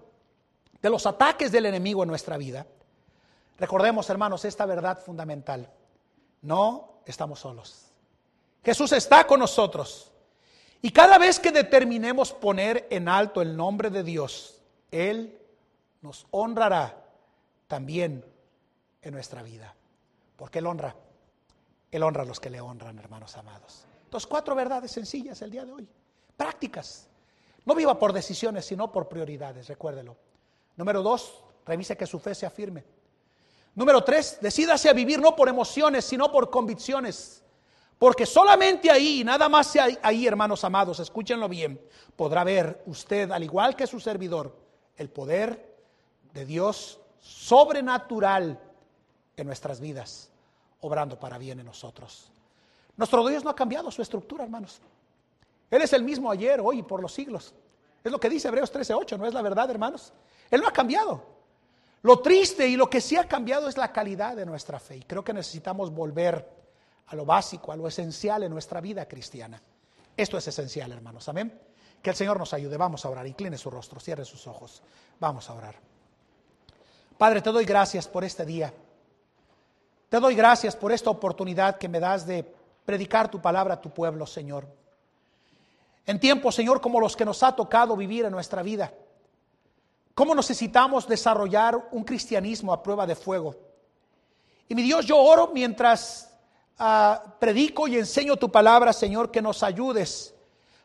de 0.80 0.92
los 0.92 1.08
ataques 1.08 1.52
del 1.52 1.66
enemigo 1.66 2.04
en 2.04 2.10
nuestra 2.10 2.38
vida, 2.38 2.68
recordemos, 3.58 4.08
hermanos, 4.12 4.46
esta 4.46 4.68
verdad 4.68 5.00
fundamental. 5.04 5.68
No 6.44 7.00
estamos 7.04 7.40
solos. 7.40 7.88
Jesús 8.64 8.92
está 8.92 9.26
con 9.26 9.40
nosotros. 9.40 10.12
Y 10.82 10.92
cada 10.92 11.18
vez 11.18 11.40
que 11.40 11.52
determinemos 11.52 12.34
poner 12.34 12.88
en 12.90 13.10
alto 13.10 13.42
el 13.42 13.58
nombre 13.58 13.90
de 13.90 14.04
Dios, 14.04 14.62
Él 14.92 15.38
nos 16.02 16.28
honrará 16.32 17.04
también 17.68 18.24
en 19.02 19.14
nuestra 19.14 19.42
vida. 19.42 19.76
Porque 20.36 20.60
Él 20.60 20.68
honra. 20.68 20.96
Él 21.92 22.04
honra 22.04 22.24
a 22.24 22.26
los 22.26 22.40
que 22.40 22.50
le 22.50 22.62
honran, 22.62 23.00
hermanos 23.00 23.36
amados. 23.38 23.86
Entonces, 24.04 24.28
cuatro 24.28 24.56
verdades 24.56 24.92
sencillas 24.92 25.42
el 25.42 25.52
día 25.52 25.66
de 25.66 25.74
hoy. 25.74 25.88
Prácticas. 26.36 27.08
No 27.66 27.76
viva 27.76 27.98
por 27.98 28.14
decisiones, 28.14 28.66
sino 28.66 28.92
por 28.92 29.10
prioridades, 29.10 29.68
recuérdelo. 29.68 30.16
Número 30.76 31.02
dos, 31.02 31.44
revise 31.66 31.98
que 31.98 32.06
su 32.06 32.20
fe 32.20 32.36
sea 32.36 32.50
firme. 32.50 32.86
Número 33.76 34.04
tres, 34.04 34.38
decídase 34.42 34.90
a 34.90 34.94
vivir 34.94 35.20
no 35.20 35.36
por 35.36 35.50
emociones, 35.50 36.06
sino 36.06 36.32
por 36.32 36.50
convicciones 36.50 37.44
Porque 37.98 38.26
solamente 38.26 38.92
ahí, 38.92 39.24
nada 39.24 39.50
más 39.50 39.76
ahí, 40.04 40.28
hermanos 40.28 40.64
amados, 40.64 41.00
escúchenlo 41.00 41.50
bien, 41.50 41.82
podrá 42.16 42.44
ver 42.44 42.84
usted, 42.86 43.32
al 43.32 43.44
igual 43.44 43.76
que 43.76 43.88
su 43.88 44.00
servidor, 44.00 44.56
el 44.98 45.10
poder 45.10 45.76
de 46.34 46.46
Dios 46.46 47.00
sobrenatural 47.20 48.60
en 49.36 49.48
nuestras 49.48 49.80
vidas, 49.80 50.30
obrando 50.82 51.20
para 51.20 51.40
bien 51.40 51.60
en 51.60 51.66
nosotros. 51.66 52.32
Nuestro 52.96 53.28
Dios 53.28 53.44
no 53.44 53.50
ha 53.50 53.56
cambiado 53.56 53.90
su 53.90 54.02
estructura, 54.02 54.44
hermanos. 54.44 54.80
Él 55.70 55.82
es 55.82 55.92
el 55.94 56.04
mismo 56.04 56.32
ayer, 56.32 56.60
hoy 56.62 56.80
y 56.80 56.84
por 56.84 57.02
los 57.02 57.14
siglos. 57.14 57.54
Es 58.04 58.12
lo 58.12 58.20
que 58.20 58.30
dice 58.30 58.48
Hebreos 58.48 58.72
13:8, 58.72 59.18
¿no 59.18 59.26
es 59.26 59.34
la 59.34 59.42
verdad, 59.42 59.70
hermanos? 59.70 60.14
Él 60.50 60.62
no 60.62 60.68
ha 60.68 60.74
cambiado. 60.74 61.24
Lo 62.04 62.20
triste 62.20 62.68
y 62.68 62.76
lo 62.76 62.90
que 62.90 63.02
sí 63.02 63.18
ha 63.18 63.28
cambiado 63.28 63.68
es 63.68 63.76
la 63.76 63.92
calidad 63.92 64.36
de 64.36 64.46
nuestra 64.46 64.80
fe. 64.80 64.98
Y 64.98 65.02
creo 65.02 65.24
que 65.24 65.34
necesitamos 65.34 65.92
volver 65.92 66.57
a 67.08 67.16
lo 67.16 67.26
básico, 67.26 67.72
a 67.72 67.76
lo 67.76 67.88
esencial 67.88 68.44
en 68.44 68.52
nuestra 68.52 68.82
vida 68.82 69.08
cristiana. 69.08 69.62
Esto 70.16 70.38
es 70.38 70.48
esencial, 70.48 70.92
hermanos. 70.92 71.28
Amén. 71.30 71.60
Que 72.02 72.10
el 72.10 72.16
Señor 72.16 72.38
nos 72.38 72.54
ayude. 72.54 72.78
Vamos 72.78 73.06
a 73.06 73.10
orar. 73.10 73.28
Incline 73.28 73.58
su 73.58 73.70
rostro, 73.70 74.00
cierre 74.00 74.26
sus 74.26 74.46
ojos. 74.48 74.82
Vamos 75.20 75.50
a 75.50 75.54
orar. 75.54 75.76
Padre, 77.18 77.42
te 77.42 77.52
doy 77.52 77.66
gracias 77.66 78.08
por 78.08 78.24
este 78.24 78.46
día. 78.46 78.74
Te 80.10 80.20
doy 80.20 80.36
gracias 80.36 80.76
por 80.76 80.92
esta 80.92 81.10
oportunidad 81.10 81.78
que 81.78 81.90
me 81.90 82.00
das 82.00 82.26
de 82.26 82.44
predicar 82.86 83.30
tu 83.30 83.42
palabra 83.42 83.76
a 83.76 83.82
tu 83.82 83.90
pueblo, 83.90 84.26
Señor. 84.26 84.68
En 86.06 86.20
tiempos, 86.20 86.56
Señor, 86.56 86.80
como 86.80 87.00
los 87.00 87.16
que 87.16 87.26
nos 87.26 87.44
ha 87.44 87.56
tocado 87.56 87.98
vivir 87.98 88.26
en 88.26 88.32
nuestra 88.32 88.64
vida. 88.64 88.94
¿Cómo 90.14 90.34
necesitamos 90.34 91.08
desarrollar 91.08 91.90
un 91.92 92.04
cristianismo 92.04 92.72
a 92.72 92.82
prueba 92.82 93.06
de 93.06 93.16
fuego? 93.16 93.56
Y 94.70 94.76
mi 94.76 94.82
Dios, 94.82 95.06
yo 95.06 95.18
oro 95.18 95.52
mientras 95.54 96.34
Ah, 96.80 97.36
predico 97.40 97.88
y 97.88 97.98
enseño 97.98 98.38
tu 98.38 98.52
palabra, 98.52 98.94
Señor, 98.94 99.32
que 99.32 99.42
nos 99.42 99.64
ayudes 99.64 100.36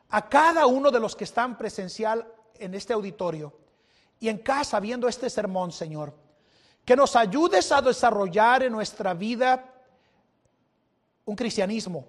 a 0.09 0.27
cada 0.29 0.67
uno 0.67 0.91
de 0.91 1.01
los 1.01 1.15
que 1.15 1.25
están 1.25 1.59
presencial 1.59 2.27
en 2.59 2.75
este 2.75 2.95
auditorio 2.95 3.53
y 4.19 4.29
en 4.29 4.39
casa 4.39 4.81
viendo 4.81 5.07
este 5.07 5.29
sermón, 5.29 5.71
Señor. 5.71 6.15
Que 6.85 6.97
nos 6.97 7.15
ayudes 7.15 7.71
a 7.73 7.83
desarrollar 7.83 8.63
en 8.63 8.73
nuestra 8.73 9.13
vida 9.13 9.71
un 11.27 11.37
cristianismo 11.37 12.07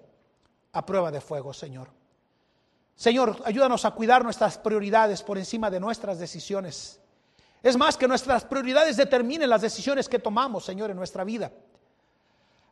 a 0.72 0.84
prueba 0.84 1.10
de 1.10 1.20
fuego, 1.20 1.52
Señor. 1.52 1.88
Señor, 2.96 3.42
ayúdanos 3.44 3.84
a 3.84 3.90
cuidar 3.90 4.24
nuestras 4.24 4.56
prioridades 4.56 5.22
por 5.22 5.36
encima 5.36 5.68
de 5.70 5.80
nuestras 5.80 6.18
decisiones. 6.18 7.00
Es 7.62 7.76
más, 7.76 7.96
que 7.96 8.08
nuestras 8.08 8.44
prioridades 8.44 8.96
determinen 8.96 9.50
las 9.50 9.62
decisiones 9.62 10.08
que 10.08 10.18
tomamos, 10.18 10.64
Señor, 10.64 10.90
en 10.90 10.96
nuestra 10.96 11.24
vida. 11.24 11.50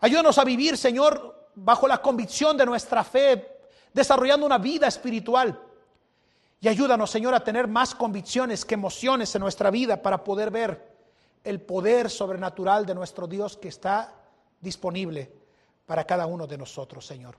Ayúdanos 0.02 0.36
a 0.36 0.44
vivir, 0.44 0.76
Señor, 0.76 1.48
bajo 1.54 1.86
la 1.86 2.02
convicción 2.02 2.56
de 2.56 2.66
nuestra 2.66 3.04
fe, 3.04 3.60
desarrollando 3.92 4.44
una 4.44 4.58
vida 4.58 4.88
espiritual. 4.88 5.58
Y 6.60 6.66
ayúdanos, 6.66 7.08
Señor, 7.08 7.34
a 7.34 7.44
tener 7.44 7.68
más 7.68 7.94
convicciones 7.94 8.64
que 8.64 8.74
emociones 8.74 9.32
en 9.36 9.42
nuestra 9.42 9.70
vida 9.70 10.02
para 10.02 10.24
poder 10.24 10.50
ver 10.50 10.92
el 11.44 11.60
poder 11.60 12.10
sobrenatural 12.10 12.84
de 12.84 12.96
nuestro 12.96 13.28
Dios 13.28 13.56
que 13.56 13.68
está 13.68 14.12
disponible 14.60 15.32
para 15.86 16.04
cada 16.04 16.26
uno 16.26 16.48
de 16.48 16.58
nosotros, 16.58 17.06
Señor. 17.06 17.36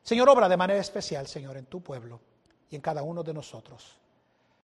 Señor, 0.00 0.28
obra 0.28 0.48
de 0.48 0.56
manera 0.56 0.80
especial, 0.80 1.26
Señor, 1.26 1.56
en 1.56 1.66
tu 1.66 1.80
pueblo 1.80 2.20
y 2.70 2.76
en 2.76 2.80
cada 2.80 3.02
uno 3.02 3.24
de 3.24 3.34
nosotros. 3.34 3.98